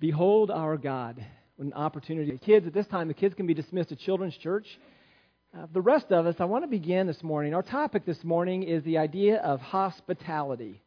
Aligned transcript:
Behold 0.00 0.50
our 0.50 0.76
God. 0.76 1.24
What 1.56 1.66
An 1.66 1.72
opportunity. 1.72 2.36
Kids, 2.38 2.66
at 2.66 2.74
this 2.74 2.86
time, 2.86 3.08
the 3.08 3.14
kids 3.14 3.34
can 3.34 3.46
be 3.46 3.54
dismissed 3.54 3.90
to 3.90 3.96
Children's 3.96 4.36
Church. 4.36 4.66
Uh, 5.56 5.66
the 5.72 5.80
rest 5.80 6.10
of 6.10 6.26
us, 6.26 6.34
I 6.40 6.46
want 6.46 6.64
to 6.64 6.68
begin 6.68 7.06
this 7.06 7.22
morning. 7.22 7.54
Our 7.54 7.62
topic 7.62 8.04
this 8.04 8.24
morning 8.24 8.64
is 8.64 8.82
the 8.82 8.98
idea 8.98 9.36
of 9.36 9.60
hospitality. 9.60 10.82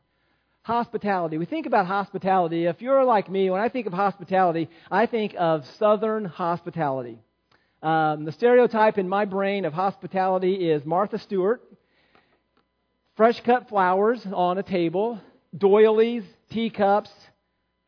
Hospitality. 0.64 1.38
We 1.38 1.46
think 1.46 1.68
about 1.68 1.86
hospitality. 1.86 2.66
If 2.66 2.82
you're 2.82 3.06
like 3.06 3.32
me, 3.32 3.50
when 3.50 3.62
I 3.62 3.70
think 3.70 3.88
of 3.88 3.94
hospitality, 3.94 4.70
I 4.92 5.06
think 5.06 5.36
of 5.38 5.66
Southern 5.80 6.26
hospitality. 6.26 7.18
Um, 7.82 8.26
the 8.26 8.34
stereotype 8.34 8.98
in 8.98 9.08
my 9.08 9.24
brain 9.24 9.64
of 9.64 9.72
hospitality 9.72 10.70
is 10.70 10.84
Martha 10.84 11.18
Stewart, 11.20 11.62
fresh 13.16 13.40
cut 13.40 13.70
flowers 13.70 14.28
on 14.34 14.58
a 14.58 14.64
table, 14.64 15.22
doilies, 15.58 16.26
teacups, 16.50 17.12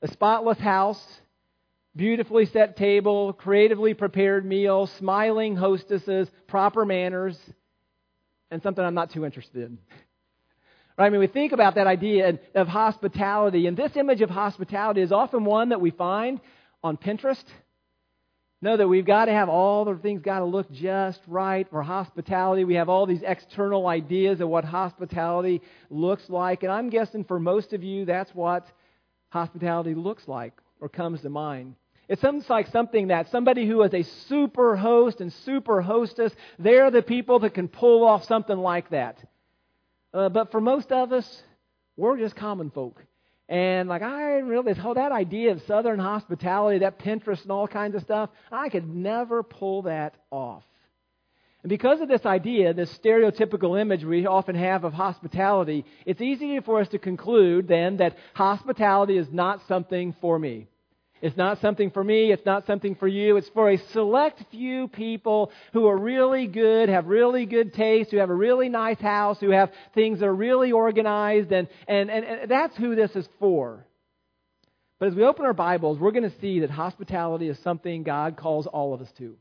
a 0.02 0.08
spotless 0.08 0.60
house, 0.60 1.02
beautifully 1.96 2.46
set 2.46 2.78
table, 2.78 3.34
creatively 3.34 3.94
prepared 3.94 4.46
meal, 4.46 4.88
smiling 4.98 5.56
hostesses, 5.56 6.30
proper 6.48 6.86
manners, 6.86 7.38
and 8.52 8.62
something 8.62 8.84
I'm 8.84 8.94
not 8.94 9.12
too 9.12 9.26
interested 9.26 9.64
in. 9.64 9.78
Right? 10.98 11.06
I 11.06 11.10
mean, 11.12 11.22
we 11.22 11.28
think 11.28 11.54
about 11.54 11.76
that 11.76 11.88
idea 11.88 12.40
of 12.54 12.68
hospitality, 12.68 13.68
and 13.68 13.78
this 13.78 13.96
image 13.96 14.20
of 14.20 14.30
hospitality 14.30 15.00
is 15.00 15.14
often 15.14 15.46
one 15.46 15.70
that 15.70 15.80
we 15.80 15.92
find 15.92 16.42
on 16.84 16.98
Pinterest. 16.98 17.42
Know 18.62 18.76
that 18.76 18.86
we've 18.86 19.06
got 19.06 19.26
to 19.26 19.32
have 19.32 19.48
all 19.48 19.86
the 19.86 19.96
things 19.96 20.22
got 20.22 20.40
to 20.40 20.46
look 20.46 20.70
just 20.74 21.22
right 21.26 21.66
for 21.70 21.82
hospitality. 21.82 22.66
We 22.66 22.74
have 22.74 22.90
all 22.90 23.06
these 23.06 23.22
external 23.26 23.88
ideas 23.88 24.42
of 24.42 24.50
what 24.50 24.66
hospitality 24.66 25.62
looks 25.90 26.30
like, 26.30 26.64
and 26.64 26.72
I'm 26.72 26.90
guessing 26.90 27.24
for 27.24 27.40
most 27.40 27.72
of 27.72 27.82
you, 27.82 28.04
that's 28.04 28.36
what 28.36 28.68
hospitality 29.30 29.96
looks 29.96 30.28
like 30.28 30.54
or 30.80 30.90
comes 30.90 31.22
to 31.22 31.30
mind. 31.30 31.76
It 32.08 32.20
sounds 32.20 32.50
like 32.50 32.68
something 32.68 33.10
that 33.10 33.30
somebody 33.30 33.68
who 33.68 33.84
is 33.84 33.94
a 33.94 34.04
super 34.28 34.76
host 34.76 35.22
and 35.22 35.32
super 35.32 35.82
hostess, 35.82 36.34
they're 36.58 36.90
the 36.90 37.04
people 37.04 37.40
that 37.40 37.54
can 37.54 37.68
pull 37.68 38.04
off 38.04 38.24
something 38.26 38.58
like 38.58 38.90
that. 38.90 39.18
Uh, 40.12 40.30
but 40.30 40.52
for 40.52 40.60
most 40.60 40.92
of 40.92 41.14
us, 41.14 41.44
we're 41.98 42.18
just 42.18 42.36
common 42.36 42.72
folk. 42.72 43.04
And 43.48 43.90
like 43.90 44.02
I 44.02 44.40
really, 44.40 44.74
oh, 44.84 44.94
that 44.96 45.12
idea 45.12 45.52
of 45.52 45.62
Southern 45.64 46.00
hospitality, 46.00 46.80
that 46.80 47.00
Pinterest 47.00 47.42
and 47.44 47.52
all 47.52 47.68
kinds 47.68 47.96
of 47.96 48.02
stuff, 48.02 48.30
I 48.52 48.70
could 48.70 48.88
never 48.88 49.44
pull 49.44 49.84
that 49.84 50.16
off. 50.32 50.64
And 51.62 51.70
because 51.70 52.00
of 52.00 52.08
this 52.08 52.26
idea, 52.26 52.74
this 52.74 52.98
stereotypical 52.98 53.80
image 53.80 54.06
we 54.06 54.26
often 54.26 54.56
have 54.56 54.86
of 54.86 54.94
hospitality, 54.94 55.84
it's 56.06 56.22
easy 56.22 56.60
for 56.62 56.80
us 56.80 56.88
to 56.90 57.00
conclude 57.00 57.68
then 57.68 57.98
that 57.98 58.16
hospitality 58.34 59.18
is 59.18 59.28
not 59.32 59.62
something 59.68 60.16
for 60.22 60.40
me. 60.40 60.68
It's 61.22 61.36
not 61.36 61.60
something 61.60 61.92
for 61.92 62.02
me. 62.02 62.32
It's 62.32 62.46
not 62.46 62.66
something 62.66 62.96
for 62.96 63.08
you. 63.08 63.36
It's 63.36 63.50
for 63.50 63.70
a 63.70 63.78
select 63.92 64.42
few 64.52 64.88
people 64.88 65.52
who 65.74 65.88
are 65.88 65.98
really 65.98 66.48
good, 66.48 66.88
have 66.88 67.08
really 67.08 67.46
good 67.46 67.74
taste, 67.74 68.12
who 68.12 68.18
have 68.18 68.30
a 68.30 68.36
really 68.36 68.70
nice 68.70 69.00
house, 69.02 69.38
who 69.42 69.52
have 69.52 69.72
things 69.94 70.20
that 70.20 70.28
are 70.28 70.34
really 70.34 70.72
organized, 70.72 71.52
and, 71.52 71.68
and, 71.90 72.10
and, 72.10 72.24
and 72.24 72.50
that's 72.52 72.78
who 72.78 72.96
this 72.96 73.14
is 73.18 73.28
for. 73.38 73.86
But 74.98 75.10
as 75.10 75.16
we 75.16 75.24
open 75.24 75.46
our 75.46 75.54
Bibles, 75.54 76.00
we're 76.00 76.12
going 76.12 76.30
to 76.30 76.40
see 76.40 76.62
that 76.62 76.70
hospitality 76.70 77.50
is 77.50 77.60
something 77.60 78.04
God 78.04 78.38
calls 78.38 78.66
all 78.66 78.94
of 78.94 79.02
us 79.02 79.12
to. 79.18 79.36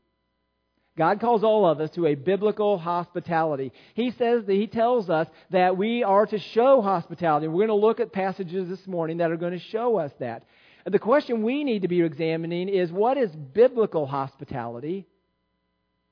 God 0.99 1.21
calls 1.21 1.45
all 1.45 1.65
of 1.65 1.79
us 1.79 1.89
to 1.91 2.07
a 2.07 2.15
biblical 2.15 2.77
hospitality. 2.77 3.71
He 3.93 4.11
says 4.11 4.43
that 4.43 4.53
He 4.53 4.67
tells 4.67 5.09
us 5.09 5.29
that 5.49 5.77
we 5.77 6.03
are 6.03 6.25
to 6.25 6.37
show 6.37 6.81
hospitality. 6.81 7.47
We're 7.47 7.65
going 7.65 7.79
to 7.79 7.87
look 7.87 8.01
at 8.01 8.11
passages 8.11 8.67
this 8.67 8.85
morning 8.85 9.19
that 9.19 9.31
are 9.31 9.37
going 9.37 9.57
to 9.57 9.65
show 9.67 9.97
us 9.97 10.11
that. 10.19 10.43
The 10.85 10.99
question 10.99 11.41
we 11.41 11.63
need 11.63 11.83
to 11.83 11.87
be 11.87 12.01
examining 12.01 12.67
is 12.67 12.91
what 12.91 13.15
is 13.17 13.31
biblical 13.31 14.07
hospitality 14.07 15.07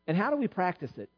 and 0.08 0.16
how 0.16 0.30
do 0.30 0.38
we 0.38 0.48
practice 0.48 0.92
it? 0.96 1.10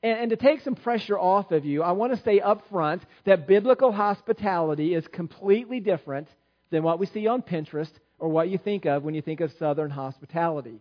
And, 0.00 0.20
and, 0.20 0.30
to 0.30 0.36
take 0.36 0.60
some 0.60 0.76
pressure 0.76 1.18
off 1.18 1.50
of 1.50 1.64
you, 1.64 1.82
I 1.82 1.90
want 1.90 2.14
to 2.14 2.22
say 2.22 2.38
up 2.38 2.62
front 2.70 3.02
that 3.24 3.48
biblical 3.48 3.90
hospitality 3.90 4.94
is 4.94 5.04
completely 5.08 5.80
different 5.80 6.28
than 6.70 6.84
what 6.84 7.00
we 7.00 7.06
see 7.06 7.26
on 7.26 7.42
Pinterest 7.42 7.90
or 8.20 8.28
what 8.28 8.48
you 8.48 8.58
think 8.58 8.84
of 8.84 9.02
when 9.02 9.16
you 9.16 9.22
think 9.22 9.40
of 9.40 9.50
Southern 9.58 9.90
hospitality. 9.90 10.78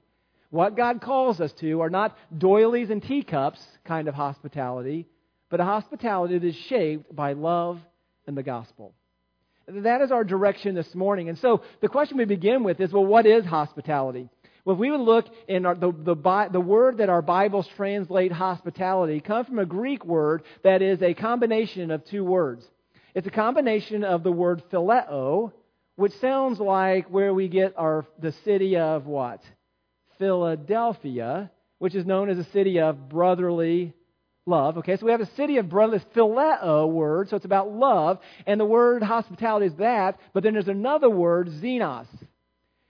What 0.50 0.78
God 0.78 1.02
calls 1.02 1.42
us 1.42 1.52
to 1.60 1.82
are 1.82 1.90
not 1.90 2.18
doilies 2.38 2.90
and 2.90 3.04
teacups 3.04 3.60
kind 3.86 4.08
of 4.08 4.16
hospitality, 4.16 5.06
but 5.50 5.60
a 5.60 5.66
hospitality 5.66 6.38
that 6.38 6.48
is 6.48 6.56
shaped 6.68 7.14
by 7.14 7.34
love 7.34 7.80
and 8.28 8.38
the 8.38 8.44
gospel. 8.44 8.94
That 9.68 10.02
is 10.02 10.12
our 10.12 10.24
direction 10.24 10.76
this 10.76 10.96
morning. 10.96 11.28
And 11.28 11.38
so 11.40 11.64
the 11.82 11.90
question 11.90 12.18
we 12.18 12.26
begin 12.26 12.64
with 12.64 12.80
is 12.80 12.94
well, 12.94 13.06
what 13.06 13.26
is 13.26 13.46
hospitality? 13.46 14.30
Well, 14.64 14.76
if 14.76 14.80
we 14.80 14.92
would 14.92 15.02
look 15.02 15.28
in 15.48 15.66
our, 15.66 15.76
the, 15.76 15.92
the, 15.92 16.50
the 16.52 16.60
word 16.60 16.98
that 16.98 17.10
our 17.10 17.22
Bibles 17.22 17.68
translate 17.76 18.32
hospitality 18.32 19.20
comes 19.20 19.48
from 19.48 19.60
a 19.60 19.66
Greek 19.66 20.06
word 20.06 20.44
that 20.64 20.82
is 20.82 21.02
a 21.02 21.14
combination 21.14 21.92
of 21.92 22.06
two 22.06 22.24
words. 22.24 22.66
It's 23.16 23.28
a 23.28 23.32
combination 23.32 24.04
of 24.04 24.24
the 24.24 24.32
word 24.32 24.64
phileo, 24.72 25.52
which 25.96 26.14
sounds 26.20 26.60
like 26.60 27.08
where 27.10 27.34
we 27.34 27.48
get 27.48 27.74
our 27.78 28.06
the 28.20 28.34
city 28.44 28.78
of 28.78 29.06
what? 29.06 29.42
Philadelphia, 30.20 31.52
which 31.80 31.96
is 31.96 32.06
known 32.06 32.30
as 32.30 32.38
a 32.38 32.44
city 32.52 32.80
of 32.80 33.10
brotherly 33.10 33.94
love. 34.46 34.78
Okay, 34.80 34.98
so 34.98 35.06
we 35.06 35.12
have 35.12 35.22
a 35.22 35.36
city 35.36 35.58
of 35.58 35.70
brotherly 35.70 36.02
phileo 36.16 36.90
word, 36.90 37.30
so 37.30 37.36
it's 37.36 37.46
about 37.46 37.72
love, 37.72 38.20
and 38.46 38.60
the 38.60 38.66
word 38.66 39.04
hospitality 39.04 39.68
is 39.68 39.76
that, 39.76 40.18
but 40.34 40.44
then 40.44 40.54
there's 40.54 40.68
another 40.68 41.10
word, 41.10 41.50
xenos. 41.50 42.08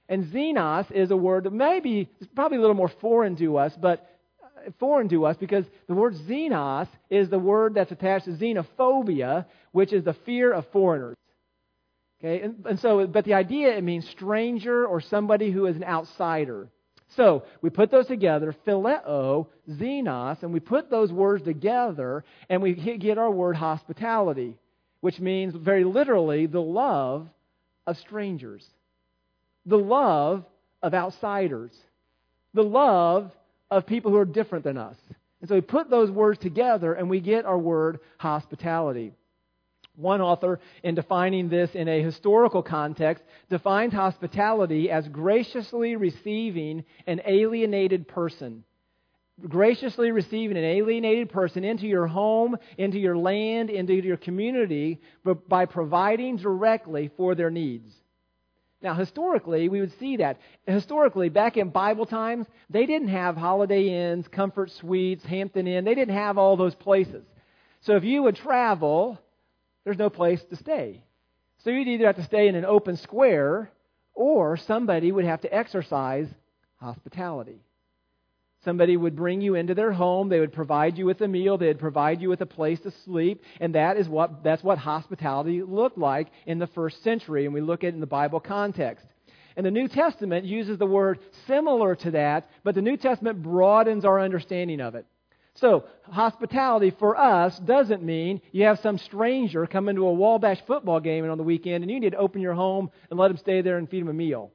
And 0.09 0.25
xenos 0.25 0.89
is 0.91 1.11
a 1.11 1.17
word 1.17 1.43
that 1.43 1.53
maybe 1.53 2.09
is 2.21 2.27
probably 2.33 2.57
a 2.57 2.61
little 2.61 2.75
more 2.75 2.91
foreign 3.01 3.35
to 3.37 3.57
us, 3.57 3.73
but 3.79 4.09
uh, 4.41 4.71
foreign 4.79 5.09
to 5.09 5.25
us 5.25 5.35
because 5.37 5.65
the 5.87 5.95
word 5.95 6.13
xenos 6.27 6.87
is 7.09 7.29
the 7.29 7.39
word 7.39 7.73
that's 7.73 7.91
attached 7.91 8.25
to 8.25 8.31
xenophobia, 8.31 9.45
which 9.71 9.91
is 9.91 10.03
the 10.03 10.15
fear 10.25 10.53
of 10.53 10.65
foreigners. 10.71 11.17
Okay, 12.19 12.41
and, 12.41 12.65
and 12.65 12.79
so, 12.79 13.05
but 13.05 13.25
the 13.25 13.35
idea 13.35 13.77
it 13.77 13.83
means 13.83 14.07
stranger 14.09 14.85
or 14.85 15.01
somebody 15.01 15.51
who 15.51 15.65
is 15.67 15.75
an 15.75 15.83
outsider. 15.83 16.69
So 17.15 17.43
we 17.61 17.69
put 17.69 17.89
those 17.89 18.07
together, 18.07 18.53
phileo, 18.65 19.47
xenos, 19.69 20.43
and 20.43 20.53
we 20.53 20.59
put 20.59 20.89
those 20.89 21.11
words 21.11 21.43
together 21.43 22.23
and 22.49 22.61
we 22.61 22.73
get 22.73 23.17
our 23.17 23.31
word 23.31 23.55
hospitality, 23.55 24.57
which 25.01 25.19
means 25.19 25.55
very 25.55 25.83
literally 25.83 26.45
the 26.45 26.61
love 26.61 27.27
of 27.85 27.97
strangers, 27.97 28.65
the 29.65 29.77
love 29.77 30.43
of 30.83 30.93
outsiders, 30.93 31.71
the 32.53 32.63
love 32.63 33.31
of 33.71 33.85
people 33.85 34.11
who 34.11 34.17
are 34.17 34.25
different 34.25 34.63
than 34.63 34.77
us. 34.77 34.97
And 35.39 35.47
so 35.47 35.55
we 35.55 35.61
put 35.61 35.89
those 35.89 36.11
words 36.11 36.39
together 36.39 36.93
and 36.93 37.09
we 37.09 37.19
get 37.19 37.45
our 37.45 37.57
word 37.57 37.99
hospitality. 38.17 39.13
One 39.97 40.21
author, 40.21 40.59
in 40.83 40.93
defining 40.93 41.49
this 41.49 41.71
in 41.73 41.87
a 41.87 42.03
historical 42.03 42.61
context, 42.61 43.23
defines 43.49 43.93
hospitality 43.93 44.91
as 44.91 45.07
graciously 45.07 45.95
receiving 45.95 46.85
an 47.07 47.19
alienated 47.25 48.07
person. 48.07 48.63
Graciously 49.47 50.11
receiving 50.11 50.55
an 50.55 50.63
alienated 50.63 51.31
person 51.31 51.63
into 51.63 51.87
your 51.87 52.05
home, 52.05 52.57
into 52.77 52.99
your 52.99 53.17
land, 53.17 53.71
into 53.71 53.93
your 53.93 54.17
community, 54.17 55.01
but 55.23 55.49
by 55.49 55.65
providing 55.65 56.37
directly 56.37 57.09
for 57.17 57.33
their 57.33 57.49
needs. 57.49 57.91
Now, 58.83 58.93
historically, 58.93 59.67
we 59.67 59.79
would 59.79 59.97
see 59.99 60.17
that. 60.17 60.39
Historically, 60.67 61.29
back 61.29 61.57
in 61.57 61.69
Bible 61.69 62.05
times, 62.05 62.45
they 62.69 62.85
didn't 62.85 63.07
have 63.07 63.35
Holiday 63.35 64.11
Inns, 64.11 64.27
Comfort 64.27 64.69
Suites, 64.69 65.25
Hampton 65.25 65.65
Inn. 65.65 65.85
They 65.85 65.95
didn't 65.95 66.15
have 66.15 66.37
all 66.37 66.55
those 66.55 66.75
places. 66.75 67.25
So 67.81 67.95
if 67.95 68.03
you 68.03 68.21
would 68.21 68.35
travel 68.35 69.19
there's 69.87 69.97
no 69.97 70.09
place 70.09 70.43
to 70.49 70.57
stay. 70.57 71.01
So 71.59 71.69
you'd 71.69 71.87
either 71.87 72.07
have 72.07 72.17
to 72.17 72.25
stay 72.25 72.49
in 72.49 72.55
an 72.55 72.65
open 72.65 72.97
square 72.97 73.71
or 74.13 74.57
somebody 74.57 75.13
would 75.13 75.23
have 75.23 75.39
to 75.41 75.55
exercise 75.55 76.27
hospitality. 76.75 77.61
Somebody 78.65 78.97
would 78.97 79.15
bring 79.15 79.39
you 79.39 79.55
into 79.55 79.75
their 79.75 79.93
home, 79.93 80.27
they 80.27 80.41
would 80.41 80.51
provide 80.51 80.97
you 80.97 81.05
with 81.05 81.21
a 81.21 81.27
meal, 81.29 81.57
they'd 81.57 81.79
provide 81.79 82.21
you 82.21 82.27
with 82.27 82.41
a 82.41 82.45
place 82.45 82.81
to 82.81 82.91
sleep, 83.05 83.43
and 83.61 83.75
that 83.75 83.95
is 83.95 84.09
what 84.09 84.43
that's 84.43 84.61
what 84.61 84.77
hospitality 84.77 85.63
looked 85.63 85.97
like 85.97 86.27
in 86.45 86.59
the 86.59 86.67
first 86.67 87.01
century, 87.01 87.45
and 87.45 87.53
we 87.53 87.61
look 87.61 87.85
at 87.85 87.87
it 87.87 87.93
in 87.93 88.01
the 88.01 88.07
Bible 88.07 88.41
context. 88.41 89.05
And 89.55 89.65
the 89.65 89.71
New 89.71 89.87
Testament 89.87 90.43
uses 90.43 90.77
the 90.77 90.85
word 90.85 91.19
similar 91.47 91.95
to 91.95 92.11
that, 92.11 92.49
but 92.65 92.75
the 92.75 92.81
New 92.81 92.97
Testament 92.97 93.41
broadens 93.41 94.03
our 94.03 94.19
understanding 94.19 94.81
of 94.81 94.95
it. 94.95 95.05
So, 95.59 95.85
hospitality 96.03 96.91
for 96.91 97.17
us 97.17 97.57
doesn't 97.57 98.03
mean 98.03 98.41
you 98.51 98.65
have 98.65 98.79
some 98.79 98.99
stranger 98.99 99.65
come 99.65 99.89
into 99.89 100.05
a 100.05 100.13
Wabash 100.13 100.61
football 100.67 100.99
game 100.99 101.27
on 101.27 101.37
the 101.37 101.43
weekend 101.43 101.83
and 101.83 101.89
you 101.91 101.99
need 101.99 102.11
to 102.11 102.17
open 102.17 102.41
your 102.41 102.53
home 102.53 102.91
and 103.09 103.19
let 103.19 103.29
them 103.29 103.37
stay 103.37 103.61
there 103.61 103.77
and 103.77 103.89
feed 103.89 104.01
them 104.01 104.09
a 104.09 104.13
meal. 104.13 104.51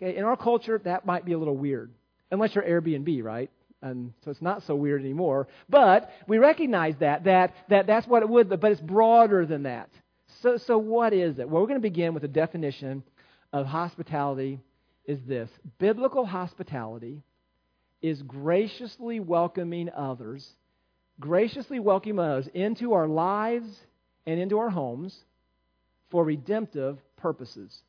Okay, 0.00 0.16
in 0.16 0.24
our 0.24 0.36
culture, 0.36 0.78
that 0.84 1.06
might 1.06 1.24
be 1.24 1.32
a 1.32 1.38
little 1.38 1.56
weird, 1.56 1.90
unless 2.30 2.54
you're 2.54 2.64
Airbnb, 2.64 3.22
right? 3.22 3.50
And 3.80 4.12
so 4.24 4.30
it's 4.30 4.42
not 4.42 4.62
so 4.64 4.74
weird 4.74 5.00
anymore. 5.00 5.48
But 5.70 6.10
we 6.28 6.36
recognize 6.36 6.96
that 7.00 7.24
that 7.24 7.54
that 7.70 7.86
that's 7.86 8.06
what 8.06 8.22
it 8.22 8.28
would, 8.28 8.48
but 8.48 8.72
it's 8.72 8.80
broader 8.80 9.46
than 9.46 9.62
that. 9.62 9.88
So 10.42 10.58
so 10.58 10.76
what 10.76 11.14
is 11.14 11.38
it? 11.38 11.48
Well, 11.48 11.62
we're 11.62 11.68
going 11.68 11.80
to 11.80 11.88
begin 11.88 12.12
with 12.12 12.24
a 12.24 12.28
definition 12.28 13.02
of 13.54 13.66
hospitality 13.66 14.60
is 15.06 15.18
this 15.26 15.48
biblical 15.78 16.26
hospitality 16.26 17.22
is 18.02 18.20
graciously 18.22 19.20
welcoming 19.20 19.88
others, 19.90 20.46
graciously 21.20 21.78
welcoming 21.78 22.18
others 22.18 22.48
into 22.52 22.92
our 22.92 23.06
lives 23.06 23.68
and 24.26 24.40
into 24.40 24.58
our 24.58 24.70
homes 24.70 25.16
for 26.10 26.24
redemptive 26.24 26.98
purposes. 27.16 27.80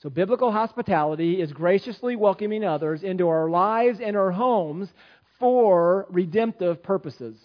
So, 0.00 0.10
biblical 0.10 0.52
hospitality 0.52 1.40
is 1.40 1.52
graciously 1.52 2.14
welcoming 2.14 2.64
others 2.64 3.02
into 3.02 3.28
our 3.28 3.48
lives 3.48 3.98
and 4.00 4.16
our 4.16 4.30
homes 4.30 4.88
for 5.40 6.06
redemptive 6.10 6.82
purposes. 6.82 7.36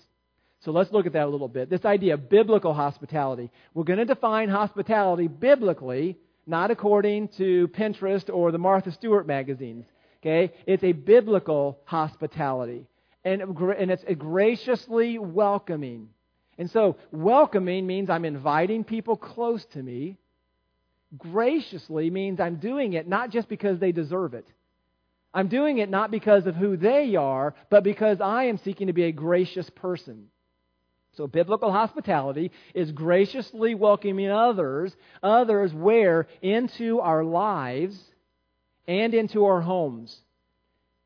So, 0.60 0.72
let's 0.72 0.92
look 0.92 1.08
at 1.08 1.14
that 1.14 1.26
a 1.26 1.30
little 1.30 1.48
bit. 1.48 1.70
This 1.70 1.86
idea 1.86 2.14
of 2.14 2.30
biblical 2.30 2.74
hospitality. 2.74 3.50
We're 3.74 3.86
going 3.86 4.00
to 4.00 4.06
define 4.06 4.50
hospitality 4.50 5.28
biblically, 5.28 6.18
not 6.46 6.70
according 6.70 7.30
to 7.38 7.70
Pinterest 7.70 8.30
or 8.32 8.52
the 8.52 8.60
Martha 8.60 8.92
Stewart 8.92 9.26
magazines. 9.26 9.86
Okay? 10.24 10.54
It's 10.66 10.84
a 10.84 10.94
biblical 10.94 11.80
hospitality. 11.84 12.88
And, 13.26 13.42
and 13.42 13.92
it's 13.92 14.04
graciously 14.18 15.20
welcoming. 15.20 16.10
And 16.58 16.70
so, 16.72 16.98
welcoming 17.12 17.86
means 17.86 18.10
I'm 18.10 18.26
inviting 18.26 18.84
people 18.84 19.18
close 19.18 19.66
to 19.74 19.84
me 19.84 20.18
graciously 21.18 22.10
means 22.10 22.40
I'm 22.40 22.56
doing 22.56 22.94
it 22.94 23.08
not 23.08 23.30
just 23.30 23.48
because 23.48 23.80
they 23.80 23.92
deserve 23.92 24.34
it. 24.34 24.48
I'm 25.34 25.48
doing 25.48 25.80
it 25.80 25.90
not 25.90 26.12
because 26.12 26.46
of 26.46 26.56
who 26.56 26.78
they 26.78 27.16
are, 27.16 27.56
but 27.70 27.84
because 27.84 28.22
I 28.22 28.46
am 28.46 28.58
seeking 28.58 28.88
to 28.88 28.94
be 28.94 29.04
a 29.04 29.12
gracious 29.12 29.70
person. 29.72 30.28
So, 31.16 31.28
biblical 31.28 31.72
hospitality 31.72 32.52
is 32.74 32.92
graciously 32.92 33.76
welcoming 33.76 34.30
others, 34.30 34.96
others 35.22 35.74
where? 35.74 36.28
Into 36.42 37.00
our 37.00 37.24
lives 37.24 38.00
and 38.88 39.14
into 39.14 39.46
our 39.46 39.62
homes. 39.62 40.18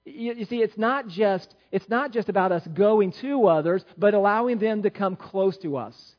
You, 0.06 0.34
you, 0.34 0.46
see, 0.46 0.62
it's 0.62 0.78
not 0.78 1.08
just 1.08 1.54
it's 1.72 1.90
not 1.90 2.12
just 2.12 2.30
about 2.30 2.52
us 2.52 2.66
going 2.68 3.12
to 3.14 3.48
others, 3.48 3.84
but 3.98 4.14
allowing 4.14 4.58
them 4.58 4.84
to 4.84 4.90
come 4.90 5.16
close 5.16 5.58
to 5.60 5.78
us 5.78 6.16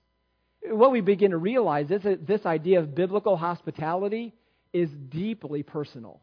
what 0.70 0.90
we 0.90 1.00
begin 1.00 1.30
to 1.30 1.38
realize 1.38 1.90
is 1.90 2.02
that 2.02 2.26
this 2.26 2.44
idea 2.46 2.80
of 2.80 2.94
biblical 2.94 3.36
hospitality 3.36 4.34
is 4.72 4.90
deeply 4.90 5.62
personal. 5.62 6.20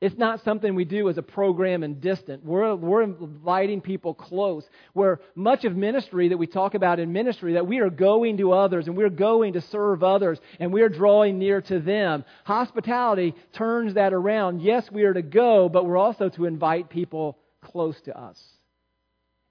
It's 0.00 0.18
not 0.18 0.42
something 0.44 0.74
we 0.74 0.84
do 0.84 1.08
as 1.08 1.18
a 1.18 1.22
program 1.22 1.82
and 1.82 2.00
distant. 2.00 2.44
We're, 2.44 2.74
we're 2.74 3.02
inviting 3.02 3.80
people 3.80 4.12
close. 4.12 4.68
Where 4.92 5.20
much 5.34 5.64
of 5.64 5.76
ministry 5.76 6.28
that 6.28 6.36
we 6.36 6.46
talk 6.46 6.74
about 6.74 6.98
in 6.98 7.12
ministry, 7.12 7.54
that 7.54 7.66
we 7.66 7.78
are 7.78 7.90
going 7.90 8.36
to 8.38 8.52
others 8.52 8.86
and 8.86 8.96
we're 8.96 9.08
going 9.08 9.54
to 9.54 9.60
serve 9.60 10.02
others 10.02 10.38
and 10.58 10.72
we're 10.72 10.88
drawing 10.88 11.38
near 11.38 11.62
to 11.62 11.78
them. 11.78 12.24
Hospitality 12.44 13.34
turns 13.52 13.94
that 13.94 14.12
around. 14.12 14.60
Yes, 14.60 14.90
we 14.90 15.04
are 15.04 15.14
to 15.14 15.22
go, 15.22 15.68
but 15.68 15.86
we're 15.86 15.96
also 15.96 16.28
to 16.30 16.44
invite 16.44 16.90
people 16.90 17.38
close 17.62 17.98
to 18.02 18.18
us 18.18 18.38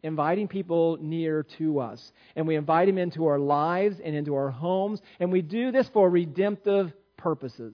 inviting 0.04 0.50
people 0.50 0.98
near 1.00 1.44
to 1.58 1.80
us. 1.80 2.12
And 2.36 2.46
we 2.46 2.56
invite 2.56 2.88
them 2.88 2.98
into 2.98 3.26
our 3.26 3.40
lives 3.40 4.02
and 4.04 4.14
into 4.14 4.36
our 4.36 4.50
homes. 4.50 5.02
And 5.20 5.32
we 5.32 5.42
do 5.42 5.72
this 5.72 5.88
for 5.90 6.10
redemptive 6.10 6.92
purposes. 7.18 7.74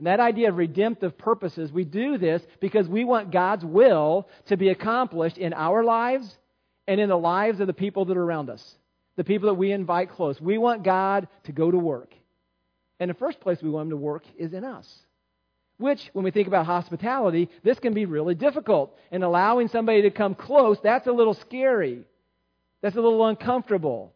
And 0.00 0.06
that 0.06 0.18
idea 0.18 0.48
of 0.48 0.56
redemptive 0.56 1.18
purposes, 1.18 1.70
we 1.70 1.84
do 1.84 2.16
this 2.16 2.40
because 2.58 2.88
we 2.88 3.04
want 3.04 3.30
God's 3.30 3.66
will 3.66 4.26
to 4.46 4.56
be 4.56 4.70
accomplished 4.70 5.36
in 5.36 5.52
our 5.52 5.84
lives 5.84 6.38
and 6.88 6.98
in 6.98 7.10
the 7.10 7.18
lives 7.18 7.60
of 7.60 7.66
the 7.66 7.74
people 7.74 8.06
that 8.06 8.16
are 8.16 8.22
around 8.22 8.48
us, 8.48 8.78
the 9.16 9.24
people 9.24 9.50
that 9.50 9.56
we 9.56 9.72
invite 9.72 10.12
close. 10.12 10.40
We 10.40 10.56
want 10.56 10.84
God 10.84 11.28
to 11.44 11.52
go 11.52 11.70
to 11.70 11.76
work. 11.76 12.14
And 12.98 13.10
the 13.10 13.14
first 13.14 13.40
place 13.40 13.58
we 13.60 13.68
want 13.68 13.88
Him 13.88 13.90
to 13.90 13.96
work 13.98 14.22
is 14.38 14.54
in 14.54 14.64
us. 14.64 14.90
Which, 15.76 16.08
when 16.14 16.24
we 16.24 16.30
think 16.30 16.48
about 16.48 16.64
hospitality, 16.64 17.50
this 17.62 17.78
can 17.78 17.92
be 17.92 18.06
really 18.06 18.34
difficult. 18.34 18.96
And 19.12 19.22
allowing 19.22 19.68
somebody 19.68 20.00
to 20.00 20.10
come 20.10 20.34
close, 20.34 20.78
that's 20.82 21.08
a 21.08 21.12
little 21.12 21.34
scary. 21.34 22.04
That's 22.80 22.96
a 22.96 23.02
little 23.02 23.26
uncomfortable. 23.26 24.14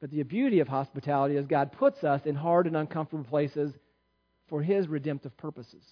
But 0.00 0.10
the 0.10 0.22
beauty 0.22 0.60
of 0.60 0.68
hospitality 0.68 1.36
is 1.36 1.44
God 1.44 1.72
puts 1.72 2.04
us 2.04 2.22
in 2.24 2.34
hard 2.34 2.66
and 2.66 2.74
uncomfortable 2.74 3.24
places 3.24 3.74
for 4.48 4.62
His 4.62 4.88
redemptive 4.88 5.36
purposes. 5.36 5.82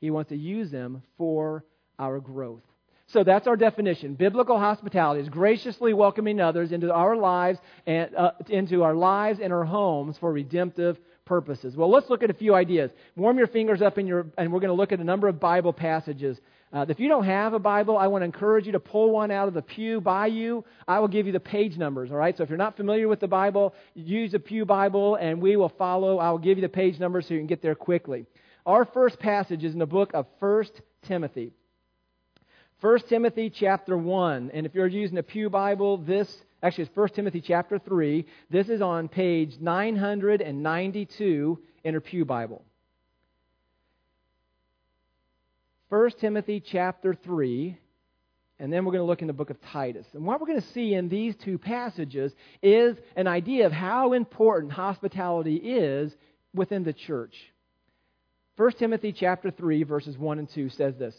He 0.00 0.10
wants 0.10 0.30
to 0.30 0.36
use 0.36 0.70
them 0.70 1.02
for 1.16 1.64
our 1.98 2.20
growth. 2.20 2.62
So 3.08 3.24
that's 3.24 3.46
our 3.46 3.56
definition. 3.56 4.14
Biblical 4.14 4.58
hospitality 4.58 5.20
is 5.20 5.28
graciously 5.28 5.92
welcoming 5.92 6.40
others 6.40 6.72
into 6.72 6.92
our 6.92 7.14
lives 7.14 7.58
and 7.86 8.14
uh, 8.16 8.32
into 8.48 8.82
our 8.84 8.94
lives 8.94 9.38
and 9.42 9.52
our 9.52 9.64
homes 9.64 10.16
for 10.18 10.32
redemptive 10.32 10.98
purposes. 11.24 11.76
Well, 11.76 11.90
let's 11.90 12.08
look 12.08 12.22
at 12.22 12.30
a 12.30 12.34
few 12.34 12.54
ideas. 12.54 12.90
Warm 13.16 13.36
your 13.38 13.46
fingers 13.48 13.82
up 13.82 13.98
in 13.98 14.06
your, 14.06 14.26
and 14.38 14.52
we're 14.52 14.60
going 14.60 14.70
to 14.70 14.74
look 14.74 14.92
at 14.92 15.00
a 15.00 15.04
number 15.04 15.28
of 15.28 15.38
Bible 15.38 15.72
passages. 15.72 16.40
Uh, 16.72 16.86
if 16.88 16.98
you 16.98 17.06
don't 17.08 17.24
have 17.24 17.52
a 17.52 17.58
Bible, 17.58 17.98
I 17.98 18.06
want 18.06 18.22
to 18.22 18.24
encourage 18.24 18.64
you 18.64 18.72
to 18.72 18.80
pull 18.80 19.10
one 19.10 19.30
out 19.30 19.46
of 19.46 19.52
the 19.52 19.60
pew 19.60 20.00
by 20.00 20.28
you. 20.28 20.64
I 20.88 21.00
will 21.00 21.08
give 21.08 21.26
you 21.26 21.32
the 21.32 21.40
page 21.40 21.76
numbers, 21.76 22.10
all 22.10 22.16
right? 22.16 22.34
So 22.34 22.44
if 22.44 22.48
you're 22.48 22.56
not 22.56 22.78
familiar 22.78 23.08
with 23.08 23.20
the 23.20 23.28
Bible, 23.28 23.74
use 23.94 24.32
a 24.32 24.38
Pew 24.38 24.64
Bible 24.64 25.16
and 25.16 25.42
we 25.42 25.56
will 25.56 25.68
follow. 25.68 26.18
I 26.18 26.30
will 26.30 26.38
give 26.38 26.56
you 26.56 26.62
the 26.62 26.70
page 26.70 26.98
numbers 26.98 27.26
so 27.26 27.34
you 27.34 27.40
can 27.40 27.46
get 27.46 27.60
there 27.60 27.74
quickly. 27.74 28.24
Our 28.64 28.86
first 28.86 29.18
passage 29.18 29.64
is 29.64 29.74
in 29.74 29.80
the 29.80 29.86
book 29.86 30.12
of 30.14 30.26
1 30.38 30.64
Timothy. 31.02 31.52
1 32.80 33.00
Timothy 33.00 33.50
chapter 33.50 33.96
1. 33.96 34.50
And 34.54 34.64
if 34.64 34.74
you're 34.74 34.86
using 34.86 35.18
a 35.18 35.22
Pew 35.22 35.50
Bible, 35.50 35.98
this 35.98 36.42
Actually, 36.64 36.84
it's 36.84 36.96
1 36.96 37.08
Timothy 37.08 37.40
chapter 37.40 37.76
3. 37.78 38.24
This 38.48 38.68
is 38.68 38.80
on 38.80 39.08
page 39.08 39.56
992 39.60 41.58
in 41.82 41.92
your 41.92 42.00
Pew 42.00 42.24
Bible. 42.24 42.64
1 45.92 46.10
Timothy 46.22 46.58
chapter 46.58 47.12
3, 47.12 47.76
and 48.58 48.72
then 48.72 48.86
we're 48.86 48.92
going 48.92 49.02
to 49.02 49.06
look 49.06 49.20
in 49.20 49.26
the 49.26 49.34
book 49.34 49.50
of 49.50 49.60
Titus. 49.60 50.06
And 50.14 50.24
what 50.24 50.40
we're 50.40 50.46
going 50.46 50.62
to 50.62 50.72
see 50.72 50.94
in 50.94 51.10
these 51.10 51.34
two 51.44 51.58
passages 51.58 52.32
is 52.62 52.96
an 53.14 53.26
idea 53.26 53.66
of 53.66 53.72
how 53.72 54.14
important 54.14 54.72
hospitality 54.72 55.56
is 55.56 56.10
within 56.54 56.82
the 56.82 56.94
church. 56.94 57.34
1 58.56 58.72
Timothy 58.78 59.12
chapter 59.12 59.50
3 59.50 59.82
verses 59.82 60.16
1 60.16 60.38
and 60.38 60.48
2 60.54 60.70
says 60.70 60.96
this. 60.96 61.14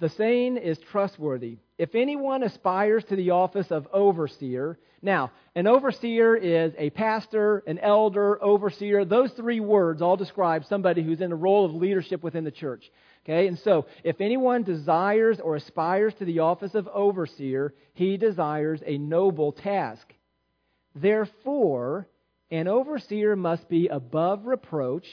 The 0.00 0.08
saying 0.08 0.56
is 0.56 0.76
trustworthy. 0.90 1.58
If 1.76 1.94
anyone 1.94 2.42
aspires 2.42 3.04
to 3.04 3.16
the 3.16 3.30
office 3.30 3.70
of 3.70 3.88
overseer, 3.92 4.78
now, 5.02 5.32
an 5.54 5.66
overseer 5.66 6.34
is 6.34 6.72
a 6.78 6.88
pastor, 6.90 7.62
an 7.66 7.78
elder, 7.78 8.42
overseer. 8.42 9.04
Those 9.04 9.32
three 9.32 9.60
words 9.60 10.00
all 10.00 10.16
describe 10.16 10.64
somebody 10.64 11.02
who's 11.02 11.20
in 11.20 11.30
a 11.30 11.36
role 11.36 11.66
of 11.66 11.74
leadership 11.74 12.22
within 12.22 12.44
the 12.44 12.50
church. 12.50 12.90
Okay, 13.24 13.46
and 13.46 13.58
so 13.58 13.86
if 14.02 14.22
anyone 14.22 14.62
desires 14.62 15.40
or 15.40 15.56
aspires 15.56 16.14
to 16.14 16.24
the 16.24 16.38
office 16.38 16.74
of 16.74 16.88
overseer, 16.88 17.74
he 17.92 18.16
desires 18.16 18.80
a 18.86 18.96
noble 18.96 19.52
task. 19.52 20.06
Therefore, 20.94 22.06
an 22.50 22.66
overseer 22.66 23.36
must 23.36 23.68
be 23.68 23.88
above 23.88 24.46
reproach, 24.46 25.06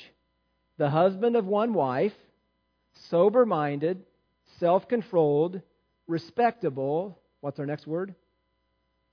the 0.78 0.90
husband 0.90 1.36
of 1.36 1.46
one 1.46 1.74
wife, 1.74 2.16
sober 3.10 3.46
minded 3.46 4.04
self 4.60 4.88
controlled, 4.88 5.62
respectable. 6.12 7.18
What's 7.40 7.60
our 7.60 7.66
next 7.66 7.88
word? 7.88 8.14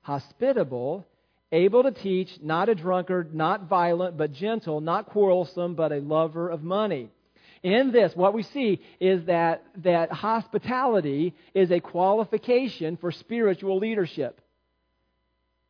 Hospitable, 0.02 1.07
able 1.52 1.83
to 1.85 1.93
teach, 1.93 2.28
not 2.43 2.69
a 2.69 2.75
drunkard, 2.75 3.35
not 3.35 3.69
violent, 3.69 4.19
but 4.19 4.33
gentle, 4.33 4.81
not 4.81 5.07
quarrelsome, 5.07 5.75
but 5.75 5.93
a 5.93 6.00
lover 6.00 6.50
of 6.50 6.62
money. 6.62 7.09
In 7.62 7.90
this, 7.90 8.12
what 8.14 8.35
we 8.35 8.43
see 8.43 8.81
is 9.00 9.25
that, 9.26 9.64
that 9.83 10.12
hospitality 10.12 11.35
is 11.55 11.71
a 11.71 11.81
qualification 11.81 12.97
for 12.97 13.11
spiritual 13.11 13.78
leadership. 13.78 14.40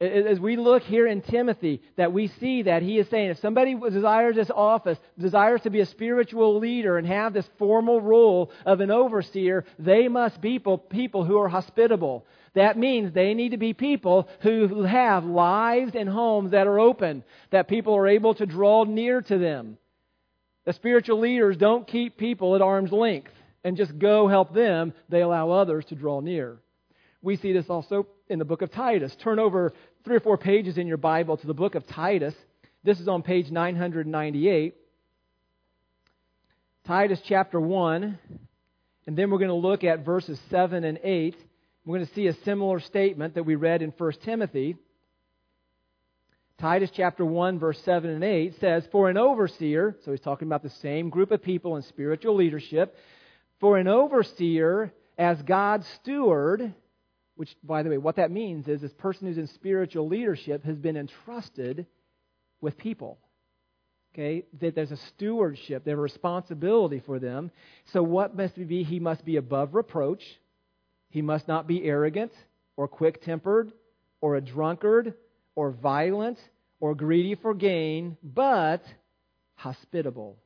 As 0.01 0.39
we 0.39 0.57
look 0.57 0.85
here 0.85 1.09
in 1.09 1.23
Timothy, 1.23 1.83
that 1.97 2.13
we 2.13 2.29
see 2.29 2.63
that 2.63 2.83
he 2.83 2.99
is 2.99 3.09
saying 3.09 3.31
if 3.31 3.41
somebody 3.41 3.75
desires 3.75 4.37
this 4.37 4.51
office, 4.55 4.97
desires 5.19 5.63
to 5.63 5.71
be 5.71 5.81
a 5.81 5.87
spiritual 5.87 6.59
leader 6.61 6.99
and 6.99 7.07
have 7.07 7.33
this 7.33 7.49
formal 7.59 8.01
role 8.01 8.53
of 8.65 8.81
an 8.81 8.93
overseer, 8.93 9.65
they 9.77 10.07
must 10.07 10.41
be 10.41 10.61
people, 10.61 11.25
who 11.25 11.39
are 11.39 11.49
hospitable. 11.49 12.25
That 12.55 12.79
means 12.79 13.13
they 13.13 13.35
need 13.35 13.51
to 13.51 13.57
be 13.57 13.73
people 13.73 14.29
who 14.41 14.85
have 14.85 15.25
lives 15.25 15.97
and 15.97 16.09
homes 16.09 16.53
that 16.53 16.69
are 16.69 16.79
open, 16.79 17.25
that 17.51 17.67
people 17.67 17.97
are 17.97 18.07
able 18.07 18.35
to 18.35 18.47
draw 18.47 18.85
near 18.85 19.21
to 19.23 19.37
them. 19.37 19.79
The 20.65 20.75
spiritual 20.75 21.19
leaders 21.19 21.57
don't 21.57 21.89
keep 21.89 22.17
people 22.17 22.55
at 22.55 22.63
arm's 22.63 22.93
length 22.93 23.33
and 23.65 23.77
just 23.77 23.99
go 23.99 24.29
help 24.29 24.55
them, 24.55 24.93
they 25.09 25.23
allow 25.23 25.51
others 25.51 25.85
to 25.87 25.97
draw 25.97 26.21
near. 26.21 26.59
We 27.21 27.35
see 27.37 27.53
this 27.53 27.69
also 27.69 28.07
in 28.29 28.39
the 28.39 28.45
book 28.45 28.63
of 28.63 28.71
Titus. 28.71 29.17
Turn 29.17 29.39
over 29.39 29.73
three 30.05 30.17
or 30.17 30.21
four 30.21 30.39
pages 30.39 30.79
in 30.79 30.87
your 30.87 30.97
Bible 30.97 31.37
to 31.37 31.47
the 31.47 31.55
book 31.55 31.75
of 31.75 31.87
Titus. 31.87 32.35
This 32.85 33.01
is 33.01 33.09
on 33.09 33.23
page 33.23 33.51
998. 33.51 34.75
Titus 36.87 37.21
chapter 37.25 37.61
1. 37.61 38.19
And 39.07 39.17
then 39.17 39.31
we're 39.31 39.39
going 39.39 39.49
to 39.49 39.55
look 39.55 39.85
at 39.85 40.05
verses 40.05 40.39
7 40.51 40.85
and 40.85 40.99
8. 41.03 41.37
We're 41.85 41.97
going 41.97 42.07
to 42.07 42.15
see 42.15 42.27
a 42.27 42.35
similar 42.45 42.81
statement 42.81 43.35
that 43.35 43.45
we 43.45 43.55
read 43.55 43.83
in 43.83 43.91
1 43.91 44.13
Timothy. 44.25 44.77
Titus 46.59 46.91
chapter 46.93 47.25
1, 47.25 47.59
verse 47.59 47.81
7 47.85 48.11
and 48.11 48.25
8 48.25 48.59
says, 48.61 48.85
For 48.91 49.09
an 49.09 49.17
overseer, 49.17 49.97
so 50.05 50.11
he's 50.11 50.21
talking 50.21 50.49
about 50.49 50.63
the 50.63 50.71
same 50.71 51.09
group 51.09 51.31
of 51.31 51.43
people 51.43 51.77
in 51.77 51.83
spiritual 51.83 52.35
leadership, 52.35 52.97
for 53.61 53.79
an 53.79 53.89
overseer 53.89 54.93
as 55.17 55.41
God's 55.43 55.87
steward, 56.03 56.75
which, 57.39 57.57
by 57.63 57.85
the 57.85 57.89
way, 57.89 57.99
what 57.99 58.17
that 58.17 58.33
means 58.33 58.67
is 58.67 58.81
this 58.81 58.93
person 58.95 59.29
who's 59.29 59.39
in 59.39 59.47
spiritual 59.47 60.09
leadership 60.09 60.65
has 60.65 60.77
been 60.77 60.97
entrusted 60.97 61.87
with 62.61 62.77
people. 62.77 63.17
Okay, 64.13 64.45
that 64.61 64.75
there's 64.75 64.91
a 64.91 64.99
stewardship, 65.15 65.85
there's 65.85 65.99
a 65.99 66.03
responsibility 66.03 67.01
for 67.07 67.21
them. 67.21 67.53
So, 67.93 68.03
what 68.03 68.37
must 68.37 68.57
he 68.57 68.65
be? 68.65 68.83
He 68.83 68.99
must 68.99 69.25
be 69.25 69.37
above 69.37 69.77
reproach. 69.77 70.23
He 71.11 71.23
must 71.23 71.47
not 71.47 71.69
be 71.69 71.85
arrogant 71.85 72.33
or 72.77 72.89
quick 72.89 73.23
tempered 73.23 73.71
or 74.21 74.35
a 74.35 74.41
drunkard 74.41 75.15
or 75.55 75.71
violent 75.71 76.39
or 76.81 76.97
greedy 76.97 77.37
for 77.37 77.55
gain, 77.55 78.17
but 78.21 78.83
hospitable. 79.55 80.39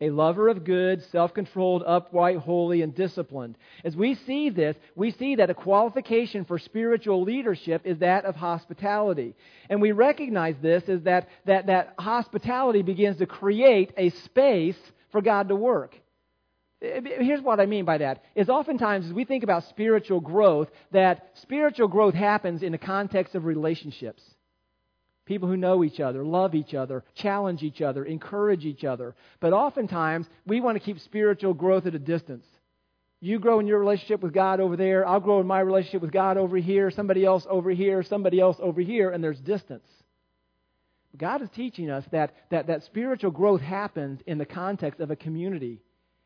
A 0.00 0.10
lover 0.10 0.48
of 0.48 0.62
good, 0.62 1.02
self 1.10 1.34
controlled, 1.34 1.82
upright, 1.84 2.38
holy, 2.38 2.82
and 2.82 2.94
disciplined. 2.94 3.56
As 3.84 3.96
we 3.96 4.14
see 4.14 4.48
this, 4.48 4.76
we 4.94 5.10
see 5.10 5.36
that 5.36 5.50
a 5.50 5.54
qualification 5.54 6.44
for 6.44 6.56
spiritual 6.58 7.22
leadership 7.22 7.82
is 7.84 7.98
that 7.98 8.24
of 8.24 8.36
hospitality. 8.36 9.34
And 9.68 9.82
we 9.82 9.90
recognize 9.90 10.54
this 10.62 10.84
is 10.88 11.02
that, 11.02 11.28
that, 11.46 11.66
that 11.66 11.94
hospitality 11.98 12.82
begins 12.82 13.18
to 13.18 13.26
create 13.26 13.92
a 13.96 14.10
space 14.10 14.78
for 15.10 15.20
God 15.20 15.48
to 15.48 15.56
work. 15.56 15.96
Eh, 16.80 17.00
here's 17.18 17.40
what 17.40 17.58
I 17.58 17.66
mean 17.66 17.84
by 17.84 17.98
that. 17.98 18.22
Is 18.36 18.48
oftentimes 18.48 19.06
as 19.06 19.12
we 19.12 19.24
think 19.24 19.42
about 19.42 19.64
spiritual 19.64 20.20
growth, 20.20 20.68
that 20.92 21.30
spiritual 21.34 21.88
growth 21.88 22.14
happens 22.14 22.62
in 22.62 22.70
the 22.70 22.78
context 22.78 23.34
of 23.34 23.44
relationships. 23.44 24.22
People 25.28 25.46
who 25.46 25.58
know 25.58 25.84
each 25.84 26.00
other, 26.00 26.24
love 26.24 26.54
each 26.54 26.72
other, 26.72 27.04
challenge 27.14 27.62
each 27.62 27.82
other, 27.82 28.02
encourage 28.02 28.64
each 28.64 28.82
other. 28.82 29.14
But 29.40 29.52
oftentimes, 29.52 30.26
we 30.46 30.62
want 30.62 30.76
to 30.76 30.80
keep 30.82 30.98
spiritual 31.00 31.52
growth 31.52 31.84
at 31.84 31.94
a 31.94 31.98
distance. 31.98 32.46
You 33.20 33.38
grow 33.38 33.60
in 33.60 33.66
your 33.66 33.78
relationship 33.78 34.22
with 34.22 34.32
God 34.32 34.58
over 34.58 34.74
there, 34.74 35.06
I'll 35.06 35.20
grow 35.20 35.40
in 35.40 35.46
my 35.46 35.60
relationship 35.60 36.00
with 36.00 36.12
God 36.12 36.38
over 36.38 36.56
here, 36.56 36.90
somebody 36.90 37.26
else 37.26 37.46
over 37.50 37.68
here, 37.70 38.02
somebody 38.02 38.40
else 38.40 38.56
over 38.58 38.80
here, 38.80 39.10
and 39.10 39.22
there's 39.22 39.38
distance. 39.40 39.86
God 41.14 41.42
is 41.42 41.50
teaching 41.50 41.90
us 41.90 42.06
that, 42.10 42.34
that, 42.48 42.68
that 42.68 42.84
spiritual 42.84 43.30
growth 43.30 43.60
happens 43.60 44.20
in 44.26 44.38
the 44.38 44.46
context 44.46 44.98
of 44.98 45.10
a 45.10 45.16
community, 45.16 45.82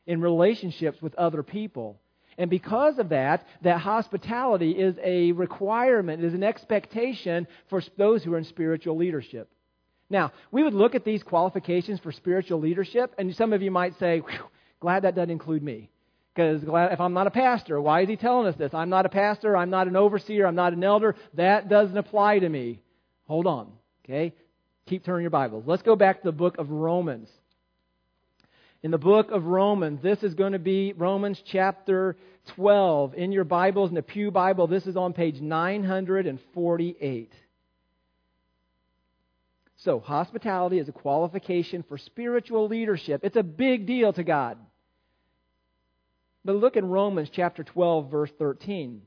in 0.07 0.21
relationships 0.21 1.03
with 1.03 1.17
other 1.17 1.43
people. 1.43 2.01
And 2.39 2.49
because 2.49 2.99
of 2.99 3.11
that, 3.11 3.47
that 3.63 3.79
hospitality 3.79 4.73
is 4.73 4.97
a 5.03 5.33
requirement, 5.33 6.25
is 6.25 6.35
an 6.35 6.43
expectation 6.43 7.47
for 7.69 7.83
those 7.99 8.25
who 8.25 8.35
are 8.35 8.39
in 8.39 8.45
spiritual 8.45 8.97
leadership. 8.97 9.51
Now, 10.09 10.33
we 10.51 10.63
would 10.63 10.75
look 10.75 10.95
at 10.95 11.05
these 11.05 11.23
qualifications 11.23 12.01
for 12.01 12.13
spiritual 12.13 12.61
leadership, 12.61 13.15
and 13.19 13.35
some 13.35 13.53
of 13.53 13.63
you 13.63 13.71
might 13.71 13.99
say, 13.99 14.23
glad 14.81 15.05
that 15.05 15.15
doesn't 15.15 15.31
include 15.31 15.63
me. 15.63 15.89
Because 16.35 16.63
if 16.63 17.01
I'm 17.01 17.13
not 17.13 17.27
a 17.27 17.31
pastor, 17.31 17.81
why 17.81 18.03
is 18.03 18.09
he 18.09 18.17
telling 18.17 18.47
us 18.47 18.57
this? 18.57 18.73
I'm 18.73 18.89
not 18.89 19.05
a 19.05 19.11
pastor, 19.11 19.57
I'm 19.57 19.71
not 19.71 19.87
an 19.87 19.97
overseer, 19.97 20.47
I'm 20.47 20.55
not 20.55 20.73
an 20.73 20.83
elder. 20.83 21.15
That 21.35 21.69
doesn't 21.69 21.97
apply 21.97 22.39
to 22.39 22.49
me. 22.49 22.81
Hold 23.27 23.47
on, 23.47 23.71
okay? 24.05 24.33
Keep 24.87 25.05
turning 25.05 25.23
your 25.23 25.31
Bibles. 25.31 25.65
Let's 25.67 25.83
go 25.83 25.95
back 25.95 26.23
to 26.23 26.25
the 26.25 26.33
book 26.33 26.57
of 26.59 26.71
Romans 26.71 27.29
in 28.83 28.91
the 28.91 28.99
book 28.99 29.31
of 29.31 29.45
Romans. 29.45 30.03
This 30.03 30.23
is 30.23 30.35
going 30.35 30.53
to 30.53 30.59
be 30.59 30.93
Romans 30.93 31.41
chapter 31.45 32.17
12. 32.57 33.15
In 33.15 33.33
your 33.33 33.45
Bibles, 33.45 33.91
in 33.91 33.95
the 33.95 34.03
Pew 34.03 34.31
Bible, 34.31 34.67
this 34.67 34.87
is 34.87 34.97
on 34.97 35.13
page 35.13 35.41
948. 35.41 37.33
So, 39.77 40.01
hospitality 40.01 40.79
is 40.79 40.89
a 40.89 40.93
qualification 40.93 41.85
for 41.89 41.99
spiritual 41.99 42.69
leadership. 42.69 43.23
It's 43.25 43.37
a 43.37 43.43
big 43.43 43.87
deal 43.87 44.13
to 44.13 44.23
God. 44.23 44.59
But 46.45 46.57
look 46.57 46.77
in 46.77 46.85
Romans 46.87 47.31
chapter 47.33 47.65
12, 47.65 48.11
verse 48.11 48.31
13. 48.39 49.03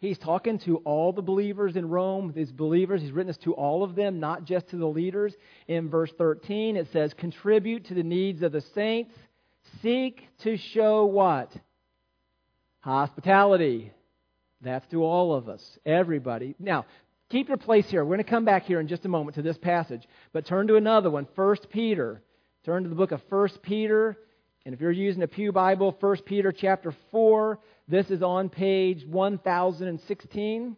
He's 0.00 0.16
talking 0.16 0.58
to 0.60 0.78
all 0.78 1.12
the 1.12 1.20
believers 1.20 1.76
in 1.76 1.88
Rome, 1.88 2.32
these 2.34 2.50
believers. 2.50 3.02
He's 3.02 3.12
written 3.12 3.26
this 3.26 3.36
to 3.38 3.52
all 3.52 3.82
of 3.82 3.94
them, 3.94 4.18
not 4.18 4.44
just 4.44 4.68
to 4.70 4.76
the 4.76 4.86
leaders. 4.86 5.34
In 5.68 5.90
verse 5.90 6.10
13, 6.16 6.76
it 6.76 6.88
says, 6.90 7.12
Contribute 7.12 7.84
to 7.86 7.94
the 7.94 8.02
needs 8.02 8.42
of 8.42 8.52
the 8.52 8.62
saints. 8.74 9.14
Seek 9.82 10.26
to 10.42 10.56
show 10.56 11.04
what? 11.04 11.52
Hospitality. 12.80 13.92
That's 14.62 14.86
to 14.88 15.04
all 15.04 15.34
of 15.34 15.50
us, 15.50 15.62
everybody. 15.84 16.54
Now, 16.58 16.86
keep 17.28 17.48
your 17.48 17.58
place 17.58 17.88
here. 17.90 18.02
We're 18.02 18.16
going 18.16 18.24
to 18.24 18.30
come 18.30 18.46
back 18.46 18.64
here 18.64 18.80
in 18.80 18.88
just 18.88 19.04
a 19.04 19.08
moment 19.08 19.34
to 19.34 19.42
this 19.42 19.58
passage, 19.58 20.08
but 20.32 20.46
turn 20.46 20.66
to 20.68 20.76
another 20.76 21.10
one, 21.10 21.26
1 21.34 21.56
Peter. 21.70 22.22
Turn 22.64 22.84
to 22.84 22.88
the 22.88 22.94
book 22.94 23.12
of 23.12 23.22
1 23.28 23.48
Peter, 23.62 24.18
and 24.64 24.74
if 24.74 24.80
you're 24.80 24.90
using 24.90 25.22
a 25.22 25.28
Pew 25.28 25.52
Bible, 25.52 25.96
1 25.98 26.16
Peter 26.26 26.52
chapter 26.52 26.94
4, 27.10 27.58
this 27.90 28.08
is 28.10 28.22
on 28.22 28.48
page 28.48 29.04
1016. 29.04 30.76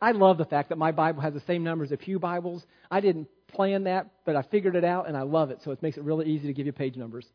I 0.00 0.12
love 0.12 0.38
the 0.38 0.44
fact 0.44 0.68
that 0.68 0.78
my 0.78 0.92
Bible 0.92 1.22
has 1.22 1.34
the 1.34 1.42
same 1.46 1.64
numbers 1.64 1.90
as 1.90 1.98
Pew 1.98 2.18
Bibles. 2.18 2.62
I 2.90 3.00
didn't 3.00 3.28
plan 3.48 3.84
that, 3.84 4.10
but 4.24 4.36
I 4.36 4.42
figured 4.42 4.76
it 4.76 4.84
out 4.84 5.08
and 5.08 5.16
I 5.16 5.22
love 5.22 5.50
it, 5.50 5.60
so 5.64 5.70
it 5.70 5.82
makes 5.82 5.96
it 5.96 6.04
really 6.04 6.26
easy 6.26 6.46
to 6.46 6.52
give 6.52 6.66
you 6.66 6.72
page 6.72 6.96
numbers. 6.96 7.26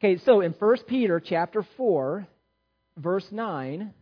Okay, 0.00 0.18
so 0.24 0.40
in 0.40 0.52
1 0.52 0.76
Peter 0.86 1.20
chapter 1.20 1.66
4, 1.76 2.26
verse 2.96 3.26
9, 3.30 3.92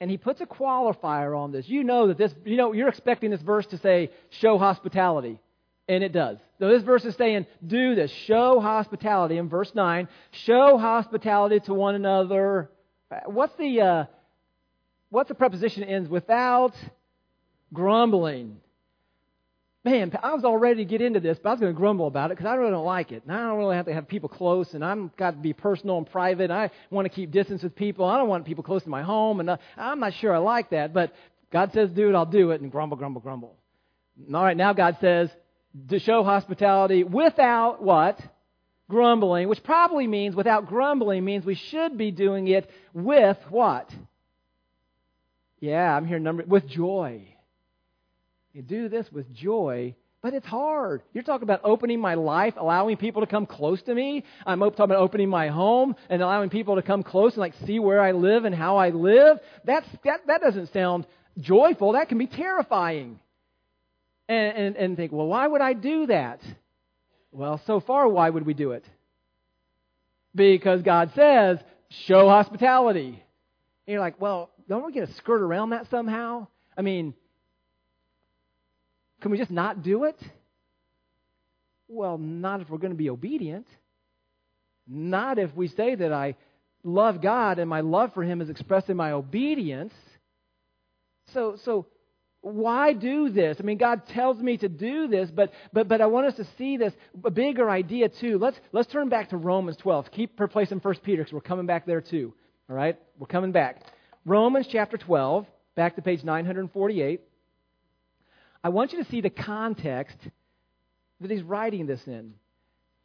and 0.00 0.10
he 0.10 0.18
puts 0.18 0.40
a 0.40 0.46
qualifier 0.46 1.38
on 1.38 1.52
this. 1.52 1.68
You 1.68 1.84
know 1.84 2.08
that 2.08 2.18
this, 2.18 2.34
you 2.44 2.56
know, 2.56 2.72
you're 2.72 2.88
expecting 2.88 3.30
this 3.30 3.42
verse 3.42 3.66
to 3.66 3.78
say, 3.78 4.10
show 4.30 4.58
hospitality. 4.58 5.40
And 5.86 6.02
it 6.02 6.12
does. 6.12 6.38
So 6.58 6.68
this 6.68 6.82
verse 6.82 7.04
is 7.04 7.14
saying, 7.16 7.46
do 7.64 7.94
this. 7.94 8.10
Show 8.26 8.58
hospitality. 8.60 9.36
In 9.36 9.48
verse 9.48 9.72
9, 9.74 10.08
show 10.30 10.78
hospitality 10.78 11.60
to 11.60 11.74
one 11.74 11.94
another. 11.94 12.70
What's 13.26 13.54
the, 13.56 13.80
uh, 13.80 14.04
what's 15.10 15.28
the 15.28 15.34
preposition 15.34 15.82
that 15.82 15.90
ends 15.90 16.08
without 16.08 16.74
grumbling? 17.72 18.60
Man, 19.84 20.18
I 20.22 20.32
was 20.32 20.44
all 20.44 20.56
ready 20.56 20.76
to 20.76 20.84
get 20.86 21.02
into 21.02 21.20
this, 21.20 21.38
but 21.42 21.50
I 21.50 21.52
was 21.52 21.60
going 21.60 21.74
to 21.74 21.76
grumble 21.76 22.06
about 22.06 22.30
it 22.30 22.38
because 22.38 22.48
I 22.48 22.54
really 22.54 22.70
don't 22.70 22.86
like 22.86 23.12
it. 23.12 23.22
And 23.24 23.36
I 23.36 23.48
don't 23.48 23.58
really 23.58 23.76
have 23.76 23.84
to 23.84 23.92
have 23.92 24.08
people 24.08 24.30
close, 24.30 24.72
and 24.72 24.82
I've 24.82 25.14
got 25.18 25.32
to 25.32 25.36
be 25.36 25.52
personal 25.52 25.98
and 25.98 26.10
private. 26.10 26.44
And 26.44 26.54
I 26.54 26.70
want 26.90 27.04
to 27.04 27.10
keep 27.10 27.30
distance 27.30 27.62
with 27.62 27.76
people. 27.76 28.06
I 28.06 28.16
don't 28.16 28.28
want 28.28 28.46
people 28.46 28.64
close 28.64 28.82
to 28.84 28.88
my 28.88 29.02
home, 29.02 29.40
and 29.40 29.50
uh, 29.50 29.56
I'm 29.76 30.00
not 30.00 30.14
sure 30.14 30.34
I 30.34 30.38
like 30.38 30.70
that. 30.70 30.94
But 30.94 31.12
God 31.52 31.72
says 31.74 31.90
do 31.90 32.08
it, 32.08 32.14
I'll 32.14 32.24
do 32.24 32.52
it, 32.52 32.62
and 32.62 32.72
grumble, 32.72 32.96
grumble, 32.96 33.20
grumble. 33.20 33.56
All 34.32 34.42
right, 34.42 34.56
now 34.56 34.72
God 34.72 34.96
says 35.02 35.28
to 35.90 35.98
show 35.98 36.24
hospitality 36.24 37.04
without 37.04 37.82
what? 37.82 38.18
Grumbling, 38.88 39.48
which 39.48 39.62
probably 39.62 40.06
means 40.06 40.34
without 40.34 40.66
grumbling 40.66 41.24
means 41.24 41.44
we 41.44 41.56
should 41.56 41.98
be 41.98 42.10
doing 42.10 42.48
it 42.48 42.70
with 42.94 43.38
what? 43.50 43.90
Yeah, 45.60 45.94
I'm 45.94 46.06
here 46.06 46.18
number 46.18 46.44
with 46.46 46.68
joy. 46.68 47.33
You 48.54 48.62
do 48.62 48.88
this 48.88 49.10
with 49.10 49.32
joy, 49.34 49.96
but 50.22 50.32
it's 50.32 50.46
hard. 50.46 51.02
You're 51.12 51.24
talking 51.24 51.42
about 51.42 51.62
opening 51.64 52.00
my 52.00 52.14
life, 52.14 52.54
allowing 52.56 52.96
people 52.96 53.22
to 53.22 53.26
come 53.26 53.46
close 53.46 53.82
to 53.82 53.94
me. 53.94 54.24
I'm 54.46 54.60
talking 54.60 54.84
about 54.84 54.98
opening 54.98 55.28
my 55.28 55.48
home 55.48 55.96
and 56.08 56.22
allowing 56.22 56.50
people 56.50 56.76
to 56.76 56.82
come 56.82 57.02
close 57.02 57.32
and 57.32 57.40
like 57.40 57.54
see 57.66 57.80
where 57.80 58.00
I 58.00 58.12
live 58.12 58.44
and 58.44 58.54
how 58.54 58.76
I 58.76 58.90
live. 58.90 59.38
That's 59.64 59.88
that 60.04 60.20
that 60.28 60.40
doesn't 60.40 60.72
sound 60.72 61.04
joyful. 61.40 61.92
That 61.94 62.08
can 62.08 62.16
be 62.16 62.28
terrifying 62.28 63.18
and, 64.28 64.56
and, 64.56 64.76
and 64.76 64.96
think, 64.96 65.10
well, 65.10 65.26
why 65.26 65.48
would 65.48 65.60
I 65.60 65.72
do 65.72 66.06
that? 66.06 66.40
Well, 67.32 67.60
so 67.66 67.80
far, 67.80 68.08
why 68.08 68.30
would 68.30 68.46
we 68.46 68.54
do 68.54 68.70
it? 68.70 68.84
Because 70.32 70.82
God 70.82 71.10
says, 71.16 71.58
show 72.06 72.28
hospitality. 72.28 73.08
And 73.86 73.92
you're 73.92 74.00
like, 74.00 74.20
well, 74.20 74.50
don't 74.68 74.86
we 74.86 74.92
get 74.92 75.08
to 75.08 75.14
skirt 75.14 75.42
around 75.42 75.70
that 75.70 75.90
somehow? 75.90 76.46
I 76.78 76.82
mean, 76.82 77.14
can 79.24 79.30
we 79.30 79.38
just 79.38 79.50
not 79.50 79.82
do 79.82 80.04
it? 80.04 80.20
Well, 81.88 82.18
not 82.18 82.60
if 82.60 82.68
we're 82.68 82.76
going 82.76 82.92
to 82.92 82.98
be 82.98 83.08
obedient. 83.08 83.66
Not 84.86 85.38
if 85.38 85.56
we 85.56 85.68
say 85.68 85.94
that 85.94 86.12
I 86.12 86.36
love 86.82 87.22
God 87.22 87.58
and 87.58 87.70
my 87.70 87.80
love 87.80 88.12
for 88.12 88.22
Him 88.22 88.42
is 88.42 88.50
expressed 88.50 88.90
in 88.90 88.98
my 88.98 89.12
obedience. 89.12 89.94
So, 91.32 91.56
so 91.64 91.86
why 92.42 92.92
do 92.92 93.30
this? 93.30 93.56
I 93.58 93.62
mean, 93.62 93.78
God 93.78 94.02
tells 94.08 94.36
me 94.40 94.58
to 94.58 94.68
do 94.68 95.08
this, 95.08 95.30
but, 95.30 95.52
but, 95.72 95.88
but 95.88 96.02
I 96.02 96.06
want 96.06 96.26
us 96.26 96.34
to 96.34 96.46
see 96.58 96.76
this 96.76 96.92
bigger 97.32 97.70
idea 97.70 98.10
too. 98.10 98.36
Let's, 98.38 98.58
let's 98.72 98.92
turn 98.92 99.08
back 99.08 99.30
to 99.30 99.38
Romans 99.38 99.78
12. 99.78 100.10
Keep 100.10 100.38
replacing 100.38 100.80
place 100.80 100.96
in 100.96 100.98
1 100.98 101.02
Peter 101.02 101.22
because 101.22 101.32
we're 101.32 101.40
coming 101.40 101.64
back 101.64 101.86
there 101.86 102.02
too. 102.02 102.34
All 102.68 102.76
right? 102.76 102.98
We're 103.18 103.26
coming 103.26 103.52
back. 103.52 103.84
Romans 104.26 104.68
chapter 104.70 104.98
12, 104.98 105.46
back 105.76 105.96
to 105.96 106.02
page 106.02 106.22
948. 106.24 107.22
I 108.64 108.70
want 108.70 108.92
you 108.92 109.04
to 109.04 109.08
see 109.10 109.20
the 109.20 109.30
context 109.30 110.16
that 111.20 111.30
he's 111.30 111.42
writing 111.42 111.86
this 111.86 112.00
in. 112.06 112.34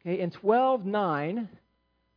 Okay, 0.00 0.18
in 0.18 0.30
12:9, 0.30 1.48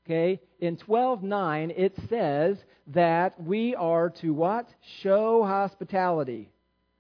Okay? 0.06 0.42
In 0.60 0.78
12:9 0.78 1.74
it 1.76 1.96
says 2.10 2.58
that 2.88 3.42
we 3.42 3.76
are 3.76 4.10
to 4.22 4.34
what? 4.34 4.68
Show 5.02 5.44
hospitality. 5.44 6.50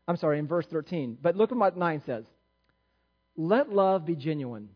I'm 0.07 0.17
sorry, 0.17 0.39
in 0.39 0.47
verse 0.47 0.65
13. 0.67 1.17
But 1.21 1.35
look 1.35 1.51
at 1.51 1.57
what 1.57 1.77
9 1.77 2.01
says. 2.05 2.25
Let 3.35 3.73
love 3.73 4.05
be 4.05 4.15
genuine. 4.15 4.69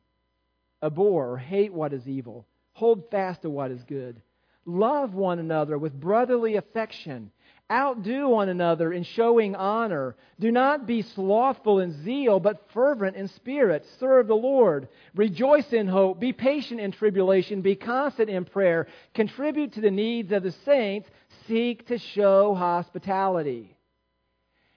Abhor 0.81 1.31
or 1.31 1.38
hate 1.38 1.74
what 1.74 1.93
is 1.93 2.07
evil. 2.07 2.45
Hold 2.74 3.09
fast 3.09 3.41
to 3.41 3.50
what 3.50 3.71
is 3.71 3.83
good. 3.83 4.21
Love 4.65 5.13
one 5.13 5.39
another 5.39 5.77
with 5.77 6.00
brotherly 6.00 6.55
affection. 6.55 7.31
Outdo 7.69 8.29
one 8.29 8.47
another 8.47 8.93
in 8.93 9.03
showing 9.03 9.53
honor. 9.53 10.15
Do 10.39 10.51
not 10.51 10.88
be 10.88 11.01
slothful 11.01 11.79
in 11.79 12.01
zeal, 12.03 12.39
but 12.39 12.69
fervent 12.74 13.17
in 13.17 13.27
spirit. 13.27 13.86
Serve 14.00 14.27
the 14.27 14.36
Lord. 14.36 14.88
Rejoice 15.15 15.74
in 15.74 15.88
hope. 15.88 16.17
Be 16.17 16.31
patient 16.31 16.79
in 16.79 16.93
tribulation. 16.93 17.62
Be 17.62 17.75
constant 17.75 18.29
in 18.29 18.45
prayer. 18.45 18.88
Contribute 19.13 19.74
to 19.74 19.81
the 19.81 19.91
needs 19.91 20.31
of 20.31 20.43
the 20.43 20.53
saints. 20.63 21.09
Seek 21.45 21.86
to 21.88 21.97
show 21.97 22.55
hospitality. 22.55 23.77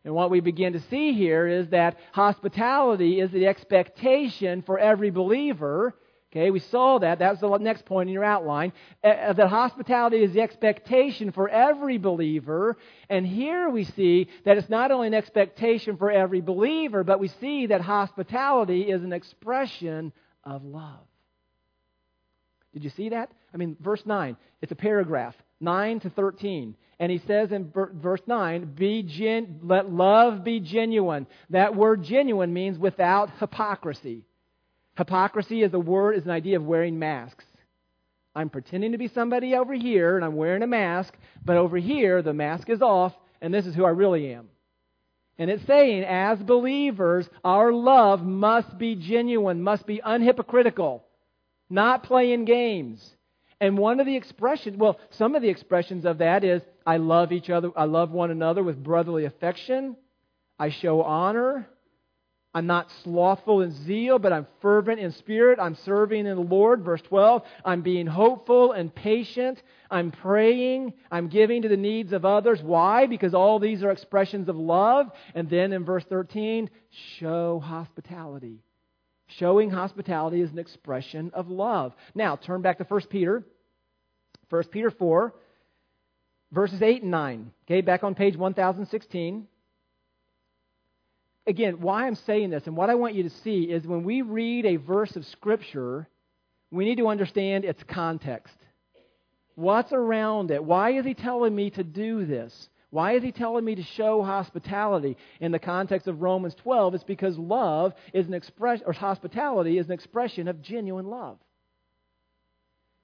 And 0.05 0.15
what 0.15 0.31
we 0.31 0.41
begin 0.41 0.73
to 0.73 0.81
see 0.81 1.13
here 1.13 1.47
is 1.47 1.69
that 1.69 1.99
hospitality 2.13 3.21
is 3.21 3.31
the 3.31 3.47
expectation 3.47 4.63
for 4.63 4.79
every 4.79 5.11
believer. 5.11 5.95
Okay, 6.33 6.53
we 6.53 6.61
saw 6.61 6.99
that. 6.99 7.19
That's 7.19 7.41
the 7.41 7.59
next 7.59 7.85
point 7.87 8.09
in 8.09 8.15
your 8.15 8.25
outline. 8.25 8.73
Uh, 9.03 9.33
that 9.33 9.49
hospitality 9.49 10.23
is 10.23 10.33
the 10.33 10.41
expectation 10.41 11.33
for 11.33 11.49
every 11.49 11.99
believer. 11.99 12.77
And 13.09 13.27
here 13.27 13.69
we 13.69 13.83
see 13.83 14.29
that 14.45 14.57
it's 14.57 14.69
not 14.69 14.93
only 14.93 15.09
an 15.09 15.15
expectation 15.15 15.97
for 15.97 16.09
every 16.09 16.41
believer, 16.41 17.03
but 17.03 17.19
we 17.19 17.29
see 17.41 17.67
that 17.67 17.81
hospitality 17.81 18.83
is 18.83 19.03
an 19.03 19.13
expression 19.13 20.13
of 20.45 20.63
love. 20.65 21.01
Did 22.73 22.85
you 22.85 22.91
see 22.91 23.09
that? 23.09 23.33
I 23.53 23.57
mean, 23.57 23.77
verse 23.81 24.03
9, 24.07 24.37
it's 24.63 24.71
a 24.71 24.77
paragraph, 24.77 25.35
9 25.61 25.99
to 26.01 26.11
13. 26.11 26.77
And 27.01 27.11
he 27.11 27.19
says 27.27 27.51
in 27.51 27.73
verse 27.73 28.21
9, 28.29 28.75
be 28.77 29.03
gen- 29.03 29.59
let 29.65 29.91
love 29.91 30.45
be 30.45 30.61
genuine. 30.61 31.27
That 31.49 31.75
word 31.75 32.05
genuine 32.05 32.53
means 32.53 32.79
without 32.79 33.31
hypocrisy. 33.41 34.27
Hypocrisy 35.01 35.63
is 35.63 35.73
a 35.73 35.79
word, 35.79 36.15
is 36.17 36.27
an 36.27 36.31
idea 36.31 36.59
of 36.59 36.67
wearing 36.67 36.99
masks. 36.99 37.47
I'm 38.35 38.51
pretending 38.51 38.93
to 38.93 38.99
be 38.99 39.09
somebody 39.09 39.55
over 39.55 39.73
here 39.73 40.17
and 40.17 40.23
I'm 40.23 40.37
wearing 40.37 40.63
a 40.63 40.67
mask, 40.67 41.15
but 41.43 41.57
over 41.57 41.79
here 41.79 42.21
the 42.21 42.35
mask 42.35 42.69
is 42.69 42.83
off 42.83 43.15
and 43.41 43.53
this 43.53 43.65
is 43.65 43.75
who 43.75 43.87
I 43.87 43.91
really 43.93 44.35
am. 44.35 44.51
And 45.39 45.51
it's 45.51 45.67
saying, 45.67 46.05
as 46.05 46.39
believers, 46.41 47.27
our 47.43 47.73
love 47.73 48.23
must 48.23 48.77
be 48.77 48.95
genuine, 48.95 49.63
must 49.63 49.87
be 49.87 50.03
unhypocritical, 50.07 51.01
not 51.71 52.03
playing 52.03 52.45
games. 52.45 53.03
And 53.59 53.79
one 53.79 54.01
of 54.01 54.07
the 54.07 54.17
expressions, 54.17 54.77
well, 54.77 55.01
some 55.13 55.35
of 55.35 55.41
the 55.41 55.49
expressions 55.49 56.05
of 56.05 56.19
that 56.19 56.45
is 56.45 56.61
I 56.87 56.99
love 56.99 57.33
each 57.33 57.49
other, 57.49 57.71
I 57.75 57.85
love 57.85 58.11
one 58.11 58.31
another 58.31 58.63
with 58.63 58.85
brotherly 58.85 59.25
affection. 59.25 59.97
I 60.59 60.69
show 60.69 61.03
honor. 61.03 61.71
I'm 62.53 62.67
not 62.67 62.91
slothful 63.05 63.63
in 63.63 63.71
zeal, 63.85 64.19
but 64.19 64.33
I'm 64.33 64.47
fervent 64.61 64.99
in 64.99 65.13
spirit. 65.13 65.61
I'm 65.61 65.77
serving 65.85 66.27
in 66.27 66.35
the 66.37 66.43
Lord. 66.43 66.83
Verse 66.83 67.03
12, 67.03 67.43
I'm 67.65 67.83
being 67.83 68.07
hopeful 68.07 68.73
and 68.73 68.93
patient. 68.93 69.63
I'm 69.89 70.11
praying. 70.11 70.95
I'm 71.13 71.29
giving 71.29 71.63
to 71.63 71.69
the 71.69 71.77
needs 71.77 72.13
of 72.13 72.25
others. 72.25 72.61
Why? 72.61 73.07
Because 73.07 73.35
all 73.35 73.61
these 73.61 73.85
are 73.85 73.93
expressions 73.93 74.49
of 74.49 74.57
love. 74.57 75.11
And 75.35 75.49
then 75.49 75.73
in 75.73 75.85
verse 75.85 76.05
13, 76.09 76.69
show 77.19 77.61
hospitality. 77.61 78.59
Showing 79.39 79.71
hospitality 79.71 80.41
is 80.41 80.51
an 80.51 80.59
expression 80.59 81.31
of 81.35 81.49
love. 81.49 81.95
Now, 82.17 82.35
turn 82.35 82.63
back 82.63 82.79
to 82.79 82.85
1 82.85 83.03
Peter. 83.11 83.45
1 84.49 84.65
Peter 84.65 84.91
4, 84.91 85.33
verses 86.51 86.83
8 86.83 87.03
and 87.03 87.13
9. 87.13 87.53
Okay, 87.65 87.81
back 87.81 88.03
on 88.03 88.17
page 88.17 88.37
1016. 88.37 89.47
Again, 91.51 91.81
why 91.81 92.07
I'm 92.07 92.15
saying 92.15 92.51
this 92.51 92.69
and 92.69 92.77
what 92.77 92.91
I 92.91 92.95
want 92.95 93.17
you 93.17 93.25
to 93.25 93.31
see 93.43 93.65
is 93.65 93.85
when 93.85 94.05
we 94.05 94.23
read 94.23 94.65
a 94.65 94.77
verse 94.77 95.17
of 95.17 95.27
Scripture, 95.27 96.07
we 96.71 96.85
need 96.85 96.99
to 96.99 97.09
understand 97.09 97.65
its 97.65 97.83
context. 97.89 98.55
What's 99.57 99.93
around 99.93 100.53
it? 100.53 100.63
Why 100.63 100.93
is 100.93 101.05
he 101.05 101.13
telling 101.13 101.53
me 101.53 101.71
to 101.71 101.83
do 101.83 102.25
this? 102.25 102.69
Why 102.91 103.15
is 103.15 103.25
he 103.25 103.33
telling 103.33 103.65
me 103.65 103.75
to 103.75 103.83
show 103.83 104.23
hospitality 104.23 105.17
in 105.41 105.51
the 105.51 105.59
context 105.59 106.07
of 106.07 106.23
Romans 106.23 106.55
12? 106.55 106.95
It's 106.95 107.03
because 107.03 107.37
love 107.37 107.95
is 108.13 108.29
an 108.29 108.35
expression, 108.35 108.85
or 108.87 108.93
hospitality 108.93 109.77
is 109.77 109.87
an 109.87 109.93
expression 109.93 110.47
of 110.47 110.63
genuine 110.63 111.09
love. 111.11 111.37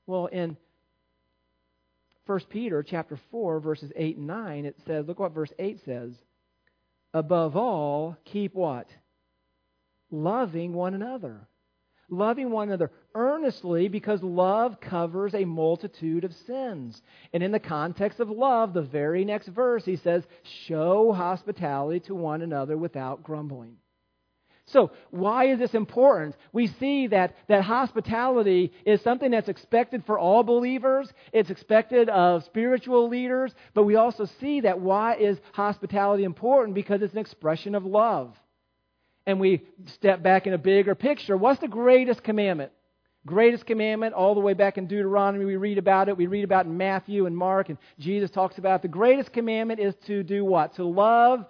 Well, 0.06 0.26
in 0.26 0.56
1 2.26 2.40
Peter 2.48 2.84
chapter 2.84 3.18
4, 3.32 3.58
verses 3.58 3.90
8 3.96 4.18
and 4.18 4.28
9, 4.28 4.66
it 4.66 4.76
says, 4.86 5.04
look 5.08 5.18
what 5.18 5.34
verse 5.34 5.52
8 5.58 5.80
says. 5.84 6.12
Above 7.16 7.56
all, 7.56 8.16
keep 8.24 8.54
what? 8.54 8.88
Loving 10.10 10.74
one 10.74 10.94
another 10.94 11.48
loving 12.08 12.50
one 12.50 12.68
another 12.68 12.90
earnestly 13.14 13.88
because 13.88 14.22
love 14.22 14.80
covers 14.80 15.34
a 15.34 15.44
multitude 15.44 16.24
of 16.24 16.32
sins. 16.46 17.02
And 17.32 17.42
in 17.42 17.52
the 17.52 17.58
context 17.58 18.20
of 18.20 18.30
love, 18.30 18.72
the 18.72 18.82
very 18.82 19.24
next 19.24 19.48
verse, 19.48 19.84
he 19.84 19.96
says, 19.96 20.24
show 20.42 21.12
hospitality 21.12 22.00
to 22.00 22.14
one 22.14 22.42
another 22.42 22.76
without 22.76 23.22
grumbling. 23.22 23.76
So, 24.66 24.90
why 25.10 25.46
is 25.46 25.60
this 25.60 25.74
important? 25.74 26.34
We 26.52 26.66
see 26.66 27.06
that, 27.08 27.36
that 27.48 27.62
hospitality 27.62 28.72
is 28.84 29.00
something 29.02 29.30
that's 29.30 29.48
expected 29.48 30.04
for 30.06 30.18
all 30.18 30.42
believers. 30.42 31.12
It's 31.32 31.50
expected 31.50 32.08
of 32.08 32.42
spiritual 32.44 33.08
leaders. 33.08 33.54
But 33.74 33.84
we 33.84 33.94
also 33.94 34.26
see 34.40 34.62
that 34.62 34.80
why 34.80 35.16
is 35.16 35.38
hospitality 35.52 36.24
important? 36.24 36.74
Because 36.74 37.00
it's 37.00 37.12
an 37.12 37.20
expression 37.20 37.76
of 37.76 37.84
love 37.84 38.34
and 39.26 39.40
we 39.40 39.62
step 39.86 40.22
back 40.22 40.46
in 40.46 40.52
a 40.52 40.58
bigger 40.58 40.94
picture, 40.94 41.36
what's 41.36 41.60
the 41.60 41.68
greatest 41.68 42.22
commandment? 42.22 42.70
Greatest 43.26 43.66
commandment, 43.66 44.14
all 44.14 44.34
the 44.34 44.40
way 44.40 44.54
back 44.54 44.78
in 44.78 44.86
Deuteronomy, 44.86 45.44
we 45.44 45.56
read 45.56 45.78
about 45.78 46.08
it. 46.08 46.16
We 46.16 46.28
read 46.28 46.44
about 46.44 46.66
it 46.66 46.68
in 46.68 46.76
Matthew 46.76 47.26
and 47.26 47.36
Mark, 47.36 47.68
and 47.68 47.78
Jesus 47.98 48.30
talks 48.30 48.56
about 48.56 48.76
it. 48.76 48.82
the 48.82 48.88
greatest 48.88 49.32
commandment 49.32 49.80
is 49.80 49.94
to 50.06 50.22
do 50.22 50.44
what? 50.44 50.76
To 50.76 50.84
love 50.84 51.44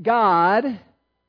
God 0.00 0.80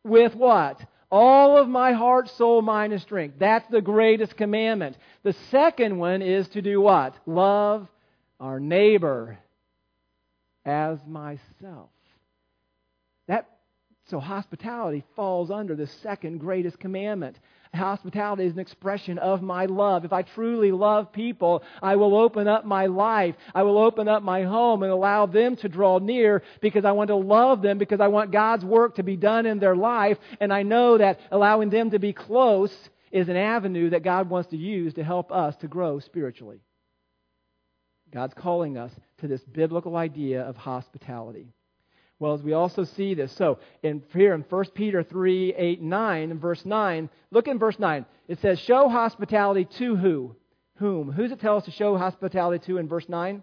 with 0.03 0.35
what? 0.35 0.79
All 1.11 1.57
of 1.57 1.67
my 1.67 1.91
heart, 1.91 2.29
soul, 2.29 2.61
mind, 2.61 2.93
and 2.93 3.01
strength. 3.01 3.35
That's 3.37 3.69
the 3.69 3.81
greatest 3.81 4.37
commandment. 4.37 4.97
The 5.23 5.35
second 5.49 5.97
one 5.97 6.21
is 6.21 6.47
to 6.49 6.61
do 6.61 6.79
what? 6.79 7.15
Love 7.25 7.87
our 8.39 8.59
neighbor 8.59 9.37
as 10.65 10.99
myself. 11.05 11.89
That 13.27 13.47
so 14.09 14.19
hospitality 14.19 15.03
falls 15.15 15.51
under 15.51 15.75
the 15.75 15.87
second 15.87 16.39
greatest 16.39 16.79
commandment. 16.79 17.37
Hospitality 17.73 18.43
is 18.43 18.53
an 18.53 18.59
expression 18.59 19.17
of 19.17 19.41
my 19.41 19.65
love. 19.65 20.03
If 20.03 20.11
I 20.11 20.23
truly 20.23 20.73
love 20.73 21.13
people, 21.13 21.63
I 21.81 21.95
will 21.95 22.15
open 22.17 22.47
up 22.47 22.65
my 22.65 22.87
life. 22.87 23.35
I 23.55 23.63
will 23.63 23.77
open 23.77 24.09
up 24.09 24.23
my 24.23 24.43
home 24.43 24.83
and 24.83 24.91
allow 24.91 25.25
them 25.25 25.55
to 25.57 25.69
draw 25.69 25.97
near 25.99 26.43
because 26.61 26.83
I 26.83 26.91
want 26.91 27.07
to 27.07 27.15
love 27.15 27.61
them, 27.61 27.77
because 27.77 28.01
I 28.01 28.09
want 28.09 28.31
God's 28.31 28.65
work 28.65 28.95
to 28.95 29.03
be 29.03 29.15
done 29.15 29.45
in 29.45 29.59
their 29.59 29.75
life. 29.75 30.17
And 30.41 30.51
I 30.51 30.63
know 30.63 30.97
that 30.97 31.19
allowing 31.31 31.69
them 31.69 31.91
to 31.91 31.99
be 31.99 32.11
close 32.11 32.73
is 33.09 33.29
an 33.29 33.37
avenue 33.37 33.91
that 33.91 34.03
God 34.03 34.29
wants 34.29 34.49
to 34.49 34.57
use 34.57 34.93
to 34.95 35.03
help 35.03 35.31
us 35.31 35.55
to 35.57 35.67
grow 35.67 35.99
spiritually. 35.99 36.59
God's 38.13 38.33
calling 38.33 38.77
us 38.77 38.91
to 39.19 39.27
this 39.27 39.41
biblical 39.45 39.95
idea 39.95 40.41
of 40.41 40.57
hospitality. 40.57 41.53
Well, 42.21 42.35
as 42.35 42.43
we 42.43 42.53
also 42.53 42.83
see 42.83 43.15
this, 43.15 43.31
so 43.31 43.57
in 43.81 44.03
here 44.13 44.35
in 44.35 44.41
1 44.47 44.65
Peter 44.75 45.01
3, 45.01 45.55
8, 45.57 45.81
9, 45.81 46.29
and 46.29 46.39
verse 46.39 46.63
9, 46.63 47.09
look 47.31 47.47
in 47.47 47.57
verse 47.57 47.79
9. 47.79 48.05
It 48.27 48.39
says, 48.41 48.59
Show 48.59 48.89
hospitality 48.89 49.65
to 49.79 49.95
who? 49.95 50.35
Whom? 50.75 51.11
Who's 51.11 51.31
it 51.31 51.39
tell 51.39 51.57
us 51.57 51.65
to 51.65 51.71
show 51.71 51.97
hospitality 51.97 52.63
to 52.67 52.77
in 52.77 52.87
verse 52.87 53.09
9? 53.09 53.41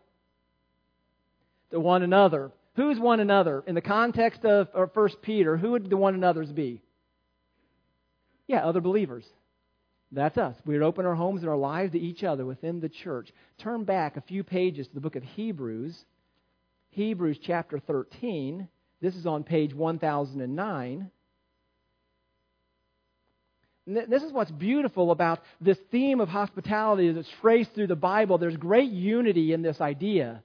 To 1.72 1.80
one 1.80 2.04
another. 2.04 2.52
Who's 2.76 3.00
one 3.00 3.18
another? 3.18 3.64
In 3.66 3.74
the 3.74 3.80
context 3.80 4.44
of 4.44 4.68
1 4.72 5.08
Peter, 5.22 5.56
who 5.56 5.72
would 5.72 5.90
the 5.90 5.96
one 5.96 6.14
another's 6.14 6.52
be? 6.52 6.80
Yeah, 8.46 8.64
other 8.64 8.80
believers. 8.80 9.24
That's 10.12 10.38
us. 10.38 10.54
We 10.64 10.74
would 10.74 10.86
open 10.86 11.04
our 11.04 11.16
homes 11.16 11.40
and 11.40 11.50
our 11.50 11.56
lives 11.56 11.94
to 11.94 11.98
each 11.98 12.22
other 12.22 12.46
within 12.46 12.78
the 12.78 12.88
church. 12.88 13.32
Turn 13.58 13.82
back 13.82 14.16
a 14.16 14.20
few 14.20 14.44
pages 14.44 14.86
to 14.86 14.94
the 14.94 15.00
book 15.00 15.16
of 15.16 15.24
Hebrews. 15.24 16.04
Hebrews 16.90 17.38
chapter 17.42 17.78
13. 17.78 18.68
This 19.00 19.14
is 19.14 19.26
on 19.26 19.44
page 19.44 19.74
1009. 19.74 21.10
This 23.86 24.22
is 24.22 24.32
what's 24.32 24.50
beautiful 24.50 25.12
about 25.12 25.40
this 25.60 25.78
theme 25.90 26.20
of 26.20 26.28
hospitality 26.28 27.08
it's 27.08 27.28
traced 27.40 27.74
through 27.74 27.86
the 27.86 27.96
Bible. 27.96 28.36
There's 28.36 28.56
great 28.56 28.90
unity 28.90 29.54
in 29.54 29.62
this 29.62 29.80
idea 29.80 30.42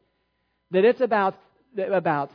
that 0.71 0.85
it's 0.85 1.01
about, 1.01 1.35
about 1.77 2.31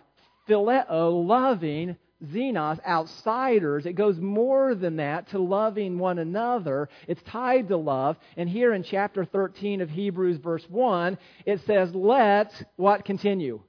phileo, 0.48 1.26
loving 1.26 1.96
xenos, 2.26 2.84
outsiders. 2.84 3.86
It 3.86 3.94
goes 3.94 4.18
more 4.18 4.74
than 4.74 4.96
that 4.96 5.30
to 5.30 5.38
loving 5.38 5.98
one 5.98 6.18
another. 6.18 6.88
It's 7.06 7.22
tied 7.22 7.68
to 7.68 7.76
love. 7.76 8.16
And 8.36 8.48
here 8.48 8.74
in 8.74 8.82
chapter 8.82 9.24
13 9.24 9.80
of 9.80 9.88
Hebrews, 9.88 10.38
verse 10.38 10.64
1, 10.68 11.16
it 11.46 11.60
says, 11.66 11.94
Let 11.94 12.52
what 12.76 13.04
continue? 13.04 13.60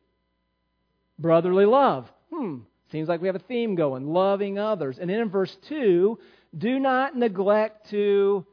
Brotherly 1.19 1.65
love. 1.65 2.09
Hmm, 2.33 2.59
seems 2.91 3.09
like 3.09 3.21
we 3.21 3.27
have 3.27 3.35
a 3.35 3.39
theme 3.39 3.75
going 3.75 4.07
loving 4.07 4.57
others. 4.57 4.97
And 4.97 5.09
then 5.09 5.19
in 5.19 5.29
verse 5.29 5.55
2, 5.67 6.17
do 6.57 6.79
not 6.79 7.15
neglect 7.15 7.89
to 7.91 8.45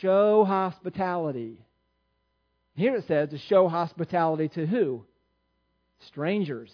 show 0.00 0.44
hospitality. 0.44 1.64
Here 2.74 2.96
it 2.96 3.06
says 3.06 3.30
to 3.30 3.38
show 3.38 3.68
hospitality 3.68 4.48
to 4.50 4.66
who? 4.66 5.04
Strangers. 6.06 6.72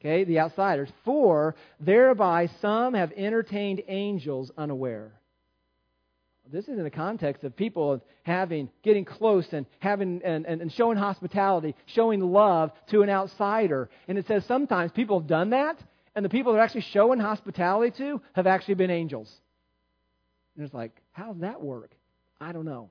Okay, 0.00 0.24
the 0.24 0.38
outsiders. 0.38 0.90
For 1.04 1.56
thereby 1.80 2.48
some 2.60 2.94
have 2.94 3.12
entertained 3.16 3.82
angels 3.88 4.50
unaware. 4.56 5.15
This 6.52 6.64
is 6.64 6.78
in 6.78 6.84
the 6.84 6.90
context 6.90 7.44
of 7.44 7.56
people 7.56 8.02
having, 8.22 8.70
getting 8.82 9.04
close 9.04 9.46
and 9.52 9.66
having 9.80 10.20
and, 10.24 10.46
and, 10.46 10.72
showing 10.72 10.96
hospitality, 10.96 11.74
showing 11.86 12.20
love 12.20 12.70
to 12.90 13.02
an 13.02 13.10
outsider. 13.10 13.88
And 14.08 14.18
it 14.18 14.26
says 14.26 14.44
sometimes 14.46 14.92
people 14.92 15.20
have 15.20 15.28
done 15.28 15.50
that, 15.50 15.76
and 16.14 16.24
the 16.24 16.28
people 16.28 16.52
they're 16.52 16.62
actually 16.62 16.82
showing 16.92 17.18
hospitality 17.18 17.96
to 17.98 18.20
have 18.34 18.46
actually 18.46 18.74
been 18.74 18.90
angels. 18.90 19.32
And 20.56 20.64
it's 20.64 20.74
like, 20.74 20.92
how 21.12 21.32
does 21.32 21.42
that 21.42 21.60
work? 21.60 21.90
I 22.40 22.52
don't 22.52 22.64
know. 22.64 22.90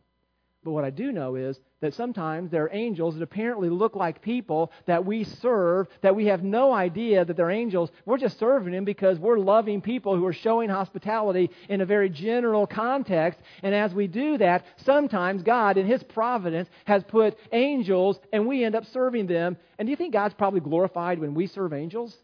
But 0.65 0.71
what 0.71 0.83
I 0.83 0.89
do 0.89 1.11
know 1.11 1.35
is 1.35 1.59
that 1.81 1.93
sometimes 1.93 2.49
there 2.49 2.63
are 2.63 2.73
angels 2.73 3.13
that 3.13 3.21
apparently 3.21 3.69
look 3.69 3.95
like 3.95 4.23
people 4.23 4.71
that 4.87 5.05
we 5.05 5.23
serve, 5.23 5.87
that 6.01 6.15
we 6.15 6.25
have 6.25 6.43
no 6.43 6.73
idea 6.73 7.23
that 7.23 7.37
they're 7.37 7.51
angels. 7.51 7.91
We're 8.03 8.17
just 8.17 8.39
serving 8.39 8.73
them 8.73 8.83
because 8.83 9.19
we're 9.19 9.37
loving 9.37 9.79
people 9.79 10.15
who 10.15 10.25
are 10.25 10.33
showing 10.33 10.71
hospitality 10.71 11.51
in 11.69 11.81
a 11.81 11.85
very 11.85 12.09
general 12.09 12.65
context. 12.65 13.39
And 13.61 13.75
as 13.75 13.93
we 13.93 14.07
do 14.07 14.39
that, 14.39 14.65
sometimes 14.77 15.43
God, 15.43 15.77
in 15.77 15.85
His 15.85 16.01
providence, 16.01 16.67
has 16.85 17.03
put 17.03 17.37
angels 17.51 18.19
and 18.33 18.47
we 18.47 18.63
end 18.63 18.73
up 18.73 18.85
serving 18.85 19.27
them. 19.27 19.57
And 19.77 19.85
do 19.85 19.91
you 19.91 19.95
think 19.95 20.13
God's 20.13 20.33
probably 20.33 20.61
glorified 20.61 21.19
when 21.19 21.35
we 21.35 21.45
serve 21.45 21.73
angels? 21.73 22.17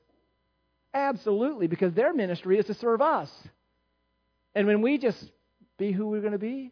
Absolutely, 0.95 1.67
because 1.67 1.93
their 1.93 2.11
ministry 2.11 2.57
is 2.57 2.65
to 2.65 2.73
serve 2.73 3.03
us. 3.03 3.29
And 4.55 4.65
when 4.65 4.81
we 4.81 4.97
just 4.97 5.23
be 5.77 5.91
who 5.91 6.07
we're 6.07 6.21
going 6.21 6.31
to 6.31 6.39
be, 6.39 6.71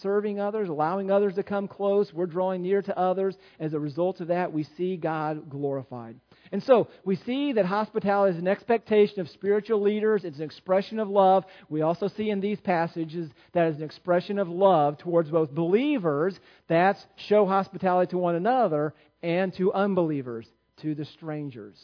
serving 0.00 0.40
others, 0.40 0.70
allowing 0.70 1.10
others 1.10 1.34
to 1.34 1.42
come 1.42 1.68
close. 1.68 2.12
We're 2.12 2.26
drawing 2.26 2.62
near 2.62 2.80
to 2.80 2.98
others. 2.98 3.36
As 3.60 3.74
a 3.74 3.78
result 3.78 4.20
of 4.20 4.28
that, 4.28 4.52
we 4.52 4.64
see 4.78 4.96
God 4.96 5.50
glorified. 5.50 6.18
And 6.52 6.62
so 6.62 6.88
we 7.04 7.16
see 7.16 7.52
that 7.54 7.66
hospitality 7.66 8.36
is 8.36 8.40
an 8.40 8.48
expectation 8.48 9.20
of 9.20 9.28
spiritual 9.30 9.82
leaders, 9.82 10.24
it's 10.24 10.38
an 10.38 10.44
expression 10.44 10.98
of 10.98 11.08
love. 11.08 11.44
We 11.68 11.82
also 11.82 12.08
see 12.08 12.30
in 12.30 12.40
these 12.40 12.60
passages 12.60 13.28
that 13.52 13.66
that 13.66 13.74
is 13.74 13.78
an 13.78 13.84
expression 13.84 14.38
of 14.38 14.48
love 14.48 14.98
towards 14.98 15.30
both 15.30 15.50
believers, 15.50 16.38
that's 16.68 17.04
show 17.28 17.46
hospitality 17.46 18.10
to 18.10 18.18
one 18.18 18.36
another, 18.36 18.94
and 19.22 19.52
to 19.54 19.72
unbelievers, 19.72 20.46
to 20.82 20.94
the 20.94 21.04
strangers. 21.04 21.76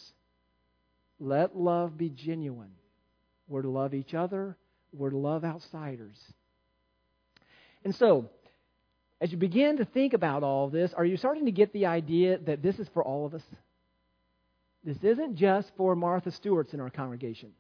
Let 1.19 1.57
love 1.57 1.99
be 1.99 2.11
genuine. 2.11 2.73
We're 3.49 3.63
to 3.63 3.69
love 3.69 3.95
each 3.95 4.15
other, 4.15 4.57
we're 4.93 5.11
to 5.11 5.19
love 5.19 5.45
outsiders. 5.45 6.17
And 7.85 7.95
so, 7.95 8.29
as 9.21 9.31
you 9.31 9.39
begin 9.39 9.79
to 9.79 9.85
think 9.85 10.15
about 10.15 10.43
all 10.43 10.69
this, 10.69 10.93
are 10.95 11.05
you 11.05 11.17
starting 11.17 11.47
to 11.47 11.53
get 11.53 11.73
the 11.73 11.87
idea 11.87 12.39
that 12.39 12.63
this 12.63 12.79
is 12.79 12.89
for 12.93 13.03
all 13.03 13.27
of 13.27 13.35
us? 13.35 13.43
This 14.85 14.99
isn't 15.03 15.37
just 15.37 15.71
for 15.77 15.95
Martha 15.95 16.31
Stewart's 16.33 16.75
in 16.75 16.81
our 16.81 16.91
congregation. 16.91 17.53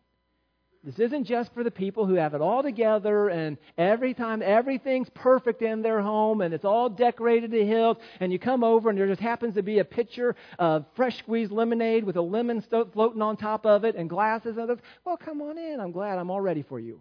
This 0.84 0.98
isn't 0.98 1.24
just 1.24 1.54
for 1.54 1.62
the 1.62 1.70
people 1.70 2.06
who 2.06 2.14
have 2.14 2.34
it 2.34 2.40
all 2.40 2.64
together 2.64 3.28
and 3.28 3.56
every 3.78 4.14
time 4.14 4.42
everything's 4.42 5.08
perfect 5.10 5.62
in 5.62 5.80
their 5.80 6.00
home 6.00 6.40
and 6.40 6.52
it's 6.52 6.64
all 6.64 6.88
decorated 6.88 7.52
to 7.52 7.64
hilt 7.64 8.00
and 8.18 8.32
you 8.32 8.40
come 8.40 8.64
over 8.64 8.90
and 8.90 8.98
there 8.98 9.06
just 9.06 9.20
happens 9.20 9.54
to 9.54 9.62
be 9.62 9.78
a 9.78 9.84
pitcher 9.84 10.34
of 10.58 10.84
fresh 10.96 11.16
squeezed 11.18 11.52
lemonade 11.52 12.02
with 12.02 12.16
a 12.16 12.20
lemon 12.20 12.60
floating 12.62 13.22
on 13.22 13.36
top 13.36 13.64
of 13.64 13.84
it 13.84 13.94
and 13.94 14.10
glasses 14.10 14.56
and 14.56 14.62
others. 14.62 14.80
Well, 15.04 15.16
come 15.16 15.40
on 15.40 15.56
in. 15.56 15.78
I'm 15.78 15.92
glad 15.92 16.18
I'm 16.18 16.32
all 16.32 16.40
ready 16.40 16.62
for 16.62 16.80
you. 16.80 17.00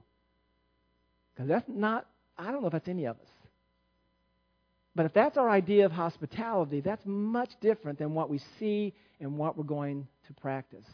Because 1.34 1.50
that's 1.50 1.68
not 1.68 2.06
I 2.42 2.52
don't 2.52 2.62
know 2.62 2.68
if 2.68 2.74
that's 2.74 2.88
any 2.88 3.06
of 3.06 3.18
us. 3.18 3.28
But 4.96 5.06
if 5.06 5.14
that's 5.14 5.38
our 5.38 5.50
idea 5.50 5.86
of 5.86 5.92
hospitality, 5.92 6.82
that's 6.82 7.06
much 7.06 7.52
different 7.62 8.00
than 8.00 8.14
what 8.14 8.30
we 8.30 8.42
see 8.60 8.94
and 9.20 9.38
what 9.38 9.58
we're 9.58 9.64
going 9.64 10.08
to 10.28 10.34
practice. 10.34 10.86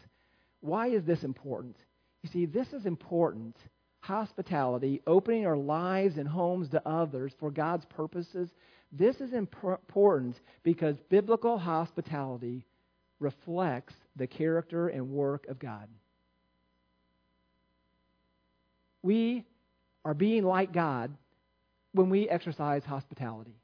Why 0.59 0.89
is 0.89 1.03
this 1.03 1.23
important? 1.23 1.77
You 2.21 2.29
see, 2.29 2.45
this 2.45 2.73
is 2.73 2.85
important. 2.85 3.55
Hospitality, 4.01 5.01
opening 5.07 5.45
our 5.45 5.57
lives 5.57 6.17
and 6.17 6.27
homes 6.27 6.69
to 6.69 6.87
others 6.87 7.33
for 7.39 7.49
God's 7.49 7.85
purposes, 7.85 8.49
this 8.91 9.19
is 9.19 9.33
important 9.33 10.39
because 10.63 10.95
biblical 11.09 11.57
hospitality 11.57 12.65
reflects 13.19 13.93
the 14.15 14.27
character 14.27 14.89
and 14.89 15.09
work 15.09 15.47
of 15.47 15.59
God. 15.59 15.87
We 19.01 19.45
are 20.05 20.13
being 20.13 20.43
like 20.43 20.71
God 20.71 21.11
when 21.97 22.09
we 22.09 22.29
exercise 22.29 22.83
hospitality. 22.83 23.55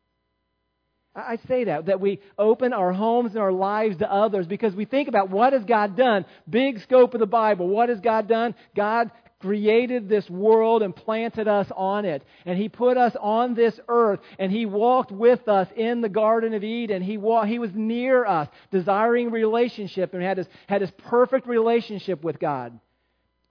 I 1.15 1.38
say 1.48 1.65
that, 1.65 1.86
that 1.86 2.02
we 2.02 2.19
open 2.39 2.74
our 2.74 2.91
homes 2.91 3.32
and 3.32 3.39
our 3.39 3.52
lives 3.52 3.98
to 3.98 4.12
others 4.12 4.48
because 4.48 4.74
we 4.74 4.86
think 4.86 5.08
about 5.08 5.30
what 5.30 5.54
has 5.54 5.63
God 5.63 5.96
done? 5.96 6.26
Big 6.50 6.80
scope 6.82 7.13
of 7.13 7.19
the 7.19 7.28
Bible. 7.28 7.67
What 7.67 7.89
has 7.89 8.00
God 8.00 8.28
done? 8.28 8.56
God 8.76 9.12
created 9.39 10.10
this 10.10 10.28
world 10.30 10.82
and 10.82 10.96
planted 10.96 11.48
us 11.48 11.67
on 11.76 12.06
it. 12.06 12.24
And 12.46 12.58
He 12.58 12.67
put 12.67 12.98
us 12.98 13.15
on 13.19 13.54
this 13.54 13.80
earth 13.88 14.22
and 14.39 14.52
He 14.52 14.65
walked 14.65 15.12
with 15.12 15.48
us 15.48 15.67
in 15.76 16.02
the 16.02 16.10
Garden 16.10 16.56
of 16.56 16.63
Eden. 16.63 17.04
He, 17.04 17.17
wa- 17.17 17.46
he 17.46 17.60
was 17.60 17.72
near 17.76 18.26
us, 18.26 18.48
desiring 18.72 19.30
relationship 19.30 20.15
and 20.15 20.24
had 20.24 20.38
this, 20.38 20.48
had 20.67 20.82
this 20.82 20.91
perfect 20.98 21.46
relationship 21.46 22.24
with 22.24 22.39
God. 22.39 22.80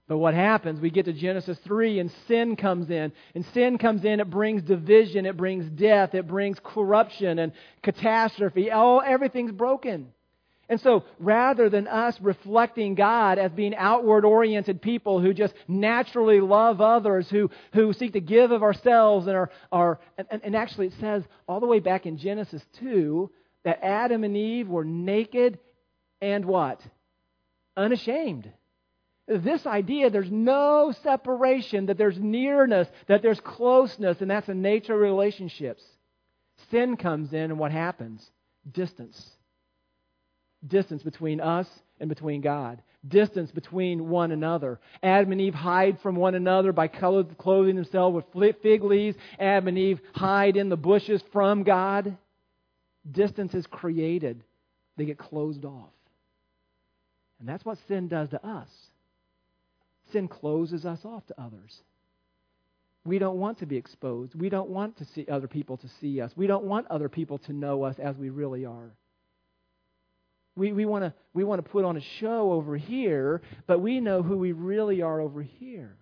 But 0.07 0.17
what 0.17 0.33
happens? 0.33 0.81
We 0.81 0.89
get 0.89 1.05
to 1.05 1.13
Genesis 1.13 1.57
3 1.63 1.99
and 1.99 2.11
sin 2.27 2.55
comes 2.55 2.89
in. 2.89 3.13
And 3.35 3.45
sin 3.53 3.77
comes 3.77 4.03
in, 4.03 4.19
it 4.19 4.29
brings 4.29 4.61
division, 4.61 5.25
it 5.25 5.37
brings 5.37 5.69
death, 5.69 6.13
it 6.13 6.27
brings 6.27 6.57
corruption 6.61 7.39
and 7.39 7.53
catastrophe. 7.81 8.69
Oh, 8.71 8.99
everything's 8.99 9.53
broken. 9.53 10.11
And 10.69 10.79
so, 10.81 11.03
rather 11.19 11.69
than 11.69 11.87
us 11.87 12.17
reflecting 12.21 12.95
God 12.95 13.37
as 13.37 13.51
being 13.51 13.75
outward 13.75 14.25
oriented 14.25 14.81
people 14.81 15.19
who 15.21 15.33
just 15.33 15.53
naturally 15.67 16.39
love 16.39 16.81
others, 16.81 17.29
who, 17.29 17.49
who 17.73 17.93
seek 17.93 18.13
to 18.13 18.21
give 18.21 18.51
of 18.51 18.63
ourselves, 18.63 19.27
and, 19.27 19.35
are, 19.35 19.49
are 19.71 19.99
and, 20.17 20.41
and 20.43 20.55
actually 20.55 20.87
it 20.87 20.93
says 20.99 21.23
all 21.47 21.59
the 21.59 21.67
way 21.67 21.79
back 21.79 22.05
in 22.05 22.17
Genesis 22.17 22.61
2 22.79 23.29
that 23.63 23.83
Adam 23.83 24.23
and 24.23 24.35
Eve 24.35 24.67
were 24.67 24.85
naked 24.85 25.59
and 26.21 26.45
what? 26.45 26.81
Unashamed. 27.75 28.49
This 29.27 29.65
idea 29.65 30.09
there's 30.09 30.31
no 30.31 30.93
separation, 31.01 31.85
that 31.85 31.97
there's 31.97 32.19
nearness, 32.19 32.87
that 33.07 33.21
there's 33.21 33.39
closeness, 33.39 34.19
and 34.19 34.29
that's 34.29 34.47
the 34.47 34.53
nature 34.53 34.93
of 34.93 34.99
relationships. 34.99 35.83
Sin 36.71 36.97
comes 36.97 37.31
in, 37.31 37.39
and 37.39 37.57
what 37.57 37.71
happens? 37.71 38.29
Distance. 38.69 39.29
Distance 40.67 41.03
between 41.03 41.39
us 41.39 41.67
and 41.99 42.09
between 42.09 42.41
God. 42.41 42.81
Distance 43.07 43.51
between 43.51 44.09
one 44.09 44.31
another. 44.31 44.79
Adam 45.01 45.31
and 45.31 45.41
Eve 45.41 45.53
hide 45.53 45.99
from 46.01 46.15
one 46.15 46.35
another 46.35 46.73
by 46.73 46.87
clothing 46.87 47.75
themselves 47.75 48.25
with 48.33 48.55
fig 48.61 48.83
leaves. 48.83 49.17
Adam 49.39 49.69
and 49.69 49.77
Eve 49.77 50.01
hide 50.13 50.57
in 50.57 50.69
the 50.69 50.77
bushes 50.77 51.21
from 51.31 51.63
God. 51.63 52.17
Distance 53.09 53.53
is 53.53 53.67
created, 53.67 54.43
they 54.97 55.05
get 55.05 55.17
closed 55.17 55.65
off. 55.65 55.89
And 57.39 57.47
that's 57.47 57.65
what 57.65 57.77
sin 57.87 58.07
does 58.07 58.29
to 58.29 58.45
us 58.45 58.69
sin 60.13 60.29
closes 60.29 60.85
us 60.85 60.99
off 61.03 61.25
to 61.27 61.41
others. 61.41 61.81
We 63.05 63.19
don't 63.19 63.37
want 63.37 63.59
to 63.59 63.65
be 63.65 63.75
exposed. 63.75 64.33
We 64.33 64.47
don't 64.47 64.69
want 64.69 64.97
to 64.99 65.05
see 65.13 65.25
other 65.29 65.47
people 65.47 65.75
to 65.77 65.89
see 65.99 66.21
us. 66.21 66.31
We 66.37 66.47
don't 66.47 66.63
want 66.63 66.87
other 66.89 67.09
people 67.09 67.37
to 67.39 67.53
know 67.53 67.83
us 67.83 67.97
as 67.99 68.15
we 68.15 68.29
really 68.29 68.65
are. 68.65 68.95
We, 70.55 70.71
we 70.71 70.85
want 70.85 71.03
to 71.03 71.13
we 71.33 71.43
want 71.43 71.63
to 71.63 71.69
put 71.69 71.83
on 71.83 71.97
a 71.97 72.01
show 72.19 72.53
over 72.53 72.77
here, 72.77 73.41
but 73.67 73.79
we 73.79 73.99
know 73.99 74.21
who 74.21 74.37
we 74.37 74.51
really 74.51 75.01
are 75.01 75.19
over 75.19 75.41
here. 75.41 75.97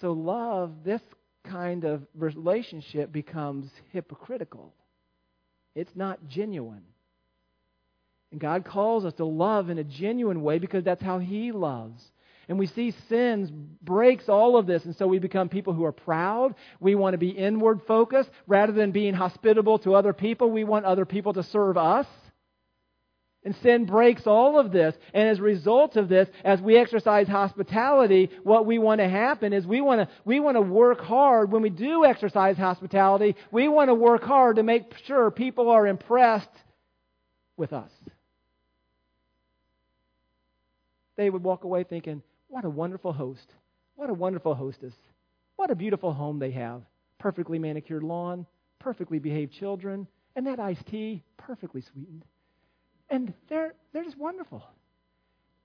So 0.00 0.12
love, 0.12 0.72
this 0.84 1.02
kind 1.44 1.84
of 1.84 2.02
relationship 2.14 3.12
becomes 3.12 3.70
hypocritical. 3.92 4.72
It's 5.74 5.94
not 5.94 6.18
genuine. 6.28 6.82
And 8.32 8.40
God 8.40 8.64
calls 8.64 9.04
us 9.04 9.12
to 9.14 9.24
love 9.24 9.70
in 9.70 9.78
a 9.78 9.84
genuine 9.84 10.42
way 10.42 10.58
because 10.58 10.84
that's 10.84 11.02
how 11.02 11.18
He 11.18 11.52
loves. 11.52 12.02
And 12.50 12.58
we 12.58 12.66
see 12.66 12.92
sins 13.08 13.48
breaks 13.80 14.28
all 14.28 14.56
of 14.56 14.66
this. 14.66 14.84
And 14.84 14.96
so 14.96 15.06
we 15.06 15.20
become 15.20 15.48
people 15.48 15.72
who 15.72 15.84
are 15.84 15.92
proud. 15.92 16.56
We 16.80 16.96
want 16.96 17.14
to 17.14 17.18
be 17.18 17.28
inward 17.28 17.82
focused. 17.86 18.28
Rather 18.48 18.72
than 18.72 18.90
being 18.90 19.14
hospitable 19.14 19.78
to 19.78 19.94
other 19.94 20.12
people, 20.12 20.50
we 20.50 20.64
want 20.64 20.84
other 20.84 21.04
people 21.04 21.32
to 21.34 21.44
serve 21.44 21.76
us. 21.76 22.08
And 23.44 23.54
sin 23.62 23.84
breaks 23.84 24.26
all 24.26 24.58
of 24.58 24.72
this. 24.72 24.96
And 25.14 25.28
as 25.28 25.38
a 25.38 25.42
result 25.42 25.94
of 25.94 26.08
this, 26.08 26.28
as 26.42 26.60
we 26.60 26.76
exercise 26.76 27.28
hospitality, 27.28 28.30
what 28.42 28.66
we 28.66 28.80
want 28.80 29.00
to 29.00 29.08
happen 29.08 29.52
is 29.52 29.64
we 29.64 29.80
want 29.80 30.00
to, 30.00 30.14
we 30.24 30.40
want 30.40 30.56
to 30.56 30.60
work 30.60 31.00
hard. 31.00 31.52
When 31.52 31.62
we 31.62 31.70
do 31.70 32.04
exercise 32.04 32.56
hospitality, 32.56 33.36
we 33.52 33.68
want 33.68 33.90
to 33.90 33.94
work 33.94 34.24
hard 34.24 34.56
to 34.56 34.64
make 34.64 34.92
sure 35.06 35.30
people 35.30 35.70
are 35.70 35.86
impressed 35.86 36.48
with 37.56 37.72
us. 37.72 37.92
They 41.16 41.30
would 41.30 41.44
walk 41.44 41.62
away 41.62 41.84
thinking, 41.84 42.24
what 42.50 42.64
a 42.64 42.70
wonderful 42.70 43.12
host. 43.12 43.54
What 43.94 44.10
a 44.10 44.14
wonderful 44.14 44.54
hostess. 44.54 44.94
What 45.56 45.70
a 45.70 45.74
beautiful 45.74 46.12
home 46.12 46.38
they 46.38 46.50
have. 46.50 46.82
Perfectly 47.18 47.58
manicured 47.58 48.02
lawn, 48.02 48.46
perfectly 48.78 49.18
behaved 49.18 49.52
children, 49.52 50.06
and 50.36 50.46
that 50.46 50.58
iced 50.58 50.86
tea, 50.86 51.22
perfectly 51.36 51.80
sweetened. 51.80 52.24
And 53.08 53.32
they're, 53.48 53.74
they're 53.92 54.04
just 54.04 54.18
wonderful. 54.18 54.64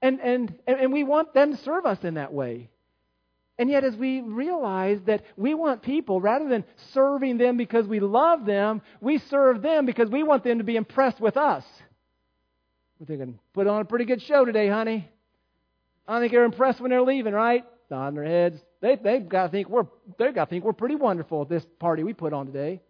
And, 0.01 0.19
and, 0.19 0.53
and 0.67 0.93
we 0.93 1.03
want 1.03 1.33
them 1.33 1.55
to 1.55 1.63
serve 1.63 1.85
us 1.85 2.03
in 2.03 2.15
that 2.15 2.33
way. 2.33 2.69
And 3.57 3.69
yet, 3.69 3.85
as 3.85 3.95
we 3.95 4.19
realize 4.19 4.99
that 5.05 5.23
we 5.37 5.53
want 5.53 5.81
people, 5.81 6.19
rather 6.19 6.49
than 6.49 6.65
serving 6.93 7.37
them 7.37 7.55
because 7.55 7.87
we 7.87 8.01
love 8.01 8.45
them, 8.45 8.81
we 8.99 9.17
serve 9.17 9.61
them 9.61 9.85
because 9.85 10.09
we 10.09 10.23
want 10.23 10.43
them 10.43 10.57
to 10.57 10.65
be 10.65 10.75
impressed 10.75 11.21
with 11.21 11.37
us. 11.37 11.63
We're 12.99 13.05
thinking, 13.05 13.39
put 13.53 13.67
on 13.67 13.81
a 13.81 13.85
pretty 13.85 14.05
good 14.05 14.21
show 14.21 14.43
today, 14.43 14.67
honey. 14.67 15.09
I 16.07 16.19
think 16.19 16.31
they're 16.31 16.45
impressed 16.45 16.79
when 16.79 16.91
they're 16.91 17.01
leaving, 17.01 17.33
right? 17.33 17.65
Nodding 17.89 18.15
their 18.15 18.25
heads. 18.25 18.59
They, 18.81 18.95
they've 18.95 19.27
got 19.27 19.43
to 19.47 19.49
think 19.49 19.69
we're, 19.69 19.87
they've 20.17 20.33
got 20.33 20.45
to 20.45 20.49
think 20.49 20.63
we're 20.63 20.73
pretty 20.73 20.95
wonderful 20.95 21.43
at 21.43 21.49
this 21.49 21.65
party 21.79 22.03
we 22.03 22.13
put 22.13 22.33
on 22.33 22.45
today. 22.45 22.81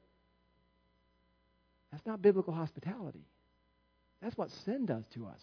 That's 1.92 2.06
not 2.06 2.22
biblical 2.22 2.54
hospitality. 2.54 3.26
That's 4.22 4.38
what 4.38 4.50
sin 4.66 4.86
does 4.86 5.04
to 5.14 5.28
us. 5.28 5.40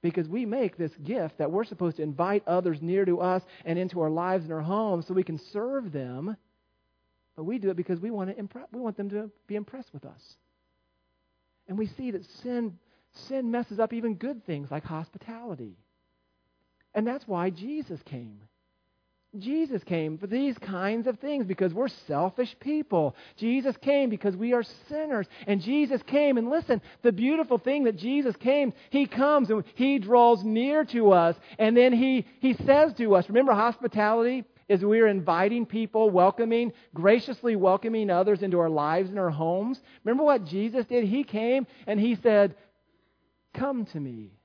Because 0.00 0.28
we 0.28 0.46
make 0.46 0.76
this 0.76 0.92
gift 1.02 1.38
that 1.38 1.50
we're 1.50 1.64
supposed 1.64 1.96
to 1.96 2.02
invite 2.02 2.46
others 2.46 2.80
near 2.80 3.04
to 3.04 3.20
us 3.20 3.42
and 3.64 3.78
into 3.78 4.00
our 4.00 4.10
lives 4.10 4.44
and 4.44 4.52
our 4.52 4.60
homes 4.60 5.06
so 5.08 5.14
we 5.14 5.24
can 5.24 5.40
serve 5.52 5.90
them. 5.90 6.36
But 7.34 7.44
we 7.44 7.58
do 7.58 7.70
it 7.70 7.76
because 7.76 7.98
we 7.98 8.10
want, 8.10 8.30
to 8.30 8.38
impress, 8.38 8.66
we 8.72 8.80
want 8.80 8.96
them 8.96 9.10
to 9.10 9.30
be 9.48 9.56
impressed 9.56 9.92
with 9.92 10.04
us. 10.04 10.36
And 11.66 11.76
we 11.76 11.86
see 11.86 12.12
that 12.12 12.24
sin, 12.42 12.78
sin 13.28 13.50
messes 13.50 13.80
up 13.80 13.92
even 13.92 14.14
good 14.14 14.44
things 14.46 14.70
like 14.70 14.84
hospitality. 14.84 15.76
And 16.98 17.06
that's 17.06 17.28
why 17.28 17.50
Jesus 17.50 18.02
came. 18.06 18.40
Jesus 19.38 19.84
came 19.84 20.18
for 20.18 20.26
these 20.26 20.58
kinds 20.58 21.06
of 21.06 21.20
things 21.20 21.46
because 21.46 21.72
we're 21.72 21.86
selfish 22.08 22.56
people. 22.58 23.14
Jesus 23.36 23.76
came 23.76 24.10
because 24.10 24.34
we 24.34 24.52
are 24.52 24.64
sinners. 24.88 25.28
And 25.46 25.60
Jesus 25.60 26.02
came, 26.08 26.38
and 26.38 26.50
listen, 26.50 26.82
the 27.02 27.12
beautiful 27.12 27.56
thing 27.56 27.84
that 27.84 27.94
Jesus 27.94 28.34
came, 28.34 28.72
He 28.90 29.06
comes 29.06 29.48
and 29.48 29.62
He 29.76 30.00
draws 30.00 30.42
near 30.42 30.84
to 30.86 31.12
us. 31.12 31.36
And 31.56 31.76
then 31.76 31.92
He, 31.92 32.26
he 32.40 32.54
says 32.66 32.94
to 32.94 33.14
us, 33.14 33.28
remember, 33.28 33.52
hospitality 33.52 34.44
is 34.68 34.84
we're 34.84 35.06
inviting 35.06 35.66
people, 35.66 36.10
welcoming, 36.10 36.72
graciously 36.94 37.54
welcoming 37.54 38.10
others 38.10 38.42
into 38.42 38.58
our 38.58 38.68
lives 38.68 39.08
and 39.08 39.20
our 39.20 39.30
homes. 39.30 39.80
Remember 40.02 40.24
what 40.24 40.46
Jesus 40.46 40.84
did? 40.86 41.04
He 41.04 41.22
came 41.22 41.64
and 41.86 42.00
He 42.00 42.16
said, 42.16 42.56
Come 43.54 43.86
to 43.86 44.00
me. 44.00 44.37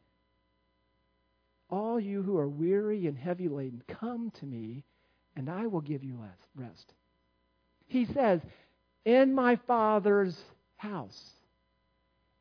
All 1.73 1.99
you 1.99 2.21
who 2.21 2.37
are 2.37 2.47
weary 2.47 3.07
and 3.07 3.17
heavy 3.17 3.47
laden, 3.47 3.81
come 3.87 4.31
to 4.39 4.45
me, 4.45 4.83
and 5.35 5.49
I 5.49 5.65
will 5.65 5.81
give 5.81 6.03
you 6.03 6.19
rest. 6.53 6.93
He 7.87 8.05
says, 8.05 8.41
In 9.05 9.33
my 9.33 9.55
Father's 9.65 10.37
house, 10.75 11.19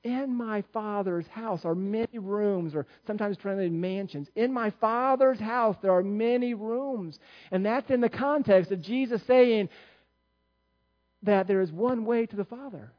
in 0.04 0.34
my 0.34 0.62
Father's 0.74 1.26
house 1.28 1.64
are 1.64 1.74
many 1.74 2.18
rooms, 2.18 2.74
or 2.74 2.86
sometimes 3.06 3.38
translated 3.38 3.72
mansions. 3.72 4.28
In 4.36 4.52
my 4.52 4.68
Father's 4.68 5.40
house 5.40 5.76
there 5.80 5.92
are 5.92 6.02
many 6.02 6.52
rooms. 6.52 7.18
And 7.50 7.64
that's 7.64 7.90
in 7.90 8.02
the 8.02 8.10
context 8.10 8.70
of 8.70 8.82
Jesus 8.82 9.22
saying 9.26 9.70
that 11.22 11.46
there 11.46 11.62
is 11.62 11.72
one 11.72 12.04
way 12.04 12.26
to 12.26 12.36
the 12.36 12.44
Father. 12.44 12.92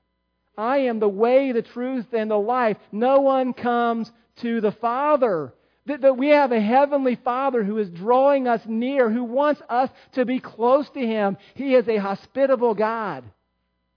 I 0.57 0.77
am 0.79 0.97
the 0.97 1.07
way, 1.07 1.51
the 1.51 1.61
truth, 1.61 2.07
and 2.11 2.31
the 2.31 2.37
life. 2.37 2.77
No 2.91 3.21
one 3.21 3.53
comes 3.53 4.11
to 4.37 4.61
the 4.61 4.71
Father 4.71 5.53
that, 5.85 6.01
that 6.01 6.17
we 6.17 6.29
have 6.29 6.51
a 6.51 6.61
heavenly 6.61 7.15
Father 7.15 7.63
who 7.63 7.77
is 7.77 7.89
drawing 7.89 8.47
us 8.47 8.61
near, 8.65 9.09
who 9.09 9.23
wants 9.23 9.61
us 9.69 9.89
to 10.13 10.25
be 10.25 10.39
close 10.39 10.89
to 10.91 10.99
Him. 10.99 11.37
He 11.55 11.75
is 11.75 11.87
a 11.87 11.97
hospitable 11.97 12.73
God. 12.73 13.23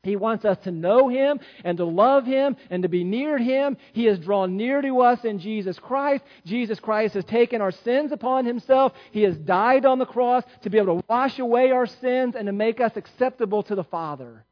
He 0.03 0.17
wants 0.17 0.45
us 0.45 0.57
to 0.65 0.71
know 0.71 1.09
Him 1.09 1.41
and 1.65 1.79
to 1.79 1.85
love 1.85 2.25
Him 2.25 2.57
and 2.71 2.83
to 2.83 2.89
be 2.89 3.05
near 3.05 3.39
Him. 3.39 3.77
He 3.93 4.05
has 4.05 4.19
drawn 4.19 4.57
near 4.57 4.81
to 4.81 5.01
us 5.01 5.25
in 5.25 5.41
Jesus 5.41 5.79
Christ. 5.79 6.25
Jesus 6.45 6.79
Christ 6.79 7.15
has 7.15 7.25
taken 7.25 7.61
our 7.61 7.73
sins 7.73 8.13
upon 8.13 8.47
Himself. 8.47 8.93
He 9.11 9.23
has 9.23 9.37
died 9.37 9.85
on 9.85 9.99
the 9.99 10.07
cross 10.07 10.45
to 10.63 10.71
be 10.71 10.79
able 10.79 11.01
to 11.01 11.07
wash 11.09 11.39
away 11.39 11.73
our 11.73 11.87
sins 11.87 12.35
and 12.37 12.47
to 12.47 12.53
make 12.53 12.81
us 12.81 12.93
acceptable 12.97 13.65
to 13.65 13.75
the 13.75 13.85
Father. 13.85 14.45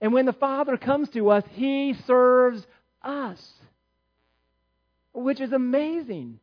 And 0.00 0.12
when 0.12 0.26
the 0.26 0.32
Father 0.32 0.76
comes 0.76 1.08
to 1.10 1.30
us, 1.30 1.44
He 1.52 1.94
serves 2.06 2.66
us 3.02 3.40
which 5.16 5.40
is 5.40 5.52
amazing. 5.52 6.38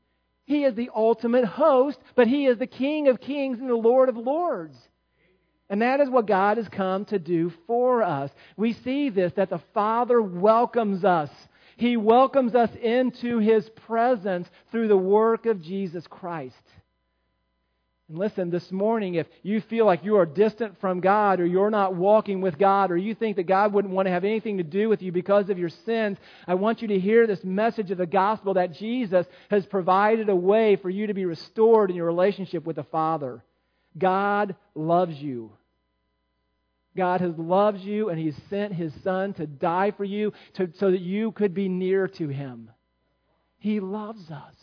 He 0.45 0.63
is 0.63 0.75
the 0.75 0.89
ultimate 0.93 1.45
host, 1.45 1.99
but 2.15 2.27
He 2.27 2.47
is 2.47 2.57
the 2.57 2.67
King 2.67 3.07
of 3.07 3.21
kings 3.21 3.59
and 3.59 3.69
the 3.69 3.75
Lord 3.75 4.09
of 4.09 4.17
lords. 4.17 4.75
And 5.69 5.81
that 5.81 6.01
is 6.01 6.09
what 6.09 6.27
God 6.27 6.57
has 6.57 6.67
come 6.67 7.05
to 7.05 7.17
do 7.17 7.51
for 7.65 8.03
us. 8.03 8.29
We 8.57 8.73
see 8.73 9.09
this 9.09 9.31
that 9.33 9.49
the 9.49 9.61
Father 9.73 10.21
welcomes 10.21 11.05
us. 11.05 11.29
He 11.77 11.97
welcomes 11.97 12.53
us 12.53 12.69
into 12.81 13.39
His 13.39 13.69
presence 13.87 14.47
through 14.71 14.89
the 14.89 14.97
work 14.97 15.45
of 15.45 15.61
Jesus 15.61 16.05
Christ. 16.07 16.61
And 18.13 18.19
listen, 18.19 18.51
this 18.51 18.71
morning, 18.71 19.15
if 19.15 19.25
you 19.41 19.59
feel 19.59 19.87
like 19.87 20.05
you 20.05 20.17
are 20.17 20.25
distant 20.27 20.79
from 20.79 20.99
God 20.99 21.39
or 21.39 21.47
you're 21.47 21.71
not 21.71 21.95
walking 21.95 22.41
with 22.41 22.59
God 22.59 22.91
or 22.91 22.95
you 22.95 23.15
think 23.15 23.37
that 23.37 23.47
God 23.47 23.73
wouldn't 23.73 23.91
want 23.91 24.05
to 24.05 24.11
have 24.11 24.23
anything 24.23 24.57
to 24.57 24.63
do 24.63 24.87
with 24.87 25.01
you 25.01 25.11
because 25.11 25.49
of 25.49 25.57
your 25.57 25.69
sins, 25.69 26.19
I 26.45 26.53
want 26.53 26.83
you 26.83 26.89
to 26.89 26.99
hear 26.99 27.25
this 27.25 27.43
message 27.43 27.89
of 27.89 27.97
the 27.97 28.05
gospel 28.05 28.53
that 28.53 28.73
Jesus 28.73 29.25
has 29.49 29.65
provided 29.65 30.29
a 30.29 30.35
way 30.35 30.75
for 30.75 30.91
you 30.91 31.07
to 31.07 31.15
be 31.15 31.25
restored 31.25 31.89
in 31.89 31.95
your 31.95 32.05
relationship 32.05 32.67
with 32.67 32.75
the 32.75 32.83
Father. 32.83 33.43
God 33.97 34.55
loves 34.75 35.19
you. 35.19 35.53
God 36.95 37.19
has 37.21 37.35
loved 37.35 37.79
you 37.79 38.09
and 38.09 38.19
He 38.19 38.31
sent 38.47 38.75
His 38.75 38.93
Son 39.03 39.33
to 39.33 39.47
die 39.47 39.89
for 39.89 40.03
you 40.03 40.33
to, 40.53 40.71
so 40.77 40.91
that 40.91 41.01
you 41.01 41.31
could 41.31 41.55
be 41.55 41.67
near 41.67 42.07
to 42.09 42.27
Him. 42.27 42.69
He 43.57 43.79
loves 43.79 44.29
us. 44.29 44.53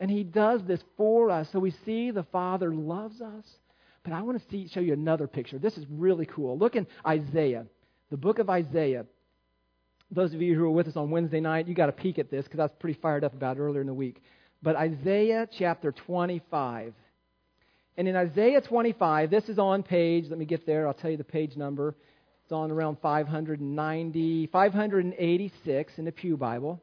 And 0.00 0.10
he 0.10 0.22
does 0.22 0.62
this 0.64 0.80
for 0.96 1.30
us. 1.30 1.48
So 1.52 1.58
we 1.58 1.72
see 1.84 2.10
the 2.10 2.22
Father 2.24 2.72
loves 2.72 3.20
us. 3.20 3.44
But 4.04 4.12
I 4.12 4.22
want 4.22 4.40
to 4.40 4.48
see, 4.48 4.68
show 4.68 4.80
you 4.80 4.92
another 4.92 5.26
picture. 5.26 5.58
This 5.58 5.76
is 5.76 5.84
really 5.90 6.26
cool. 6.26 6.56
Look 6.56 6.76
in 6.76 6.86
Isaiah, 7.06 7.66
the 8.10 8.16
book 8.16 8.38
of 8.38 8.48
Isaiah. 8.48 9.04
Those 10.10 10.32
of 10.32 10.40
you 10.40 10.54
who 10.54 10.62
were 10.62 10.70
with 10.70 10.86
us 10.86 10.96
on 10.96 11.10
Wednesday 11.10 11.40
night, 11.40 11.68
you 11.68 11.74
got 11.74 11.90
a 11.90 11.92
peek 11.92 12.18
at 12.18 12.30
this 12.30 12.44
because 12.44 12.60
I 12.60 12.64
was 12.64 12.72
pretty 12.78 12.98
fired 13.00 13.24
up 13.24 13.34
about 13.34 13.56
it 13.56 13.60
earlier 13.60 13.80
in 13.80 13.86
the 13.86 13.94
week. 13.94 14.22
But 14.62 14.76
Isaiah 14.76 15.46
chapter 15.58 15.92
25. 15.92 16.94
And 17.98 18.08
in 18.08 18.16
Isaiah 18.16 18.60
25, 18.60 19.28
this 19.28 19.48
is 19.48 19.58
on 19.58 19.82
page, 19.82 20.26
let 20.30 20.38
me 20.38 20.44
get 20.44 20.64
there, 20.64 20.86
I'll 20.86 20.94
tell 20.94 21.10
you 21.10 21.16
the 21.16 21.24
page 21.24 21.56
number. 21.56 21.96
It's 22.44 22.52
on 22.52 22.70
around 22.70 22.98
590, 23.02 24.46
586 24.46 25.92
in 25.98 26.04
the 26.04 26.12
Pew 26.12 26.36
Bible. 26.36 26.80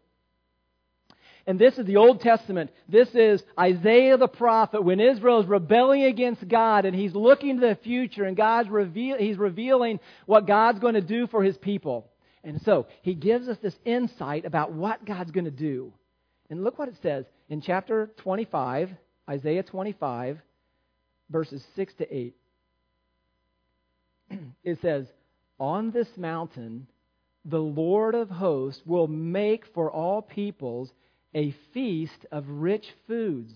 And 1.47 1.59
this 1.59 1.77
is 1.77 1.85
the 1.85 1.97
Old 1.97 2.21
Testament. 2.21 2.71
This 2.89 3.09
is 3.13 3.43
Isaiah 3.59 4.17
the 4.17 4.27
prophet 4.27 4.83
when 4.83 4.99
Israel 4.99 5.41
is 5.41 5.47
rebelling 5.47 6.03
against 6.03 6.47
God 6.47 6.85
and 6.85 6.95
he's 6.95 7.13
looking 7.13 7.59
to 7.59 7.67
the 7.67 7.75
future 7.75 8.23
and 8.23 8.35
God's 8.35 8.69
reveal, 8.69 9.17
he's 9.17 9.37
revealing 9.37 9.99
what 10.25 10.47
God's 10.47 10.79
going 10.79 10.95
to 10.95 11.01
do 11.01 11.27
for 11.27 11.43
his 11.43 11.57
people. 11.57 12.09
And 12.43 12.61
so 12.61 12.87
he 13.03 13.13
gives 13.13 13.47
us 13.47 13.57
this 13.61 13.75
insight 13.85 14.45
about 14.45 14.71
what 14.71 15.05
God's 15.05 15.31
going 15.31 15.45
to 15.45 15.51
do. 15.51 15.93
And 16.49 16.63
look 16.63 16.79
what 16.79 16.89
it 16.89 16.97
says 17.01 17.25
in 17.49 17.61
chapter 17.61 18.09
25, 18.17 18.89
Isaiah 19.29 19.63
25, 19.63 20.39
verses 21.29 21.63
6 21.75 21.93
to 21.95 22.15
8. 22.15 22.35
It 24.63 24.79
says, 24.81 25.05
On 25.59 25.91
this 25.91 26.07
mountain, 26.17 26.87
the 27.45 27.61
Lord 27.61 28.15
of 28.15 28.29
hosts 28.29 28.81
will 28.85 29.07
make 29.07 29.65
for 29.73 29.91
all 29.91 30.23
peoples 30.23 30.91
a 31.35 31.53
feast 31.73 32.25
of 32.31 32.45
rich 32.47 32.87
foods, 33.07 33.53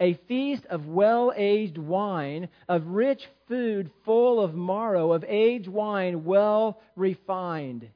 a 0.00 0.14
feast 0.28 0.66
of 0.66 0.86
well 0.86 1.32
aged 1.34 1.78
wine, 1.78 2.48
of 2.68 2.86
rich 2.88 3.26
food 3.46 3.90
full 4.04 4.40
of 4.40 4.54
marrow, 4.54 5.12
of 5.12 5.24
aged 5.26 5.68
wine 5.68 6.24
well 6.24 6.80
refined. 6.96 7.88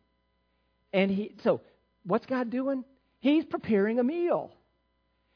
And 0.92 1.10
he, 1.10 1.34
so, 1.42 1.60
what's 2.04 2.26
God 2.26 2.48
doing? 2.50 2.84
He's 3.20 3.44
preparing 3.44 3.98
a 3.98 4.04
meal. 4.04 4.52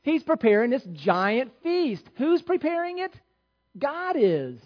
He's 0.02 0.22
preparing 0.22 0.70
this 0.70 0.87
giant 0.92 1.52
feast. 1.62 2.05
Who's 2.16 2.42
preparing 2.42 2.98
it? 2.98 3.12
God 3.76 4.16
is. 4.16 4.59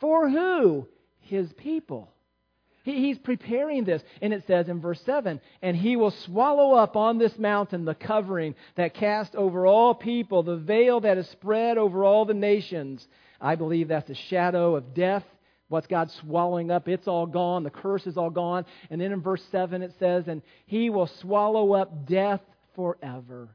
For 0.00 0.28
who? 0.30 0.86
His 1.20 1.52
people. 1.54 2.12
He, 2.88 3.06
he's 3.06 3.18
preparing 3.18 3.84
this. 3.84 4.02
And 4.22 4.32
it 4.32 4.44
says 4.46 4.68
in 4.68 4.80
verse 4.80 5.00
7 5.02 5.40
And 5.60 5.76
he 5.76 5.96
will 5.96 6.10
swallow 6.10 6.74
up 6.74 6.96
on 6.96 7.18
this 7.18 7.38
mountain 7.38 7.84
the 7.84 7.94
covering 7.94 8.54
that 8.76 8.94
cast 8.94 9.36
over 9.36 9.66
all 9.66 9.94
people, 9.94 10.42
the 10.42 10.56
veil 10.56 11.00
that 11.00 11.18
is 11.18 11.28
spread 11.28 11.76
over 11.76 12.02
all 12.02 12.24
the 12.24 12.32
nations. 12.32 13.06
I 13.40 13.56
believe 13.56 13.88
that's 13.88 14.08
a 14.08 14.14
shadow 14.14 14.74
of 14.74 14.94
death. 14.94 15.24
What's 15.68 15.86
God 15.86 16.10
swallowing 16.12 16.70
up? 16.70 16.88
It's 16.88 17.06
all 17.06 17.26
gone. 17.26 17.62
The 17.62 17.70
curse 17.70 18.06
is 18.06 18.16
all 18.16 18.30
gone. 18.30 18.64
And 18.88 18.98
then 18.98 19.12
in 19.12 19.20
verse 19.20 19.42
7 19.52 19.82
it 19.82 19.92
says, 19.98 20.26
And 20.26 20.40
he 20.64 20.88
will 20.88 21.08
swallow 21.20 21.74
up 21.74 22.06
death 22.06 22.40
forever. 22.74 23.50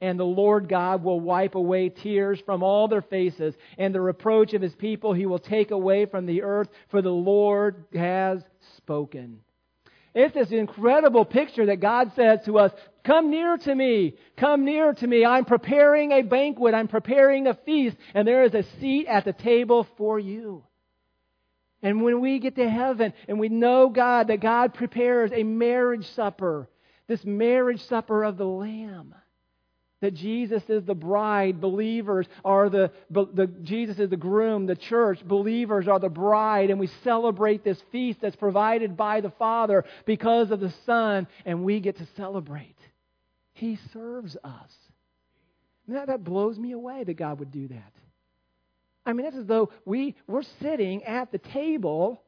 And 0.00 0.20
the 0.20 0.24
Lord 0.24 0.68
God 0.68 1.02
will 1.02 1.18
wipe 1.18 1.56
away 1.56 1.88
tears 1.88 2.40
from 2.46 2.62
all 2.62 2.86
their 2.86 3.02
faces, 3.02 3.54
and 3.78 3.92
the 3.92 4.00
reproach 4.00 4.54
of 4.54 4.62
his 4.62 4.74
people 4.76 5.12
he 5.12 5.26
will 5.26 5.40
take 5.40 5.72
away 5.72 6.06
from 6.06 6.24
the 6.24 6.42
earth, 6.42 6.68
for 6.88 7.02
the 7.02 7.10
Lord 7.10 7.84
has 7.92 8.44
spoken. 8.88 9.40
It's 10.14 10.34
this 10.34 10.50
incredible 10.50 11.26
picture 11.26 11.66
that 11.66 11.80
God 11.80 12.12
says 12.16 12.40
to 12.46 12.58
us 12.58 12.72
Come 13.04 13.30
near 13.30 13.58
to 13.58 13.74
me. 13.74 14.14
Come 14.38 14.64
near 14.64 14.94
to 14.94 15.06
me. 15.06 15.24
I'm 15.24 15.44
preparing 15.44 16.10
a 16.12 16.22
banquet. 16.22 16.74
I'm 16.74 16.88
preparing 16.88 17.46
a 17.46 17.54
feast. 17.54 17.96
And 18.14 18.26
there 18.26 18.44
is 18.44 18.54
a 18.54 18.64
seat 18.80 19.06
at 19.06 19.26
the 19.26 19.34
table 19.34 19.86
for 19.98 20.18
you. 20.18 20.64
And 21.82 22.02
when 22.02 22.20
we 22.20 22.38
get 22.38 22.56
to 22.56 22.68
heaven 22.68 23.12
and 23.28 23.38
we 23.38 23.50
know 23.50 23.90
God, 23.90 24.28
that 24.28 24.40
God 24.40 24.74
prepares 24.74 25.30
a 25.32 25.42
marriage 25.42 26.06
supper, 26.14 26.68
this 27.06 27.24
marriage 27.24 27.82
supper 27.82 28.24
of 28.24 28.36
the 28.36 28.46
Lamb 28.46 29.14
that 30.00 30.14
Jesus 30.14 30.62
is 30.68 30.84
the 30.84 30.94
bride, 30.94 31.60
believers 31.60 32.26
are 32.44 32.68
the, 32.68 32.92
the, 33.10 33.50
Jesus 33.62 33.98
is 33.98 34.10
the 34.10 34.16
groom, 34.16 34.66
the 34.66 34.76
church, 34.76 35.18
believers 35.26 35.88
are 35.88 35.98
the 35.98 36.08
bride, 36.08 36.70
and 36.70 36.78
we 36.78 36.88
celebrate 37.02 37.64
this 37.64 37.78
feast 37.90 38.20
that's 38.20 38.36
provided 38.36 38.96
by 38.96 39.20
the 39.20 39.30
Father 39.30 39.84
because 40.06 40.50
of 40.50 40.60
the 40.60 40.72
Son, 40.86 41.26
and 41.44 41.64
we 41.64 41.80
get 41.80 41.96
to 41.98 42.06
celebrate. 42.16 42.76
He 43.54 43.78
serves 43.92 44.36
us. 44.44 44.70
That, 45.88 46.06
that 46.08 46.22
blows 46.22 46.58
me 46.58 46.72
away 46.72 47.02
that 47.02 47.14
God 47.14 47.40
would 47.40 47.50
do 47.50 47.66
that. 47.68 47.92
I 49.04 49.14
mean, 49.14 49.26
it's 49.26 49.36
as 49.36 49.46
though 49.46 49.70
we, 49.84 50.14
we're 50.26 50.42
sitting 50.60 51.02
at 51.04 51.32
the 51.32 51.38
table, 51.38 52.22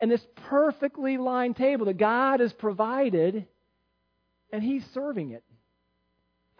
and 0.00 0.10
this 0.10 0.24
perfectly 0.48 1.18
lined 1.18 1.56
table 1.56 1.86
that 1.86 1.98
God 1.98 2.40
has 2.40 2.52
provided, 2.52 3.46
and 4.50 4.62
He's 4.62 4.84
serving 4.94 5.30
it. 5.30 5.44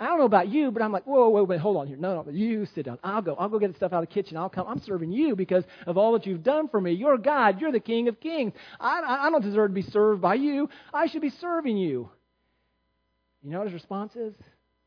I 0.02 0.06
don't 0.06 0.18
know 0.18 0.24
about 0.24 0.48
you, 0.48 0.72
but 0.72 0.82
I'm 0.82 0.90
like, 0.90 1.04
whoa, 1.04 1.28
whoa, 1.28 1.44
wait, 1.44 1.60
hold 1.60 1.76
on 1.76 1.86
here. 1.86 1.96
No, 1.96 2.22
no, 2.22 2.32
you 2.32 2.66
sit 2.66 2.86
down. 2.86 2.98
I'll 3.04 3.22
go. 3.22 3.36
I'll 3.36 3.48
go 3.48 3.60
get 3.60 3.68
the 3.68 3.76
stuff 3.76 3.92
out 3.92 4.02
of 4.02 4.08
the 4.08 4.12
kitchen. 4.12 4.36
I'll 4.36 4.48
come. 4.48 4.66
I'm 4.66 4.80
serving 4.80 5.12
you 5.12 5.36
because 5.36 5.62
of 5.86 5.96
all 5.96 6.12
that 6.14 6.26
you've 6.26 6.42
done 6.42 6.66
for 6.66 6.80
me. 6.80 6.90
You're 6.90 7.18
God. 7.18 7.60
You're 7.60 7.70
the 7.70 7.78
King 7.78 8.08
of 8.08 8.18
Kings. 8.18 8.52
I, 8.80 9.00
I 9.26 9.30
don't 9.30 9.42
deserve 9.42 9.70
to 9.70 9.74
be 9.74 9.82
served 9.82 10.20
by 10.20 10.34
you. 10.34 10.68
I 10.92 11.06
should 11.06 11.22
be 11.22 11.30
serving 11.30 11.76
you. 11.76 12.10
You 13.44 13.50
know 13.50 13.58
what 13.58 13.68
his 13.68 13.74
response 13.74 14.16
is? 14.16 14.34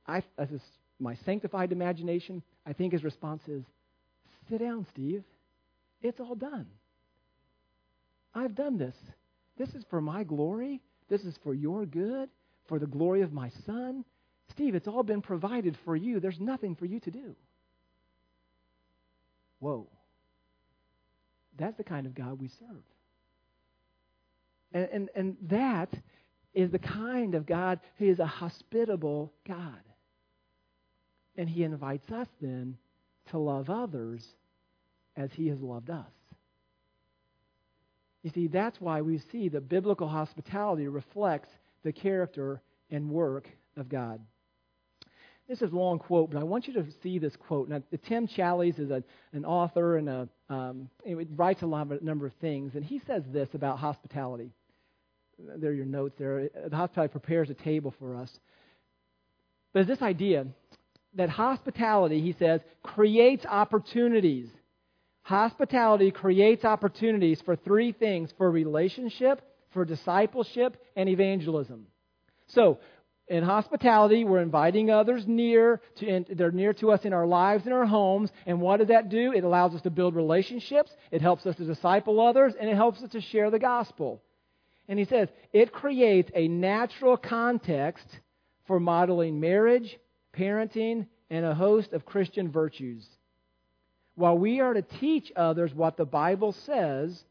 I, 0.05 0.21
this 0.37 0.51
is 0.51 0.61
my 0.99 1.15
sanctified 1.23 1.71
imagination. 1.71 2.43
I 2.65 2.73
think 2.73 2.91
his 2.91 3.05
response 3.05 3.41
is, 3.47 3.63
sit 4.49 4.59
down, 4.59 4.85
Steve. 4.91 5.23
It's 6.01 6.19
all 6.19 6.35
done. 6.35 6.67
I've 8.33 8.53
done 8.53 8.77
this. 8.77 8.95
This 9.57 9.69
is 9.75 9.85
for 9.89 10.01
my 10.01 10.25
glory. 10.25 10.81
This 11.07 11.21
is 11.21 11.39
for 11.41 11.53
your 11.53 11.85
good, 11.85 12.27
for 12.67 12.79
the 12.79 12.85
glory 12.87 13.21
of 13.21 13.31
my 13.31 13.49
son. 13.65 14.03
Steve, 14.51 14.75
it's 14.75 14.87
all 14.87 15.03
been 15.03 15.21
provided 15.21 15.77
for 15.83 15.95
you. 15.95 16.19
There's 16.19 16.39
nothing 16.39 16.75
for 16.75 16.85
you 16.85 16.99
to 17.01 17.11
do. 17.11 17.35
Whoa. 19.59 19.87
That's 21.57 21.77
the 21.77 21.83
kind 21.83 22.05
of 22.05 22.13
God 22.13 22.39
we 22.39 22.49
serve. 22.49 22.83
And, 24.73 24.89
and, 24.91 25.09
and 25.15 25.37
that 25.49 25.93
is 26.53 26.71
the 26.71 26.79
kind 26.79 27.35
of 27.35 27.45
God 27.45 27.79
who 27.97 28.09
is 28.09 28.19
a 28.19 28.25
hospitable 28.25 29.33
God. 29.47 29.81
And 31.37 31.49
he 31.49 31.63
invites 31.63 32.09
us 32.11 32.27
then 32.41 32.77
to 33.31 33.37
love 33.37 33.69
others 33.69 34.25
as 35.17 35.31
he 35.33 35.47
has 35.47 35.59
loved 35.61 35.89
us. 35.89 36.11
You 38.23 38.31
see, 38.31 38.47
that's 38.47 38.81
why 38.81 39.01
we 39.01 39.19
see 39.31 39.49
that 39.49 39.69
biblical 39.69 40.07
hospitality 40.07 40.87
reflects 40.87 41.49
the 41.83 41.91
character 41.91 42.61
and 42.89 43.09
work 43.09 43.47
of 43.77 43.87
God. 43.87 44.19
This 45.47 45.61
is 45.61 45.71
a 45.71 45.75
long 45.75 45.99
quote, 45.99 46.31
but 46.31 46.39
I 46.39 46.43
want 46.43 46.67
you 46.67 46.73
to 46.73 46.85
see 47.03 47.19
this 47.19 47.35
quote. 47.35 47.69
Now, 47.69 47.81
Tim 48.07 48.27
Challies 48.27 48.79
is 48.79 48.89
a, 48.89 49.03
an 49.31 49.45
author 49.45 49.97
and 49.97 50.09
a, 50.09 50.27
um, 50.49 50.89
writes 51.35 51.61
a 51.61 51.67
lot 51.67 51.91
of, 51.91 52.01
number 52.01 52.25
of 52.25 52.33
things, 52.41 52.73
and 52.73 52.83
he 52.83 52.99
says 53.05 53.21
this 53.31 53.49
about 53.53 53.77
hospitality. 53.77 54.49
There 55.37 55.69
are 55.69 55.73
your 55.73 55.85
notes 55.85 56.15
there. 56.17 56.49
The 56.67 56.75
hospitality 56.75 57.11
prepares 57.11 57.49
a 57.49 57.53
table 57.53 57.93
for 57.99 58.15
us. 58.15 58.31
But 59.73 59.85
this 59.85 60.01
idea 60.01 60.47
that 61.15 61.29
hospitality, 61.29 62.21
he 62.21 62.33
says, 62.39 62.61
creates 62.83 63.45
opportunities. 63.45 64.47
Hospitality 65.23 66.11
creates 66.11 66.65
opportunities 66.65 67.41
for 67.45 67.55
three 67.55 67.91
things 67.91 68.33
for 68.37 68.49
relationship, 68.49 69.41
for 69.73 69.85
discipleship, 69.85 70.77
and 70.95 71.09
evangelism. 71.09 71.87
So, 72.47 72.79
in 73.27 73.43
hospitality, 73.43 74.23
we're 74.23 74.41
inviting 74.41 74.91
others 74.91 75.23
near 75.25 75.81
to, 75.95 76.25
they're 76.29 76.51
near 76.51 76.73
to 76.73 76.91
us 76.91 77.05
in 77.05 77.13
our 77.13 77.25
lives 77.25 77.65
and 77.65 77.73
our 77.73 77.85
homes. 77.85 78.29
And 78.45 78.61
what 78.61 78.77
does 78.77 78.89
that 78.89 79.09
do? 79.09 79.33
It 79.33 79.43
allows 79.43 79.73
us 79.73 79.81
to 79.81 79.89
build 79.89 80.15
relationships. 80.15 80.91
It 81.11 81.21
helps 81.21 81.45
us 81.45 81.55
to 81.55 81.65
disciple 81.65 82.21
others, 82.21 82.53
and 82.59 82.69
it 82.69 82.75
helps 82.75 83.01
us 83.01 83.11
to 83.11 83.21
share 83.21 83.49
the 83.49 83.59
gospel. 83.59 84.21
And 84.87 84.99
he 84.99 85.05
says 85.05 85.29
it 85.53 85.71
creates 85.71 86.29
a 86.35 86.47
natural 86.47 87.17
context 87.17 88.07
for 88.67 88.79
modeling 88.79 89.39
marriage, 89.39 89.97
parenting, 90.37 91.07
and 91.31 91.45
a 91.45 91.55
host 91.55 91.93
of 91.93 92.05
Christian 92.05 92.51
virtues. 92.51 93.07
While 94.13 94.37
we 94.37 94.59
are 94.59 94.73
to 94.73 94.83
teach 94.83 95.31
others 95.35 95.73
what 95.73 95.97
the 95.97 96.05
Bible 96.05 96.51
says, 96.65 97.23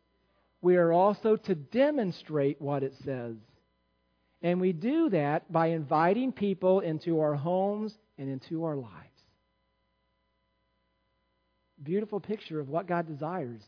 we 0.61 0.77
are 0.77 0.93
also 0.93 1.37
to 1.37 1.55
demonstrate 1.55 2.61
what 2.61 2.83
it 2.83 2.95
says. 3.05 3.37
And 4.43 4.61
we 4.61 4.73
do 4.73 5.09
that 5.11 5.51
by 5.51 5.69
inviting 5.69 6.33
people 6.33 6.81
into 6.81 7.21
our 7.21 7.35
homes 7.35 7.95
and 8.19 8.29
into 8.29 8.65
our 8.65 8.77
lives. 8.77 8.93
Beautiful 11.83 12.21
picture 12.21 12.61
of 12.61 12.69
what 12.69 12.87
God 12.87 13.07
desires. 13.07 13.63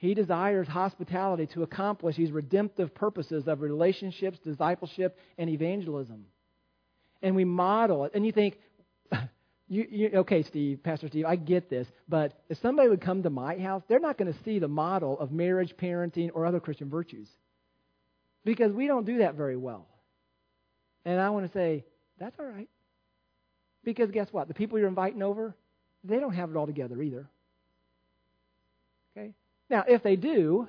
He 0.00 0.14
desires 0.14 0.66
hospitality 0.66 1.46
to 1.48 1.62
accomplish 1.62 2.16
these 2.16 2.30
redemptive 2.30 2.94
purposes 2.94 3.46
of 3.46 3.60
relationships, 3.60 4.38
discipleship, 4.42 5.18
and 5.36 5.50
evangelism. 5.50 6.24
And 7.20 7.36
we 7.36 7.44
model 7.44 8.06
it. 8.06 8.12
And 8.14 8.24
you 8.24 8.32
think, 8.32 8.56
you, 9.68 9.86
you, 9.90 10.10
okay, 10.20 10.42
Steve, 10.44 10.82
Pastor 10.82 11.08
Steve, 11.08 11.26
I 11.26 11.36
get 11.36 11.68
this, 11.68 11.86
but 12.08 12.32
if 12.48 12.56
somebody 12.62 12.88
would 12.88 13.02
come 13.02 13.22
to 13.24 13.30
my 13.30 13.58
house, 13.58 13.82
they're 13.88 14.00
not 14.00 14.16
going 14.16 14.32
to 14.32 14.38
see 14.42 14.58
the 14.58 14.68
model 14.68 15.20
of 15.20 15.32
marriage, 15.32 15.74
parenting, 15.76 16.30
or 16.32 16.46
other 16.46 16.60
Christian 16.60 16.88
virtues. 16.88 17.28
Because 18.44 18.72
we 18.72 18.86
don't 18.86 19.04
do 19.04 19.18
that 19.18 19.34
very 19.34 19.56
well. 19.56 19.86
And 21.04 21.20
I 21.20 21.30
want 21.30 21.46
to 21.46 21.52
say, 21.52 21.84
that's 22.18 22.38
all 22.38 22.46
right. 22.46 22.68
Because 23.84 24.10
guess 24.10 24.28
what? 24.30 24.48
The 24.48 24.54
people 24.54 24.78
you're 24.78 24.88
inviting 24.88 25.22
over, 25.22 25.54
they 26.04 26.20
don't 26.20 26.34
have 26.34 26.50
it 26.50 26.56
all 26.56 26.66
together 26.66 27.00
either. 27.00 27.28
Okay? 29.16 29.32
Now, 29.68 29.84
if 29.88 30.02
they 30.02 30.16
do, 30.16 30.68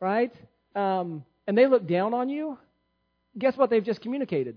right, 0.00 0.32
um, 0.74 1.24
and 1.46 1.56
they 1.56 1.66
look 1.66 1.86
down 1.86 2.14
on 2.14 2.28
you, 2.28 2.58
guess 3.38 3.56
what 3.56 3.70
they've 3.70 3.84
just 3.84 4.00
communicated? 4.00 4.56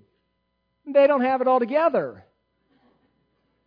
They 0.85 1.07
don't 1.07 1.21
have 1.21 1.41
it 1.41 1.47
all 1.47 1.59
together. 1.59 2.23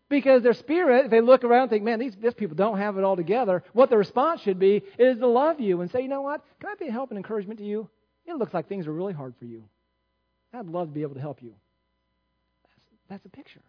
Because 0.09 0.43
their 0.43 0.55
spirit, 0.55 1.07
if 1.07 1.11
they 1.11 1.21
look 1.21 1.45
around 1.45 1.63
and 1.63 1.71
think, 1.71 1.85
man, 1.85 1.99
these, 1.99 2.15
these 2.21 2.35
people 2.35 2.55
don't 2.55 2.79
have 2.79 2.99
it 2.99 3.05
all 3.05 3.17
together, 3.17 3.65
what 3.73 3.91
the 3.91 3.97
response 3.97 4.43
should 4.43 4.59
be 4.59 4.83
is 4.99 5.19
to 5.19 5.27
love 5.27 5.61
you 5.61 5.81
and 5.81 5.91
say, 5.91 6.03
you 6.03 6.09
know 6.09 6.21
what? 6.23 6.45
Can 6.61 6.71
I 6.71 6.75
be 6.75 6.89
a 6.89 6.93
help 6.93 7.11
and 7.11 7.17
encouragement 7.17 7.59
to 7.59 7.65
you? 7.65 7.89
It 8.27 8.37
looks 8.37 8.55
like 8.55 8.69
things 8.69 8.87
are 8.87 8.93
really 8.93 9.13
hard 9.13 9.35
for 9.39 9.45
you. 9.45 9.65
I'd 10.53 10.67
love 10.67 10.89
to 10.89 10.95
be 10.95 11.03
able 11.03 11.15
to 11.15 11.21
help 11.21 11.43
you. 11.43 11.55
That's, 12.63 13.23
that's 13.23 13.27
a 13.27 13.29
picture. 13.29 13.61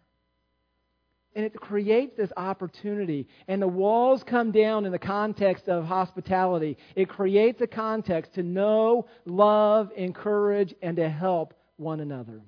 And 1.34 1.44
it 1.44 1.54
creates 1.54 2.16
this 2.16 2.32
opportunity. 2.36 3.28
And 3.46 3.60
the 3.60 3.68
walls 3.68 4.22
come 4.22 4.52
down 4.52 4.86
in 4.86 4.92
the 4.92 4.98
context 4.98 5.68
of 5.68 5.84
hospitality. 5.84 6.78
It 6.94 7.08
creates 7.08 7.60
a 7.60 7.66
context 7.66 8.34
to 8.34 8.42
know, 8.42 9.06
love, 9.26 9.90
encourage, 9.96 10.74
and 10.80 10.96
to 10.96 11.08
help 11.08 11.52
one 11.76 12.00
another. 12.00 12.40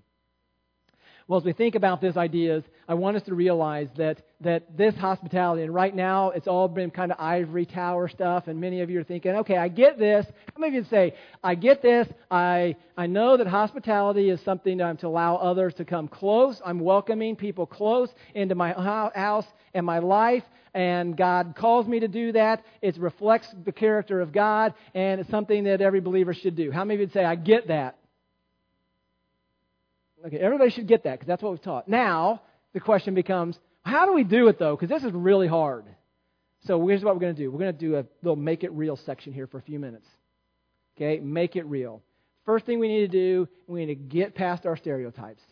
Well, 1.29 1.39
as 1.39 1.45
we 1.45 1.53
think 1.53 1.75
about 1.75 2.01
these 2.01 2.17
ideas, 2.17 2.65
I 2.89 2.95
want 2.95 3.19
us 3.19 3.23
to 3.25 3.35
realize 3.35 3.89
that, 3.99 4.23
that 4.41 4.79
this 4.79 4.95
hospitality, 4.95 5.63
and 5.63 5.75
right 5.75 5.95
now 5.95 6.31
it's 6.31 6.49
all 6.49 6.69
been 6.69 6.91
kind 6.91 7.13
of 7.13 7.21
ivory 7.21 7.67
tower 7.67 8.09
stuff, 8.09 8.49
and 8.49 8.59
many 8.59 8.81
of 8.81 8.89
you 8.89 8.99
are 9.01 9.05
thinking, 9.05 9.33
okay, 9.33 9.59
I 9.59 9.69
get 9.69 9.99
this. 9.99 10.25
How 10.25 10.59
many 10.59 10.79
of 10.79 10.85
you 10.85 10.89
say, 10.89 11.15
I 11.45 11.55
get 11.55 11.83
this. 11.83 12.09
I, 12.31 12.77
I 12.97 13.09
know 13.09 13.37
that 13.37 13.47
hospitality 13.47 14.31
is 14.31 14.41
something 14.41 14.81
um, 14.81 14.97
to 14.97 15.07
allow 15.07 15.37
others 15.37 15.75
to 15.75 15.85
come 15.85 16.09
close. 16.09 16.63
I'm 16.65 16.81
welcoming 16.81 17.37
people 17.37 17.67
close 17.67 18.09
into 18.35 18.55
my 18.55 18.73
house 18.73 19.45
and 19.75 19.85
my 19.85 19.99
life, 19.99 20.45
and 20.73 21.15
God 21.15 21.57
calls 21.59 21.87
me 21.87 22.01
to 22.01 22.09
do 22.09 22.33
that. 22.33 22.65
It 22.81 22.97
reflects 22.97 23.49
the 23.67 23.73
character 23.73 24.23
of 24.23 24.33
God, 24.33 24.73
and 24.95 25.21
it's 25.21 25.31
something 25.31 25.65
that 25.65 25.83
every 25.83 26.01
believer 26.01 26.33
should 26.33 26.57
do. 26.57 26.71
How 26.71 26.87
many 26.87 26.95
of 26.95 27.01
you 27.01 27.07
would 27.09 27.13
say, 27.13 27.25
I 27.27 27.35
get 27.35 27.69
that? 27.69 27.99
Okay, 30.27 30.39
everybody 30.39 30.71
should 30.71 30.89
get 30.89 31.05
that 31.05 31.13
because 31.13 31.29
that's 31.29 31.43
what 31.43 31.53
we've 31.53 31.63
taught. 31.63 31.89
Now, 31.89 32.43
the 32.73 32.81
question 32.81 33.15
becomes, 33.15 33.59
how 33.83 34.07
do 34.07 34.13
we 34.13 34.25
do 34.25 34.49
it 34.49 34.59
though? 34.59 34.77
Because 34.77 34.89
this 34.89 35.05
is 35.05 35.13
really 35.13 35.47
hard. 35.47 35.85
So 36.67 36.85
here's 36.87 37.05
what 37.05 37.15
we're 37.15 37.21
going 37.21 37.37
to 37.37 37.41
do. 37.41 37.51
We're 37.51 37.61
going 37.61 37.73
to 37.73 37.79
do 37.79 37.97
a 37.97 38.05
little 38.23 38.37
make 38.37 38.65
it 38.65 38.73
real 38.73 38.97
section 38.97 39.33
here 39.33 39.47
for 39.47 39.59
a 39.59 39.63
few 39.63 39.79
minutes. 39.79 40.07
Okay, 40.97 41.21
make 41.21 41.55
it 41.55 41.65
real. 41.67 42.03
First 42.45 42.67
thing 42.67 42.81
we 42.81 42.89
need 42.89 43.01
to 43.01 43.09
do, 43.09 43.49
we 43.67 43.87
need 43.87 43.95
to 43.95 44.17
get 44.17 44.35
past 44.35 44.67
our 44.67 44.77
stereotypes. 44.77 45.43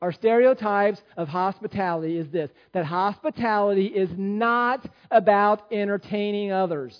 Our 0.00 0.12
stereotypes 0.12 1.00
of 1.16 1.28
hospitality 1.28 2.18
is 2.18 2.28
this 2.30 2.50
that 2.72 2.84
hospitality 2.84 3.86
is 3.86 4.08
not 4.16 4.88
about 5.10 5.72
entertaining 5.72 6.52
others. 6.52 6.96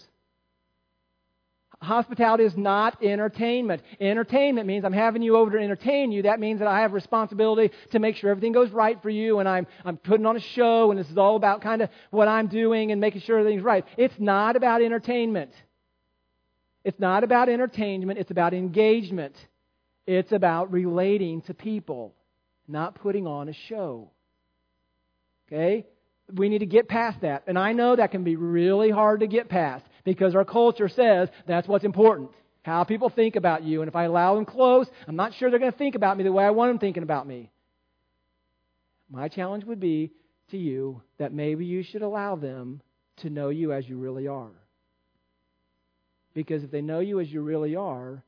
Hospitality 1.81 2.43
is 2.43 2.57
not 2.57 3.03
entertainment. 3.05 3.83
Entertainment 4.01 4.67
means 4.67 4.85
I'm 4.85 4.93
having 4.93 5.23
you 5.23 5.37
over 5.37 5.53
to 5.53 5.59
entertain 5.63 6.11
you. 6.11 6.23
That 6.23 6.41
means 6.41 6.59
that 6.59 6.67
I 6.67 6.81
have 6.81 6.93
responsibility 6.93 7.73
to 7.93 8.01
make 8.01 8.17
sure 8.17 8.31
everything 8.31 8.53
goes 8.53 8.71
right 8.71 9.01
for 9.01 9.11
you 9.11 9.39
and 9.39 9.49
I'm, 9.49 9.67
I'm 9.85 9.97
putting 9.97 10.27
on 10.27 10.37
a 10.37 10.41
show 10.41 10.91
and 10.91 10.99
this 10.99 11.09
is 11.09 11.17
all 11.17 11.37
about 11.37 11.63
kind 11.63 11.81
of 11.83 11.91
what 12.11 12.27
I'm 12.27 12.49
doing 12.49 12.91
and 12.91 13.01
making 13.01 13.21
sure 13.21 13.39
everything's 13.39 13.63
right. 13.63 13.85
It's 13.97 14.15
not 14.19 14.57
about 14.57 14.83
entertainment. 14.83 15.53
It's 16.83 16.99
not 16.99 17.23
about 17.23 17.49
entertainment. 17.49 18.19
It's 18.19 18.33
about 18.33 18.55
engagement. 18.55 19.37
It's 20.05 20.33
about 20.33 20.73
relating 20.73 21.43
to 21.43 21.55
people, 21.55 22.13
not 22.67 22.97
putting 22.97 23.27
on 23.29 23.49
a 23.49 23.55
show. 23.69 24.11
Okay? 25.47 25.87
We 26.35 26.49
need 26.49 26.59
to 26.59 26.67
get 26.67 26.89
past 26.89 27.21
that. 27.21 27.45
And 27.47 27.57
I 27.57 27.73
know 27.73 27.95
that 27.95 28.11
can 28.11 28.25
be 28.25 28.35
really 28.35 28.91
hard 28.91 29.21
to 29.21 29.29
get 29.29 29.49
past 29.49 29.85
because 30.09 30.35
our 30.35 30.45
culture 30.45 30.89
says 30.89 31.29
that's 31.47 31.69
what's 31.69 31.85
important. 31.85 32.31
How 32.63 32.85
people 32.85 33.11
think 33.11 33.37
about 33.37 33.63
you. 33.63 33.83
And 33.83 33.89
if 33.89 33.95
I 33.95 34.05
allow 34.05 34.35
them 34.35 34.47
close, 34.47 34.87
I'm 35.07 35.17
not 35.17 35.35
sure 35.35 35.51
they're 35.51 35.59
going 35.59 35.73
to 35.73 35.79
think 35.79 35.95
about 35.95 36.17
me 36.17 36.25
the 36.25 36.33
way 36.33 36.45
I 36.45 36.51
want 36.51 36.71
them 36.71 36.79
thinking 36.79 37.03
about 37.03 37.27
me. 37.27 37.51
My 39.11 39.29
challenge 39.29 39.65
would 39.65 39.81
be 39.81 40.11
to 40.51 40.57
you 40.57 41.03
that 41.19 41.33
maybe 41.33 41.67
you 41.67 41.83
should 41.83 42.03
allow 42.03 42.37
them 42.37 42.81
to 43.19 43.31
know 43.31 43.51
you 43.51 43.73
as 43.73 43.89
you 43.89 43.99
really 43.99 44.29
are. 44.29 44.53
Because 46.35 46.65
if 46.65 46.71
they 46.71 46.83
know 46.83 47.01
you 47.01 47.21
as 47.21 47.31
you 47.31 47.43
really 47.43 47.77
are, 47.77 48.23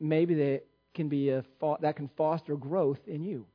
maybe 0.00 0.34
they 0.34 0.60
can 0.94 1.08
be 1.08 1.30
a, 1.30 1.44
that 1.82 1.96
can 1.96 2.10
foster 2.16 2.56
growth 2.56 3.00
in 3.06 3.22
you. 3.22 3.46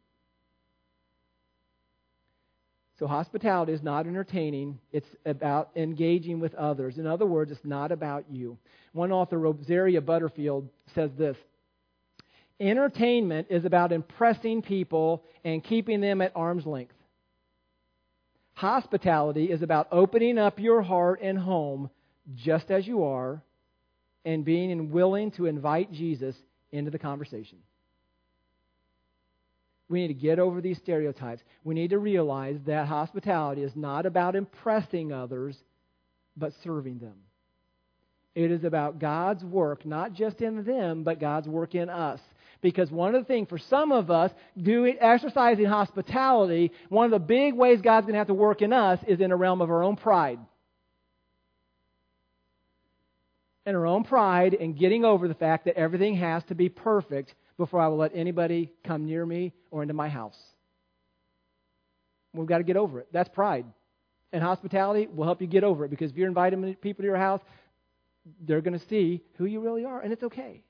So, 2.98 3.08
hospitality 3.08 3.74
is 3.74 3.84
not 3.84 4.08
entertaining, 4.08 4.80
it's 4.94 5.08
about 5.26 5.70
engaging 5.76 6.40
with 6.40 6.56
others. 6.56 6.98
In 6.98 7.06
other 7.06 7.26
words, 7.26 7.52
it's 7.52 7.66
not 7.66 7.92
about 7.92 8.24
you. 8.30 8.58
One 8.94 9.12
author, 9.12 9.38
Rosaria 9.38 10.00
Butterfield, 10.00 10.70
says 10.94 11.12
this 11.18 11.36
Entertainment 12.60 13.48
is 13.50 13.66
about 13.66 13.92
impressing 13.92 14.62
people 14.62 15.24
and 15.44 15.62
keeping 15.62 16.00
them 16.00 16.22
at 16.22 16.32
arm's 16.36 16.66
length. 16.66 16.94
Hospitality 18.54 19.52
is 19.52 19.62
about 19.62 19.90
opening 19.92 20.38
up 20.38 20.60
your 20.60 20.82
heart 20.82 21.20
and 21.22 21.38
home 21.38 21.90
just 22.34 22.72
as 22.72 22.88
you 22.88 23.04
are 23.04 23.42
and 24.24 24.46
being 24.46 24.92
willing 24.92 25.32
to 25.32 25.46
invite 25.46 25.92
Jesus 25.92 26.36
into 26.72 26.90
the 26.90 26.98
conversation. 26.98 27.58
We 29.88 30.02
need 30.02 30.08
to 30.08 30.14
get 30.14 30.40
over 30.40 30.62
these 30.62 30.78
stereotypes. 30.78 31.44
We 31.64 31.76
need 31.76 31.92
to 31.92 32.00
realize 32.00 32.58
that 32.66 32.88
hospitality 32.88 33.62
is 33.62 33.76
not 33.76 34.06
about 34.06 34.36
impressing 34.36 35.12
others, 35.12 35.58
but 36.36 36.54
serving 36.64 37.00
them. 37.00 37.16
It 38.34 38.52
is 38.52 38.64
about 38.64 39.00
God's 39.00 39.44
work, 39.44 39.86
not 39.86 40.14
just 40.14 40.42
in 40.42 40.64
them, 40.64 41.04
but 41.04 41.20
God's 41.20 41.48
work 41.48 41.76
in 41.76 41.90
us. 41.90 42.20
Because 42.62 42.92
one 42.92 43.16
of 43.16 43.22
the 43.22 43.28
things 43.28 43.48
for 43.48 43.58
some 43.58 43.92
of 43.92 44.10
us, 44.10 44.32
doing 44.62 44.98
exercising 45.00 45.66
hospitality, 45.66 46.72
one 46.90 47.06
of 47.06 47.12
the 47.12 47.20
big 47.20 47.54
ways 47.54 47.80
God's 47.82 48.06
going 48.06 48.14
to 48.14 48.20
have 48.20 48.28
to 48.28 48.34
work 48.34 48.62
in 48.62 48.74
us 48.74 49.00
is 49.08 49.22
in 49.22 49.32
a 49.32 49.36
realm 49.36 49.62
of 49.62 49.70
our 49.70 49.84
own 49.84 49.96
pride. 49.96 50.40
And 53.66 53.76
our 53.76 53.88
own 53.88 54.04
pride 54.04 54.54
and 54.54 54.78
getting 54.78 55.06
over 55.06 55.28
the 55.28 55.34
fact 55.34 55.66
that 55.66 55.76
everything 55.76 56.16
has 56.18 56.44
to 56.46 56.56
be 56.56 56.70
perfect 56.70 57.34
before 57.58 57.80
I 57.80 57.88
will 57.88 57.98
let 57.98 58.12
anybody 58.16 58.72
come 58.86 59.06
near 59.06 59.26
me 59.26 59.54
or 59.72 59.82
into 59.82 59.94
my 59.94 60.10
house. 60.10 60.38
We've 62.34 62.48
got 62.48 62.60
to 62.60 62.64
get 62.64 62.78
over 62.78 63.00
it. 63.00 63.08
That's 63.12 63.30
pride. 63.30 63.66
And 64.32 64.44
hospitality 64.44 65.08
will 65.08 65.24
help 65.24 65.42
you 65.42 65.48
get 65.48 65.64
over 65.64 65.86
it 65.86 65.90
because 65.90 66.12
if 66.12 66.18
you're 66.18 66.28
inviting 66.28 66.76
people 66.76 67.04
to 67.04 67.08
your 67.08 67.18
house, 67.18 67.42
they're 68.46 68.62
going 68.62 68.78
to 68.78 68.86
see 68.88 69.22
who 69.38 69.46
you 69.46 69.62
really 69.62 69.86
are, 69.86 70.02
and 70.02 70.12
it's 70.12 70.24
okay. 70.24 70.62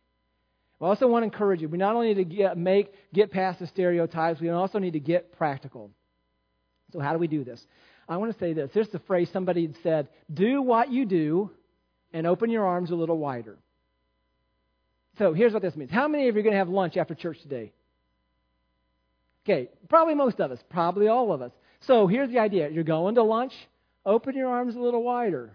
I 0.81 0.85
also 0.85 1.07
want 1.07 1.23
to 1.23 1.25
encourage 1.25 1.61
you. 1.61 1.69
We 1.69 1.77
not 1.77 1.95
only 1.95 2.13
need 2.13 2.29
to 2.29 2.35
get, 2.35 2.57
make, 2.57 2.93
get 3.13 3.31
past 3.31 3.59
the 3.59 3.67
stereotypes, 3.67 4.41
we 4.41 4.49
also 4.49 4.77
need 4.77 4.93
to 4.93 4.99
get 4.99 5.31
practical. 5.37 5.89
So, 6.91 6.99
how 6.99 7.13
do 7.13 7.17
we 7.17 7.27
do 7.27 7.43
this? 7.43 7.65
I 8.07 8.17
want 8.17 8.33
to 8.33 8.39
say 8.39 8.53
this. 8.53 8.69
Here's 8.73 8.89
the 8.89 8.99
phrase 8.99 9.29
somebody 9.31 9.73
said 9.81 10.09
Do 10.31 10.61
what 10.61 10.91
you 10.91 11.05
do 11.05 11.49
and 12.15 12.25
open 12.25 12.49
your 12.49 12.65
arms 12.65 12.91
a 12.91 12.95
little 12.95 13.17
wider. 13.17 13.57
So 15.17 15.33
here's 15.33 15.51
what 15.51 15.61
this 15.61 15.75
means. 15.75 15.91
How 15.91 16.07
many 16.07 16.29
of 16.29 16.35
you 16.35 16.39
are 16.39 16.43
going 16.43 16.53
to 16.53 16.57
have 16.57 16.69
lunch 16.69 16.95
after 16.95 17.13
church 17.13 17.41
today? 17.41 17.73
Okay, 19.43 19.67
probably 19.89 20.15
most 20.15 20.39
of 20.39 20.49
us, 20.49 20.59
probably 20.69 21.09
all 21.09 21.33
of 21.33 21.41
us. 21.41 21.51
So 21.81 22.07
here's 22.07 22.29
the 22.29 22.39
idea. 22.39 22.69
You're 22.69 22.85
going 22.85 23.15
to 23.15 23.23
lunch, 23.23 23.51
open 24.05 24.33
your 24.33 24.47
arms 24.47 24.77
a 24.77 24.79
little 24.79 25.03
wider. 25.03 25.51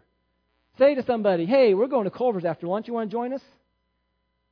Say 0.79 0.95
to 0.95 1.03
somebody, 1.03 1.47
hey, 1.47 1.73
we're 1.73 1.89
going 1.89 2.05
to 2.05 2.11
Culver's 2.11 2.45
after 2.45 2.67
lunch. 2.67 2.87
You 2.87 2.93
want 2.93 3.11
to 3.11 3.15
join 3.15 3.33
us? 3.33 3.43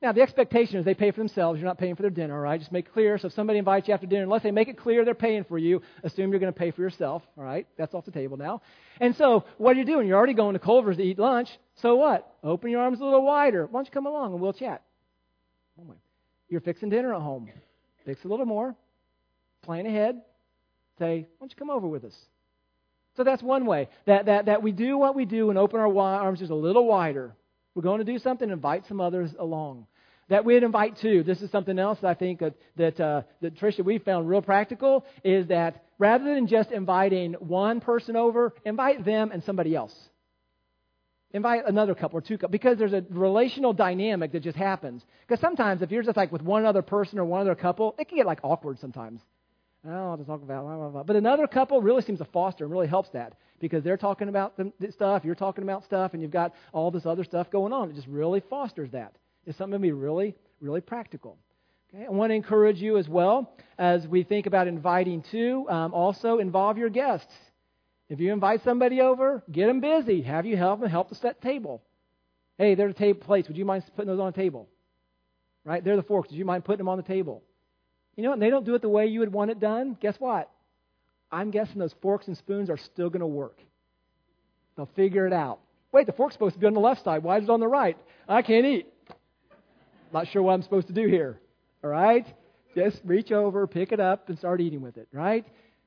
Now, 0.01 0.13
the 0.13 0.21
expectation 0.21 0.77
is 0.77 0.85
they 0.85 0.93
pay 0.93 1.11
for 1.11 1.17
themselves. 1.17 1.59
You're 1.59 1.67
not 1.67 1.77
paying 1.77 1.95
for 1.95 2.03
their 2.03 2.11
dinner, 2.11 2.33
all 2.33 2.39
right? 2.41 2.57
Just 2.57 2.71
make 2.71 2.85
it 2.85 2.93
clear. 2.93 3.17
So 3.17 3.27
if 3.27 3.33
somebody 3.33 3.59
invites 3.59 3.89
you 3.89 3.93
after 3.93 4.07
dinner, 4.07 4.23
unless 4.23 4.43
they 4.43 4.51
make 4.51 4.69
it 4.69 4.77
clear 4.77 5.03
they're 5.03 5.13
paying 5.13 5.43
for 5.43 5.57
you, 5.57 5.81
assume 6.03 6.31
you're 6.31 6.39
going 6.39 6.53
to 6.53 6.57
pay 6.57 6.71
for 6.71 6.81
yourself, 6.81 7.21
all 7.37 7.43
right? 7.43 7.67
That's 7.77 7.93
off 7.93 8.05
the 8.05 8.11
table 8.11 8.37
now. 8.37 8.61
And 9.01 9.13
so 9.17 9.43
what 9.57 9.75
are 9.75 9.79
you 9.79 9.85
doing? 9.85 10.07
You're 10.07 10.17
already 10.17 10.35
going 10.35 10.53
to 10.53 10.59
Culver's 10.59 10.95
to 10.97 11.03
eat 11.03 11.19
lunch. 11.19 11.49
So 11.81 11.97
what? 11.97 12.33
Open 12.45 12.71
your 12.71 12.79
arms 12.79 13.01
a 13.01 13.03
little 13.03 13.25
wider. 13.25 13.65
Why 13.65 13.79
don't 13.79 13.87
you 13.87 13.91
come 13.91 14.05
along 14.05 14.31
and 14.31 14.41
we'll 14.41 14.53
chat? 14.53 14.83
Oh, 15.77 15.93
you're 16.47 16.61
fixing 16.61 16.89
dinner 16.89 17.13
at 17.13 17.21
home. 17.21 17.49
Fix 18.05 18.23
a 18.23 18.27
little 18.29 18.45
more. 18.45 18.75
Plan 19.63 19.85
ahead. 19.85 20.21
Say, 20.97 21.27
why 21.37 21.45
don't 21.45 21.51
you 21.51 21.57
come 21.57 21.69
over 21.69 21.87
with 21.87 22.05
us? 22.05 22.15
So 23.17 23.25
that's 23.25 23.43
one 23.43 23.65
way 23.65 23.89
that, 24.05 24.27
that, 24.27 24.45
that 24.45 24.63
we 24.63 24.71
do 24.71 24.97
what 24.97 25.13
we 25.13 25.25
do 25.25 25.49
and 25.49 25.59
open 25.59 25.81
our 25.81 25.93
arms 25.97 26.39
just 26.39 26.51
a 26.51 26.55
little 26.55 26.87
wider. 26.87 27.35
We're 27.79 27.83
going 27.83 27.99
to 27.99 28.11
do 28.11 28.19
something, 28.19 28.49
invite 28.49 28.85
some 28.89 28.99
others 28.99 29.33
along. 29.39 29.87
That 30.27 30.43
we'd 30.43 30.63
invite 30.63 30.97
too. 30.97 31.23
This 31.23 31.41
is 31.41 31.49
something 31.49 31.79
else 31.79 31.97
I 32.03 32.13
think 32.13 32.41
that, 32.41 32.55
that, 32.75 32.99
uh, 32.99 33.21
that 33.39 33.55
Tricia, 33.55 33.85
we 33.85 33.99
found 33.99 34.27
real 34.27 34.41
practical 34.41 35.05
is 35.23 35.47
that 35.47 35.85
rather 35.97 36.25
than 36.35 36.47
just 36.47 36.71
inviting 36.71 37.35
one 37.35 37.79
person 37.79 38.17
over, 38.17 38.53
invite 38.65 39.05
them 39.05 39.31
and 39.31 39.41
somebody 39.45 39.77
else. 39.77 39.95
Invite 41.31 41.67
another 41.67 41.95
couple 41.95 42.17
or 42.17 42.21
two 42.21 42.37
couples 42.37 42.51
because 42.51 42.77
there's 42.77 42.91
a 42.91 43.05
relational 43.11 43.71
dynamic 43.71 44.33
that 44.33 44.43
just 44.43 44.57
happens. 44.57 45.01
Because 45.25 45.39
sometimes 45.39 45.81
if 45.81 45.89
you're 45.89 46.03
just 46.03 46.17
like 46.17 46.33
with 46.33 46.41
one 46.41 46.65
other 46.65 46.81
person 46.81 47.17
or 47.17 47.23
one 47.23 47.39
other 47.39 47.55
couple, 47.55 47.95
it 47.97 48.09
can 48.09 48.17
get 48.17 48.27
like 48.27 48.41
awkward 48.43 48.77
sometimes. 48.79 49.21
Oh, 49.87 50.09
I'll 50.09 50.17
just 50.17 50.27
talk 50.27 50.43
about 50.43 50.65
blah, 50.65 50.75
blah, 50.75 50.89
blah. 50.89 51.03
But 51.03 51.15
another 51.15 51.47
couple 51.47 51.81
really 51.81 52.01
seems 52.01 52.19
to 52.19 52.25
foster 52.25 52.65
and 52.65 52.73
really 52.73 52.87
helps 52.87 53.07
that 53.11 53.37
because 53.59 53.83
they're 53.83 53.97
talking 53.97 54.29
about 54.29 54.57
the, 54.57 54.91
stuff, 54.91 55.23
you're 55.25 55.35
talking 55.35 55.63
about 55.63 55.83
stuff, 55.83 56.13
and 56.13 56.21
you've 56.21 56.31
got 56.31 56.53
all 56.73 56.91
this 56.91 57.05
other 57.05 57.23
stuff 57.23 57.49
going 57.49 57.73
on. 57.73 57.89
It 57.89 57.95
just 57.95 58.07
really 58.07 58.41
fosters 58.49 58.91
that. 58.91 59.13
It's 59.45 59.57
something 59.57 59.73
to 59.73 59.79
be 59.79 59.91
really, 59.91 60.35
really 60.61 60.81
practical. 60.81 61.37
Okay? 61.93 62.05
I 62.05 62.09
want 62.09 62.31
to 62.31 62.35
encourage 62.35 62.77
you 62.77 62.97
as 62.97 63.07
well 63.07 63.51
as 63.77 64.07
we 64.07 64.23
think 64.23 64.45
about 64.45 64.67
inviting 64.67 65.23
too. 65.31 65.65
Um, 65.69 65.93
also 65.93 66.37
involve 66.39 66.77
your 66.77 66.89
guests. 66.89 67.33
If 68.09 68.19
you 68.19 68.33
invite 68.33 68.63
somebody 68.63 69.01
over, 69.01 69.43
get 69.51 69.67
them 69.67 69.81
busy. 69.81 70.21
Have 70.23 70.45
you 70.45 70.57
help 70.57 70.79
them 70.79 70.89
help 70.89 71.09
to 71.09 71.15
set 71.15 71.41
table. 71.41 71.83
Hey, 72.57 72.75
they're 72.75 72.87
the 72.87 72.93
table 72.93 73.19
plates. 73.19 73.47
Would 73.47 73.57
you 73.57 73.65
mind 73.65 73.83
putting 73.95 74.09
those 74.09 74.19
on 74.19 74.31
the 74.31 74.37
table? 74.37 74.67
Right? 75.63 75.83
They're 75.83 75.95
the 75.95 76.03
forks. 76.03 76.29
Would 76.29 76.37
you 76.37 76.45
mind 76.45 76.65
putting 76.65 76.79
them 76.79 76.89
on 76.89 76.97
the 76.97 77.03
table? 77.03 77.43
You 78.15 78.23
know, 78.23 78.33
and 78.33 78.41
they 78.41 78.49
don't 78.49 78.65
do 78.65 78.75
it 78.75 78.81
the 78.81 78.89
way 78.89 79.07
you 79.07 79.21
would 79.21 79.31
want 79.31 79.51
it 79.51 79.59
done. 79.59 79.97
Guess 80.01 80.15
what? 80.19 80.49
I'm 81.31 81.51
guessing 81.51 81.77
those 81.77 81.93
forks 82.01 82.27
and 82.27 82.37
spoons 82.37 82.69
are 82.69 82.77
still 82.77 83.09
going 83.09 83.21
to 83.21 83.27
work. 83.27 83.59
They'll 84.75 84.89
figure 84.95 85.27
it 85.27 85.33
out. 85.33 85.59
Wait, 85.91 86.05
the 86.05 86.13
fork's 86.13 86.33
supposed 86.33 86.53
to 86.55 86.59
be 86.59 86.67
on 86.67 86.73
the 86.73 86.79
left 86.79 87.03
side. 87.03 87.23
Why 87.23 87.37
is 87.37 87.43
it 87.43 87.49
on 87.49 87.59
the 87.59 87.67
right? 87.67 87.97
I 88.27 88.41
can't 88.41 88.65
eat. 88.65 88.87
Not 90.13 90.27
sure 90.27 90.41
what 90.41 90.53
I'm 90.53 90.61
supposed 90.63 90.87
to 90.87 90.93
do 90.93 91.07
here. 91.07 91.39
All 91.83 91.89
right? 91.89 92.25
just 92.75 93.01
reach 93.03 93.31
over, 93.31 93.67
pick 93.67 93.91
it 93.91 93.99
up, 93.99 94.29
and 94.29 94.37
start 94.37 94.61
eating 94.61 94.81
with 94.81 94.97
it, 94.97 95.07
right? 95.11 95.45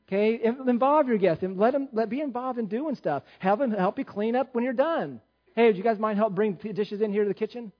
Okay, 0.08 0.40
involve 0.44 1.08
your 1.08 1.16
guests 1.16 1.42
and 1.42 1.58
let 1.58 1.72
them 1.72 1.88
let 1.92 2.10
be 2.10 2.20
involved 2.20 2.58
in 2.58 2.66
doing 2.66 2.96
stuff. 2.96 3.22
Have 3.38 3.58
them 3.58 3.70
help 3.70 3.98
you 3.98 4.04
clean 4.04 4.36
up 4.36 4.54
when 4.54 4.64
you're 4.64 4.72
done. 4.72 5.20
Hey, 5.54 5.66
would 5.66 5.76
you 5.76 5.82
guys 5.82 5.98
mind 5.98 6.18
help 6.18 6.34
bring 6.34 6.58
the 6.62 6.72
dishes 6.72 7.00
in 7.00 7.12
here 7.12 7.22
to 7.22 7.28
the 7.28 7.34
kitchen? 7.34 7.72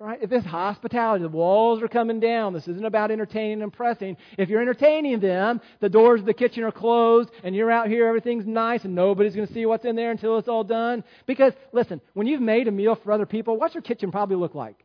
Right? 0.00 0.20
If 0.22 0.30
it's 0.30 0.46
hospitality, 0.46 1.22
the 1.22 1.28
walls 1.28 1.82
are 1.82 1.88
coming 1.88 2.20
down. 2.20 2.52
This 2.52 2.68
isn't 2.68 2.84
about 2.84 3.10
entertaining 3.10 3.54
and 3.54 3.62
impressing. 3.64 4.16
If 4.36 4.48
you're 4.48 4.60
entertaining 4.60 5.18
them, 5.18 5.60
the 5.80 5.88
doors 5.88 6.20
of 6.20 6.26
the 6.26 6.34
kitchen 6.34 6.62
are 6.62 6.70
closed, 6.70 7.30
and 7.42 7.52
you're 7.52 7.70
out 7.70 7.88
here, 7.88 8.06
everything's 8.06 8.46
nice, 8.46 8.84
and 8.84 8.94
nobody's 8.94 9.34
going 9.34 9.48
to 9.48 9.52
see 9.52 9.66
what's 9.66 9.84
in 9.84 9.96
there 9.96 10.12
until 10.12 10.38
it's 10.38 10.46
all 10.46 10.62
done. 10.62 11.02
Because, 11.26 11.52
listen, 11.72 12.00
when 12.14 12.28
you've 12.28 12.40
made 12.40 12.68
a 12.68 12.70
meal 12.70 12.94
for 12.94 13.10
other 13.10 13.26
people, 13.26 13.58
what's 13.58 13.74
your 13.74 13.82
kitchen 13.82 14.12
probably 14.12 14.36
look 14.36 14.54
like? 14.54 14.84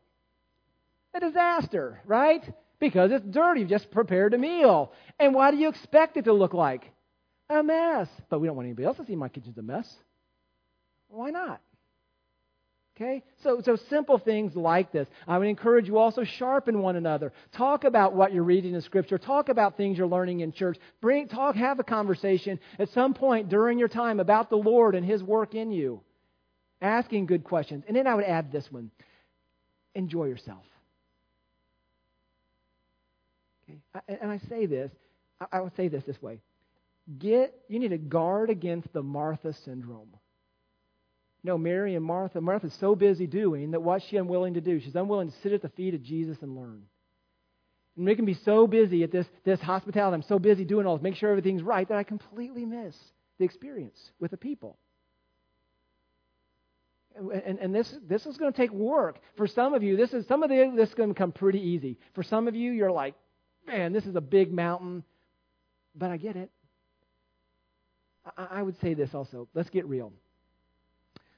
A 1.13 1.19
disaster, 1.19 2.01
right? 2.07 2.43
Because 2.79 3.11
it's 3.11 3.25
dirty. 3.25 3.59
You've 3.59 3.69
just 3.69 3.91
prepared 3.91 4.33
a 4.33 4.39
meal. 4.39 4.93
And 5.19 5.35
why 5.35 5.51
do 5.51 5.57
you 5.57 5.69
expect 5.69 6.17
it 6.17 6.25
to 6.25 6.33
look 6.33 6.55
like? 6.55 6.91
A 7.51 7.61
mess. 7.61 8.07
But 8.31 8.39
we 8.39 8.47
don't 8.47 8.55
want 8.55 8.65
anybody 8.65 8.87
else 8.87 8.97
to 8.97 9.05
see 9.05 9.15
my 9.15 9.29
kitchen's 9.29 9.59
a 9.59 9.61
mess. 9.61 9.87
Why 11.09 11.29
not? 11.29 11.61
Okay? 12.95 13.23
So, 13.41 13.61
so 13.65 13.75
simple 13.89 14.19
things 14.19 14.55
like 14.55 14.91
this. 14.91 15.07
I 15.27 15.37
would 15.37 15.47
encourage 15.47 15.87
you 15.87 15.97
also 15.97 16.23
sharpen 16.23 16.79
one 16.79 16.95
another. 16.95 17.33
Talk 17.57 17.85
about 17.85 18.13
what 18.13 18.33
you're 18.33 18.43
reading 18.43 18.75
in 18.75 18.81
Scripture. 18.81 19.17
Talk 19.17 19.49
about 19.49 19.77
things 19.77 19.97
you're 19.97 20.07
learning 20.07 20.41
in 20.41 20.51
church. 20.51 20.77
Bring, 21.01 21.27
talk, 21.27 21.55
have 21.55 21.79
a 21.79 21.83
conversation 21.83 22.59
at 22.77 22.89
some 22.89 23.15
point 23.15 23.49
during 23.49 23.79
your 23.79 23.87
time 23.87 24.19
about 24.19 24.49
the 24.49 24.57
Lord 24.57 24.93
and 24.93 25.05
His 25.05 25.23
work 25.23 25.55
in 25.55 25.71
you. 25.71 26.01
Asking 26.81 27.25
good 27.25 27.43
questions. 27.43 27.83
And 27.87 27.95
then 27.95 28.05
I 28.05 28.13
would 28.13 28.25
add 28.25 28.51
this 28.51 28.67
one 28.71 28.91
enjoy 29.95 30.25
yourself. 30.25 30.63
Okay? 33.69 33.79
And 34.07 34.31
I 34.31 34.39
say 34.49 34.65
this, 34.65 34.91
I 35.51 35.61
would 35.61 35.75
say 35.75 35.87
this 35.87 36.03
this 36.03 36.21
way. 36.21 36.39
Get, 37.19 37.53
you 37.67 37.79
need 37.79 37.89
to 37.89 37.97
guard 37.97 38.49
against 38.49 38.91
the 38.93 39.03
Martha 39.03 39.53
syndrome. 39.65 40.09
No, 41.43 41.57
Mary 41.57 41.95
and 41.95 42.05
Martha, 42.05 42.39
Martha's 42.39 42.75
so 42.79 42.95
busy 42.95 43.27
doing 43.27 43.71
that 43.71 43.81
what's 43.81 44.05
she 44.05 44.15
unwilling 44.15 44.53
to 44.53 44.61
do? 44.61 44.79
She's 44.79 44.95
unwilling 44.95 45.29
to 45.29 45.37
sit 45.41 45.51
at 45.51 45.61
the 45.61 45.69
feet 45.69 45.93
of 45.93 46.01
Jesus 46.01 46.37
and 46.41 46.55
learn. 46.55 46.83
And 47.97 48.05
we 48.05 48.15
can 48.15 48.25
be 48.25 48.33
so 48.33 48.65
busy 48.65 49.03
at 49.03 49.11
this, 49.11 49.27
this 49.43 49.59
hospitality. 49.59 50.15
I'm 50.15 50.23
so 50.23 50.39
busy 50.39 50.63
doing 50.63 50.87
all 50.87 50.97
this, 50.97 51.03
make 51.03 51.15
sure 51.15 51.29
everything's 51.29 51.61
right, 51.61 51.87
that 51.87 51.97
I 51.97 52.03
completely 52.03 52.65
miss 52.65 52.95
the 53.37 53.45
experience 53.45 53.99
with 54.19 54.31
the 54.31 54.37
people. 54.37 54.77
And, 57.15 57.59
and, 57.59 57.75
this, 57.75 57.93
this 58.09 58.25
is 58.25 58.37
going 58.37 58.51
to 58.51 58.57
take 58.57 58.71
work. 58.71 59.19
For 59.37 59.45
some 59.45 59.75
of 59.75 59.83
you, 59.83 59.95
this 59.95 60.13
is 60.13 60.25
some 60.27 60.41
of 60.41 60.49
the, 60.49 60.73
this 60.75 60.89
is 60.89 60.95
going 60.95 61.09
to 61.09 61.13
become 61.13 61.31
pretty 61.31 61.59
easy. 61.59 61.99
For 62.15 62.23
some 62.23 62.47
of 62.47 62.55
you, 62.55 62.71
you're 62.71 62.91
like, 62.91 63.13
man, 63.67 63.93
this 63.93 64.05
is 64.05 64.15
a 64.15 64.21
big 64.21 64.51
mountain, 64.51 65.03
but 65.93 66.09
I 66.09 66.17
get 66.17 66.35
it. 66.35 66.49
I, 68.35 68.47
I 68.51 68.61
would 68.63 68.79
say 68.81 68.95
this 68.95 69.13
also. 69.13 69.47
Let's 69.53 69.69
get 69.69 69.85
real. 69.85 70.11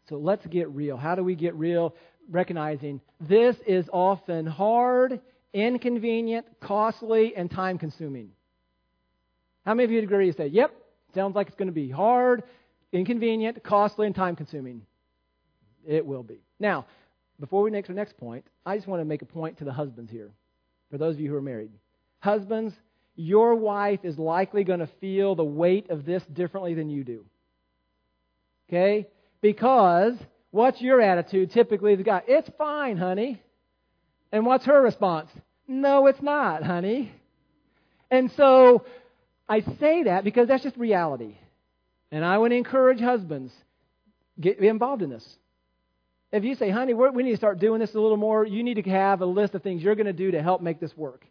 So 0.09 0.17
let's 0.17 0.45
get 0.47 0.69
real. 0.69 0.97
How 0.97 1.15
do 1.15 1.23
we 1.23 1.35
get 1.35 1.55
real? 1.55 1.95
Recognizing 2.29 3.01
this 3.19 3.55
is 3.67 3.87
often 3.91 4.45
hard, 4.45 5.19
inconvenient, 5.53 6.45
costly, 6.59 7.35
and 7.35 7.49
time 7.49 7.77
consuming. 7.77 8.29
How 9.65 9.73
many 9.73 9.85
of 9.85 9.91
you 9.91 10.01
agree 10.01 10.27
and 10.27 10.37
say, 10.37 10.47
yep, 10.47 10.71
sounds 11.13 11.35
like 11.35 11.47
it's 11.47 11.55
going 11.55 11.67
to 11.67 11.73
be 11.73 11.89
hard, 11.89 12.43
inconvenient, 12.91 13.63
costly, 13.63 14.05
and 14.05 14.15
time 14.15 14.35
consuming? 14.35 14.81
It 15.87 16.05
will 16.05 16.23
be. 16.23 16.39
Now, 16.59 16.85
before 17.39 17.63
we 17.63 17.71
make 17.71 17.89
our 17.89 17.95
next 17.95 18.17
point, 18.17 18.45
I 18.65 18.75
just 18.75 18.87
want 18.87 19.01
to 19.01 19.05
make 19.05 19.21
a 19.21 19.25
point 19.25 19.57
to 19.57 19.65
the 19.65 19.73
husbands 19.73 20.11
here, 20.11 20.31
for 20.89 20.97
those 20.97 21.15
of 21.15 21.21
you 21.21 21.29
who 21.29 21.35
are 21.35 21.41
married. 21.41 21.71
Husbands, 22.19 22.73
your 23.15 23.55
wife 23.55 23.99
is 24.03 24.17
likely 24.17 24.63
going 24.63 24.79
to 24.79 24.89
feel 24.99 25.35
the 25.35 25.43
weight 25.43 25.89
of 25.89 26.05
this 26.05 26.23
differently 26.33 26.73
than 26.73 26.89
you 26.89 27.03
do. 27.03 27.25
Okay? 28.69 29.07
Because 29.45 30.15
what's 30.49 30.81
your 30.81 30.99
attitude 30.99 31.51
typically 31.51 31.93
the 31.93 32.01
guy? 32.01 32.23
It's 32.27 32.49
fine, 32.57 32.97
honey. 32.97 33.39
And 34.31 34.43
what's 34.43 34.65
her 34.65 34.81
response? 34.81 35.29
No, 35.67 36.07
it's 36.07 36.19
not, 36.19 36.63
honey. 36.63 37.11
And 38.09 38.31
so 38.31 38.87
I 39.47 39.61
say 39.79 40.01
that 40.05 40.23
because 40.23 40.47
that's 40.47 40.63
just 40.63 40.75
reality. 40.77 41.37
And 42.11 42.25
I 42.25 42.39
would 42.39 42.53
encourage 42.53 42.99
husbands 42.99 43.53
get 44.39 44.57
involved 44.57 45.03
in 45.03 45.11
this. 45.11 45.37
If 46.31 46.43
you 46.43 46.55
say, 46.55 46.71
honey, 46.71 46.95
we 46.95 47.21
need 47.21 47.29
to 47.29 47.37
start 47.37 47.59
doing 47.59 47.79
this 47.79 47.93
a 47.93 47.99
little 47.99 48.17
more, 48.17 48.47
you 48.47 48.63
need 48.63 48.83
to 48.83 48.89
have 48.89 49.21
a 49.21 49.27
list 49.27 49.53
of 49.53 49.61
things 49.61 49.83
you're 49.83 49.93
going 49.93 50.07
to 50.07 50.13
do 50.13 50.31
to 50.31 50.41
help 50.41 50.59
make 50.59 50.79
this 50.79 50.97
work. 50.97 51.23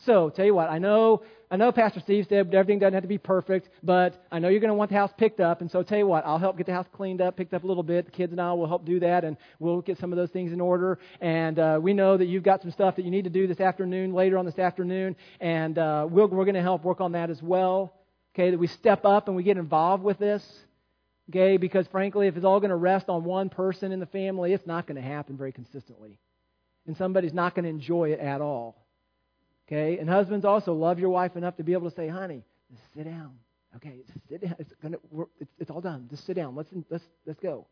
So, 0.00 0.30
tell 0.30 0.44
you 0.44 0.54
what, 0.54 0.68
I 0.68 0.78
know, 0.78 1.22
I 1.50 1.56
know 1.56 1.72
Pastor 1.72 2.00
Steve 2.00 2.26
said 2.28 2.54
everything 2.54 2.78
doesn't 2.78 2.92
have 2.92 3.02
to 3.02 3.08
be 3.08 3.18
perfect, 3.18 3.70
but 3.82 4.26
I 4.30 4.38
know 4.38 4.48
you're 4.48 4.60
going 4.60 4.68
to 4.68 4.74
want 4.74 4.90
the 4.90 4.96
house 4.96 5.10
picked 5.16 5.40
up, 5.40 5.62
and 5.62 5.70
so 5.70 5.82
tell 5.82 5.96
you 5.96 6.06
what, 6.06 6.26
I'll 6.26 6.38
help 6.38 6.58
get 6.58 6.66
the 6.66 6.74
house 6.74 6.86
cleaned 6.92 7.22
up, 7.22 7.36
picked 7.36 7.54
up 7.54 7.64
a 7.64 7.66
little 7.66 7.82
bit. 7.82 8.04
The 8.04 8.10
kids 8.10 8.30
and 8.30 8.40
I 8.40 8.52
will 8.52 8.66
help 8.66 8.84
do 8.84 9.00
that, 9.00 9.24
and 9.24 9.38
we'll 9.58 9.80
get 9.80 9.98
some 9.98 10.12
of 10.12 10.18
those 10.18 10.30
things 10.30 10.52
in 10.52 10.60
order. 10.60 10.98
And 11.20 11.58
uh, 11.58 11.78
we 11.80 11.94
know 11.94 12.16
that 12.16 12.26
you've 12.26 12.42
got 12.42 12.60
some 12.60 12.70
stuff 12.72 12.96
that 12.96 13.04
you 13.06 13.10
need 13.10 13.24
to 13.24 13.30
do 13.30 13.46
this 13.46 13.58
afternoon, 13.58 14.12
later 14.12 14.36
on 14.36 14.44
this 14.44 14.58
afternoon, 14.58 15.16
and 15.40 15.78
uh, 15.78 16.06
we'll, 16.08 16.28
we're 16.28 16.44
going 16.44 16.56
to 16.56 16.62
help 16.62 16.84
work 16.84 17.00
on 17.00 17.12
that 17.12 17.30
as 17.30 17.42
well. 17.42 17.94
Okay, 18.34 18.50
that 18.50 18.58
we 18.58 18.66
step 18.66 19.06
up 19.06 19.28
and 19.28 19.36
we 19.36 19.42
get 19.42 19.56
involved 19.56 20.04
with 20.04 20.18
this. 20.18 20.44
Okay, 21.30 21.56
because 21.56 21.86
frankly, 21.88 22.26
if 22.26 22.36
it's 22.36 22.44
all 22.44 22.60
going 22.60 22.70
to 22.70 22.76
rest 22.76 23.08
on 23.08 23.24
one 23.24 23.48
person 23.48 23.92
in 23.92 23.98
the 23.98 24.06
family, 24.06 24.52
it's 24.52 24.66
not 24.66 24.86
going 24.86 25.00
to 25.00 25.08
happen 25.08 25.38
very 25.38 25.52
consistently, 25.52 26.18
and 26.86 26.96
somebody's 26.98 27.32
not 27.32 27.54
going 27.54 27.64
to 27.64 27.70
enjoy 27.70 28.10
it 28.10 28.20
at 28.20 28.42
all. 28.42 28.85
Okay? 29.66 29.98
And 29.98 30.08
husbands 30.08 30.44
also 30.44 30.72
love 30.72 30.98
your 30.98 31.10
wife 31.10 31.36
enough 31.36 31.56
to 31.56 31.64
be 31.64 31.72
able 31.72 31.90
to 31.90 31.96
say, 31.96 32.08
honey, 32.08 32.42
just 32.70 32.82
sit 32.94 33.04
down. 33.04 33.32
Okay, 33.76 34.00
sit 34.28 34.40
down. 34.40 34.54
It's, 34.58 34.72
gonna, 34.82 34.96
it's, 35.40 35.50
it's 35.58 35.70
all 35.70 35.80
done. 35.80 36.06
Just 36.10 36.24
sit 36.26 36.34
down. 36.34 36.54
Let's, 36.54 36.70
let's, 36.88 37.04
let's 37.26 37.40
go. 37.40 37.66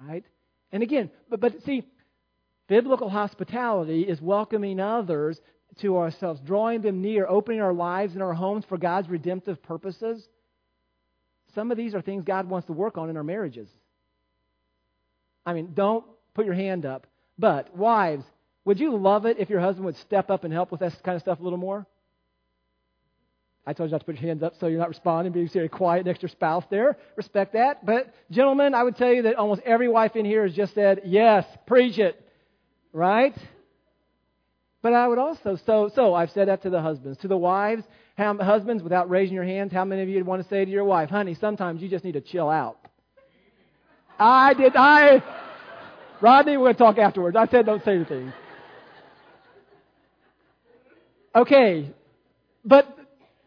Right? 0.00 0.24
And 0.72 0.82
again, 0.82 1.10
but, 1.30 1.40
but 1.40 1.62
see, 1.64 1.84
biblical 2.66 3.08
hospitality 3.08 4.02
is 4.02 4.20
welcoming 4.20 4.80
others 4.80 5.40
to 5.80 5.96
ourselves, 5.96 6.40
drawing 6.40 6.82
them 6.82 7.00
near, 7.00 7.26
opening 7.26 7.60
our 7.60 7.72
lives 7.72 8.14
and 8.14 8.22
our 8.22 8.34
homes 8.34 8.64
for 8.68 8.78
God's 8.78 9.08
redemptive 9.08 9.62
purposes. 9.62 10.26
Some 11.54 11.70
of 11.70 11.76
these 11.76 11.94
are 11.94 12.02
things 12.02 12.24
God 12.24 12.48
wants 12.48 12.66
to 12.66 12.72
work 12.72 12.98
on 12.98 13.10
in 13.10 13.16
our 13.16 13.22
marriages. 13.22 13.68
I 15.46 15.54
mean, 15.54 15.72
don't 15.74 16.04
put 16.34 16.46
your 16.46 16.54
hand 16.54 16.84
up. 16.84 17.06
But, 17.38 17.76
wives, 17.76 18.24
would 18.64 18.78
you 18.78 18.96
love 18.96 19.26
it 19.26 19.38
if 19.38 19.50
your 19.50 19.60
husband 19.60 19.86
would 19.86 19.96
step 19.96 20.30
up 20.30 20.44
and 20.44 20.52
help 20.52 20.70
with 20.70 20.80
that 20.80 21.02
kind 21.02 21.16
of 21.16 21.22
stuff 21.22 21.40
a 21.40 21.42
little 21.42 21.58
more? 21.58 21.86
I 23.64 23.72
told 23.72 23.90
you 23.90 23.92
not 23.92 23.98
to 23.98 24.04
put 24.04 24.16
your 24.16 24.28
hands 24.28 24.42
up 24.42 24.54
so 24.58 24.66
you're 24.66 24.80
not 24.80 24.88
responding, 24.88 25.32
being 25.32 25.48
very 25.48 25.68
quiet 25.68 26.04
next 26.04 26.18
to 26.18 26.22
your 26.22 26.30
spouse 26.30 26.64
there. 26.68 26.96
Respect 27.16 27.52
that. 27.52 27.86
But, 27.86 28.12
gentlemen, 28.30 28.74
I 28.74 28.82
would 28.82 28.96
tell 28.96 29.12
you 29.12 29.22
that 29.22 29.36
almost 29.36 29.62
every 29.64 29.88
wife 29.88 30.16
in 30.16 30.24
here 30.24 30.44
has 30.44 30.54
just 30.54 30.74
said, 30.74 31.02
yes, 31.04 31.46
preach 31.66 31.98
it. 31.98 32.20
Right? 32.92 33.36
But 34.82 34.94
I 34.94 35.06
would 35.06 35.18
also, 35.18 35.56
so, 35.64 35.90
so 35.94 36.12
I've 36.12 36.32
said 36.32 36.48
that 36.48 36.62
to 36.62 36.70
the 36.70 36.82
husbands. 36.82 37.18
To 37.18 37.28
the 37.28 37.36
wives, 37.36 37.84
how, 38.16 38.36
husbands, 38.36 38.82
without 38.82 39.08
raising 39.08 39.34
your 39.34 39.44
hands, 39.44 39.72
how 39.72 39.84
many 39.84 40.02
of 40.02 40.08
you 40.08 40.16
would 40.16 40.26
want 40.26 40.42
to 40.42 40.48
say 40.48 40.64
to 40.64 40.70
your 40.70 40.84
wife, 40.84 41.08
honey, 41.08 41.34
sometimes 41.34 41.80
you 41.80 41.88
just 41.88 42.04
need 42.04 42.12
to 42.12 42.20
chill 42.20 42.50
out? 42.50 42.78
I 44.18 44.54
did, 44.54 44.74
I, 44.74 45.22
Rodney, 46.20 46.56
we're 46.56 46.64
going 46.64 46.74
to 46.74 46.78
talk 46.78 46.98
afterwards. 46.98 47.36
I 47.36 47.46
said 47.46 47.64
don't 47.64 47.84
say 47.84 47.94
anything. 47.94 48.32
Okay, 51.34 51.90
but, 52.64 52.98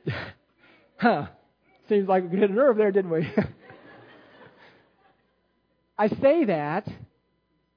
huh, 0.98 1.28
seems 1.88 2.08
like 2.08 2.30
we 2.32 2.38
hit 2.38 2.50
a 2.50 2.54
nerve 2.54 2.78
there, 2.78 2.92
didn't 2.92 3.12
we? 3.12 3.32
I 5.98 6.08
say 6.08 6.46
that 6.46 6.88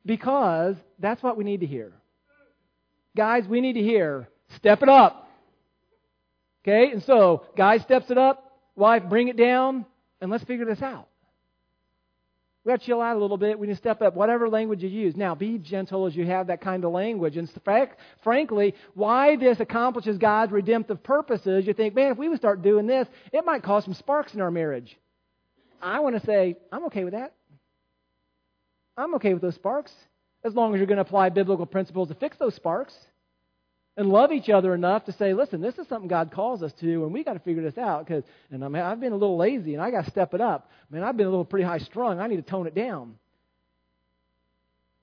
because 0.06 0.76
that's 0.98 1.22
what 1.22 1.36
we 1.36 1.44
need 1.44 1.60
to 1.60 1.66
hear. 1.66 1.92
Guys, 3.16 3.46
we 3.46 3.60
need 3.60 3.74
to 3.74 3.82
hear, 3.82 4.28
step 4.56 4.82
it 4.82 4.88
up. 4.88 5.28
Okay, 6.62 6.90
and 6.90 7.02
so, 7.02 7.44
guy 7.56 7.78
steps 7.78 8.10
it 8.10 8.18
up, 8.18 8.58
wife, 8.76 9.04
bring 9.08 9.28
it 9.28 9.36
down, 9.36 9.86
and 10.20 10.30
let's 10.30 10.44
figure 10.44 10.64
this 10.64 10.82
out. 10.82 11.08
We 12.68 12.72
got 12.72 12.80
to 12.80 12.86
chill 12.86 13.00
out 13.00 13.16
a 13.16 13.18
little 13.18 13.38
bit. 13.38 13.58
We 13.58 13.66
need 13.66 13.72
to 13.72 13.78
step 13.78 14.02
up, 14.02 14.14
whatever 14.14 14.46
language 14.46 14.82
you 14.82 14.90
use. 14.90 15.16
Now, 15.16 15.34
be 15.34 15.56
gentle 15.56 16.04
as 16.04 16.14
you 16.14 16.26
have 16.26 16.48
that 16.48 16.60
kind 16.60 16.84
of 16.84 16.92
language. 16.92 17.38
And 17.38 17.48
fact, 17.64 17.98
frankly, 18.22 18.74
why 18.92 19.36
this 19.36 19.58
accomplishes 19.58 20.18
God's 20.18 20.52
redemptive 20.52 21.02
purposes, 21.02 21.66
you 21.66 21.72
think, 21.72 21.94
man, 21.94 22.12
if 22.12 22.18
we 22.18 22.28
would 22.28 22.36
start 22.36 22.60
doing 22.60 22.86
this, 22.86 23.08
it 23.32 23.46
might 23.46 23.62
cause 23.62 23.84
some 23.84 23.94
sparks 23.94 24.34
in 24.34 24.42
our 24.42 24.50
marriage. 24.50 24.98
I 25.80 26.00
want 26.00 26.20
to 26.20 26.26
say, 26.26 26.58
I'm 26.70 26.84
okay 26.88 27.04
with 27.04 27.14
that. 27.14 27.32
I'm 28.98 29.14
okay 29.14 29.32
with 29.32 29.40
those 29.40 29.54
sparks, 29.54 29.92
as 30.44 30.52
long 30.52 30.74
as 30.74 30.78
you're 30.78 30.86
going 30.86 30.96
to 30.96 31.02
apply 31.02 31.30
biblical 31.30 31.64
principles 31.64 32.08
to 32.08 32.14
fix 32.16 32.36
those 32.36 32.54
sparks 32.54 32.92
and 33.98 34.10
love 34.10 34.30
each 34.30 34.48
other 34.48 34.74
enough 34.74 35.06
to 35.06 35.12
say, 35.12 35.34
listen, 35.34 35.60
this 35.60 35.76
is 35.76 35.88
something 35.88 36.06
God 36.06 36.30
calls 36.30 36.62
us 36.62 36.72
to, 36.74 37.02
and 37.02 37.12
we 37.12 37.24
got 37.24 37.32
to 37.32 37.40
figure 37.40 37.64
this 37.64 37.76
out. 37.76 38.06
Because, 38.06 38.22
and 38.48 38.64
I 38.64 38.68
mean, 38.68 38.80
I've 38.80 39.00
been 39.00 39.12
a 39.12 39.16
little 39.16 39.36
lazy, 39.36 39.74
and 39.74 39.82
I 39.82 39.90
got 39.90 40.04
to 40.04 40.10
step 40.12 40.34
it 40.34 40.40
up. 40.40 40.70
I 40.88 40.94
mean, 40.94 41.02
I've 41.02 41.16
been 41.16 41.26
a 41.26 41.30
little 41.30 41.44
pretty 41.44 41.66
high 41.66 41.78
strung. 41.78 42.20
I 42.20 42.28
need 42.28 42.36
to 42.36 42.42
tone 42.42 42.68
it 42.68 42.76
down. 42.76 43.16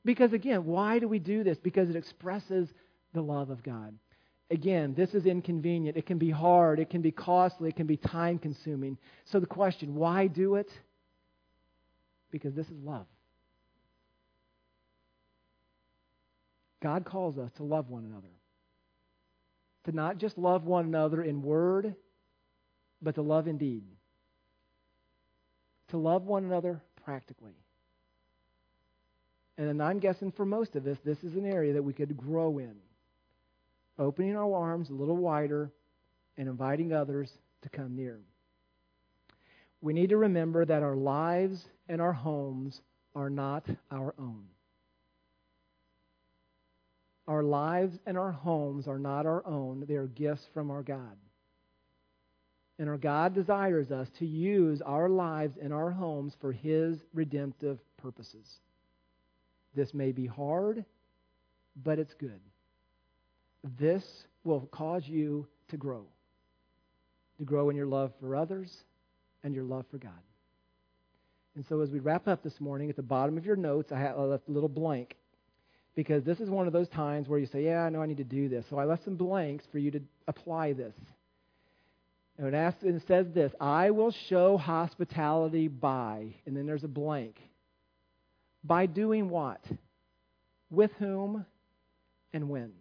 Because 0.06 0.32
again, 0.32 0.64
why 0.64 1.00
do 1.00 1.10
we 1.10 1.20
do 1.20 1.44
this? 1.44 1.58
Because 1.58 1.90
it 1.90 1.98
expresses 1.98 2.70
the 3.14 3.22
love 3.22 3.50
of 3.50 3.62
God. 3.64 3.94
Again, 4.50 4.94
this 4.96 5.14
is 5.14 5.26
inconvenient. 5.26 5.98
It 5.98 6.06
can 6.06 6.18
be 6.18 6.30
hard. 6.30 6.80
It 6.80 6.90
can 6.90 7.02
be 7.02 7.12
costly. 7.12 7.68
It 7.70 7.76
can 7.76 7.88
be 7.88 7.98
time 7.98 8.40
consuming. 8.40 8.98
So 9.26 9.42
the 9.42 9.46
question 9.46 9.96
why 9.96 10.28
do 10.28 10.56
it? 10.56 10.72
Because 12.32 12.54
this 12.54 12.68
is 12.68 12.80
love. 12.82 13.08
God 16.82 17.04
calls 17.04 17.38
us 17.38 17.52
to 17.58 17.64
love 17.64 17.90
one 17.90 18.06
another. 18.06 18.30
To 19.86 19.92
not 19.92 20.18
just 20.18 20.38
love 20.38 20.66
one 20.66 20.86
another 20.86 21.24
in 21.24 21.42
word, 21.42 21.96
but 23.02 23.16
to 23.16 23.22
love 23.22 23.48
in 23.48 23.58
deed. 23.58 23.84
To 25.90 25.98
love 25.98 26.24
one 26.24 26.44
another 26.44 26.82
practically. 27.04 27.54
And 29.58 29.82
I'm 29.82 30.00
guessing 30.00 30.32
for 30.32 30.46
most 30.46 30.76
of 30.76 30.86
us, 30.88 30.98
this 31.06 31.24
is 31.24 31.36
an 31.36 31.46
area 31.46 31.74
that 31.74 31.84
we 31.84 31.94
could 31.94 32.18
grow 32.18 32.58
in. 32.58 32.76
Opening 33.98 34.36
our 34.36 34.54
arms 34.54 34.90
a 34.90 34.94
little 34.94 35.16
wider 35.16 35.72
and 36.38 36.50
inviting 36.50 36.92
others 36.92 37.32
to 37.62 37.70
come 37.70 37.96
near. 37.96 38.20
We 39.82 39.94
need 39.94 40.10
to 40.10 40.18
remember 40.18 40.66
that 40.66 40.84
our 40.84 40.96
lives 40.96 41.64
and 41.88 42.02
our 42.02 42.12
homes 42.12 42.82
are 43.16 43.30
not 43.30 43.66
our 43.92 44.14
own. 44.18 44.46
Our 47.28 47.44
lives 47.44 47.98
and 48.06 48.18
our 48.18 48.32
homes 48.32 48.88
are 48.88 49.00
not 49.00 49.26
our 49.26 49.46
own, 49.46 49.86
they 49.88 49.96
are 49.96 50.08
gifts 50.08 50.46
from 50.54 50.70
our 50.70 50.84
God. 50.84 51.18
And 52.78 52.90
our 52.90 52.98
God 52.98 53.34
desires 53.34 53.92
us 53.92 54.10
to 54.20 54.26
use 54.26 54.82
our 54.82 55.10
lives 55.10 55.58
and 55.62 55.74
our 55.74 55.92
homes 55.92 56.34
for 56.42 56.52
His 56.52 56.98
redemptive 57.14 57.80
purposes. 57.98 58.46
This 59.76 59.94
may 59.94 60.12
be 60.12 60.28
hard, 60.28 60.84
but 61.84 62.00
it's 62.00 62.14
good. 62.14 62.40
This 63.80 64.04
will 64.44 64.62
cause 64.68 65.08
you 65.08 65.48
to 65.70 65.78
grow. 65.78 66.06
To 67.40 67.44
grow 67.44 67.70
in 67.70 67.76
your 67.76 67.88
love 67.88 68.12
for 68.20 68.36
others 68.36 68.84
and 69.44 69.56
your 69.56 69.64
love 69.64 69.86
for 69.90 69.98
God. 69.98 70.12
And 71.56 71.66
so, 71.68 71.80
as 71.82 71.90
we 71.90 72.00
wrap 72.00 72.28
up 72.28 72.44
this 72.44 72.60
morning, 72.60 72.90
at 72.90 72.96
the 72.98 73.02
bottom 73.02 73.38
of 73.38 73.46
your 73.46 73.56
notes, 73.56 73.92
I 73.92 74.12
left 74.14 74.50
a 74.50 74.52
little 74.52 74.70
blank 74.70 75.16
because 75.96 76.24
this 76.24 76.40
is 76.40 76.50
one 76.50 76.68
of 76.68 76.74
those 76.74 76.90
times 76.90 77.28
where 77.28 77.40
you 77.40 77.46
say, 77.46 77.64
Yeah, 77.64 77.84
I 77.84 77.90
know 77.90 78.02
I 78.02 78.06
need 78.06 78.18
to 78.18 78.24
do 78.24 78.50
this. 78.50 78.66
So 78.70 78.78
I 78.78 78.86
left 78.86 79.06
some 79.06 79.16
blanks 79.16 79.66
for 79.72 79.80
you 79.80 79.92
to 79.92 80.02
apply 80.28 80.74
this. 80.74 80.94
And 82.38 82.48
it, 82.48 82.54
asks, 82.54 82.84
and 82.84 82.96
it 82.96 83.08
says 83.08 83.28
this 83.34 83.54
I 83.60 83.92
will 83.92 84.12
show 84.30 84.58
hospitality 84.58 85.68
by, 85.68 86.36
and 86.46 86.56
then 86.56 86.66
there's 86.66 86.84
a 86.84 86.90
blank. 86.90 87.40
By 88.64 88.88
doing 88.88 89.30
what? 89.30 89.64
With 90.70 90.92
whom 91.00 91.46
and 92.34 92.50
when? 92.50 92.72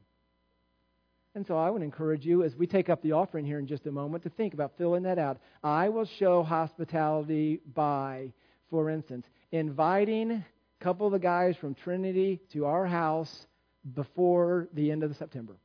And 1.37 1.47
so 1.47 1.57
I 1.57 1.69
would 1.69 1.83
encourage 1.83 2.25
you, 2.25 2.45
as 2.45 2.55
we 2.55 2.67
take 2.67 2.89
up 2.89 3.03
the 3.03 3.13
offering 3.13 3.45
here 3.45 3.59
in 3.59 3.67
just 3.67 3.87
a 3.87 3.91
moment, 3.91 4.23
to 4.23 4.31
think 4.31 4.55
about 4.55 4.73
filling 4.79 5.03
that 5.03 5.19
out. 5.19 5.39
I 5.63 5.89
will 5.89 6.09
show 6.19 6.43
hospitality 6.43 7.61
by, 7.75 8.33
for 8.71 8.89
instance, 8.89 9.27
inviting 9.51 10.45
couple 10.85 11.07
of 11.07 11.13
the 11.15 11.19
guys 11.19 11.57
from 11.57 11.75
Trinity 11.75 12.39
to 12.53 12.67
our 12.67 12.85
house 12.85 13.47
before 13.95 14.69
the 14.75 14.91
end 14.93 15.03
of 15.03 15.17
September. 15.17 15.57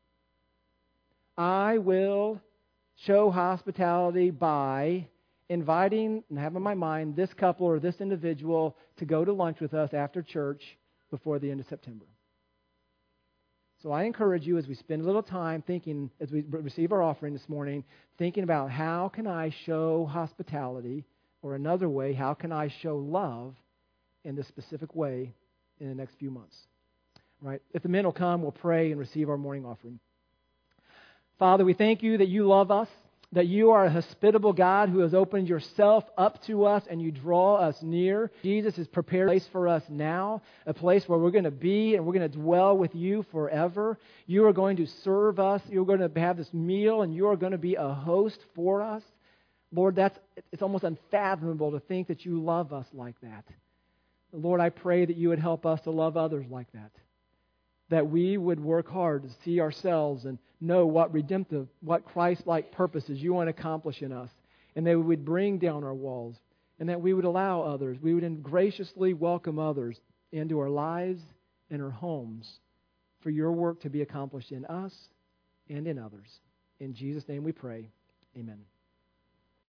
I 1.38 1.78
will 1.80 2.40
show 3.06 3.30
hospitality 3.30 4.30
by 4.30 5.10
inviting 5.50 6.24
and 6.30 6.40
having 6.40 6.56
in 6.56 6.64
my 6.64 6.74
mind 6.74 7.18
this 7.18 7.34
couple 7.34 7.68
or 7.68 7.80
this 7.80 8.00
individual 8.00 8.78
to 8.96 9.06
go 9.06 9.26
to 9.26 9.34
lunch 9.34 9.60
with 9.60 9.74
us 9.74 9.94
after 9.94 10.22
church 10.22 10.64
before 11.12 11.38
the 11.38 11.52
end 11.52 11.60
of 11.60 11.68
September. 11.68 12.06
So 13.84 13.92
I 13.92 14.04
encourage 14.04 14.48
you 14.48 14.58
as 14.58 14.68
we 14.68 14.76
spend 14.76 15.02
a 15.02 15.06
little 15.06 15.22
time 15.22 15.62
thinking, 15.68 16.10
as 16.22 16.32
we 16.32 16.46
receive 16.50 16.94
our 16.94 17.04
offering 17.04 17.34
this 17.34 17.50
morning, 17.50 17.84
thinking 18.18 18.44
about 18.44 18.72
how 18.72 19.12
can 19.14 19.28
I 19.28 19.54
show 19.66 20.06
hospitality, 20.06 21.04
or 21.42 21.56
another 21.56 21.90
way, 21.90 22.14
how 22.14 22.34
can 22.34 22.54
I 22.54 22.70
show 22.82 22.96
love 22.96 23.56
in 24.30 24.36
this 24.36 24.48
specific 24.48 24.96
way 24.96 25.34
in 25.80 25.90
the 25.90 25.96
next 25.96 26.16
few 26.16 26.32
months. 26.32 26.56
Right? 27.42 27.62
If 27.74 27.84
the 27.84 27.90
men 27.90 28.06
will 28.06 28.14
come, 28.14 28.42
we'll 28.42 28.52
pray 28.52 28.92
and 28.92 29.00
receive 29.00 29.30
our 29.30 29.38
morning 29.38 29.66
offering. 29.66 30.00
Father, 31.38 31.66
we 31.66 31.74
thank 31.74 32.04
you 32.04 32.18
that 32.18 32.28
you 32.28 32.48
love 32.48 32.72
us 32.72 32.88
that 33.32 33.48
you 33.48 33.72
are 33.72 33.86
a 33.86 33.92
hospitable 33.92 34.54
God 34.54 34.90
who 34.90 35.00
has 35.00 35.14
opened 35.14 35.48
yourself 35.48 36.04
up 36.18 36.42
to 36.48 36.66
us 36.66 36.84
and 36.90 37.02
you 37.02 37.12
draw 37.12 37.58
us 37.58 37.76
near. 37.82 38.32
Jesus 38.42 38.76
has 38.78 38.88
prepared 38.88 39.28
a 39.28 39.32
place 39.32 39.48
for 39.52 39.68
us 39.68 39.84
now, 39.88 40.42
a 40.66 40.74
place 40.74 41.04
where 41.06 41.20
we're 41.20 41.30
going 41.30 41.44
to 41.44 41.52
be 41.52 41.96
and 41.96 42.06
we're 42.06 42.14
going 42.14 42.30
to 42.30 42.38
dwell 42.38 42.76
with 42.76 42.96
you 42.96 43.24
forever. 43.32 44.00
You 44.26 44.46
are 44.48 44.54
going 44.54 44.78
to 44.78 44.88
serve 45.04 45.40
us. 45.40 45.62
You're 45.70 45.86
going 45.86 46.00
to 46.00 46.20
have 46.20 46.38
this 46.38 46.52
meal 46.54 47.04
and 47.04 47.14
you 47.14 47.28
are 47.28 47.36
going 47.36 47.52
to 47.52 47.60
be 47.60 47.76
a 47.76 47.90
host 47.90 48.40
for 48.56 48.82
us. 48.82 49.04
Lord, 49.72 49.96
that's 49.96 50.18
it's 50.52 50.64
almost 50.64 50.84
unfathomable 50.84 51.72
to 51.74 51.80
think 51.82 52.08
that 52.08 52.26
you 52.26 52.44
love 52.44 52.74
us 52.74 52.88
like 52.94 53.20
that. 53.22 53.46
Lord, 54.32 54.62
I 54.62 54.70
pray 54.70 55.06
that 55.06 55.18
you 55.18 55.30
would 55.30 55.40
help 55.40 55.66
us 55.66 55.82
to 55.82 55.92
love 55.92 56.18
others 56.18 56.46
like 56.50 56.72
that 56.74 56.92
that 57.90 58.08
we 58.08 58.38
would 58.38 58.60
work 58.60 58.88
hard 58.90 59.24
to 59.24 59.30
see 59.44 59.60
ourselves 59.60 60.26
and 60.26 60.38
know 60.62 60.86
what 60.86 61.14
redemptive, 61.14 61.68
what 61.82 62.06
Christ 62.06 62.46
like 62.46 62.72
purposes 62.72 63.22
you 63.22 63.34
want 63.34 63.48
to 63.48 63.52
accomplish 63.60 64.02
in 64.02 64.12
us, 64.12 64.30
and 64.76 64.86
that 64.86 64.98
we 64.98 65.04
would 65.04 65.26
bring 65.26 65.58
down 65.58 65.84
our 65.84 65.94
walls, 65.94 66.36
and 66.80 66.88
that 66.90 67.02
we 67.02 67.14
would 67.14 67.26
allow 67.26 67.62
others, 67.62 67.98
we 68.02 68.14
would 68.14 68.44
graciously 68.44 69.14
welcome 69.14 69.60
others 69.60 70.00
into 70.32 70.60
our 70.60 70.70
lives 70.70 71.22
and 71.72 71.82
our 71.82 71.90
homes 71.90 72.60
for 73.22 73.32
your 73.32 73.52
work 73.52 73.82
to 73.82 73.90
be 73.90 74.02
accomplished 74.02 74.52
in 74.52 74.66
us 74.66 74.94
and 75.70 75.88
in 75.88 75.98
others. 75.98 76.40
In 76.80 76.94
Jesus' 76.94 77.28
name 77.28 77.44
we 77.44 77.52
pray. 77.52 77.90
Amen. 78.38 78.60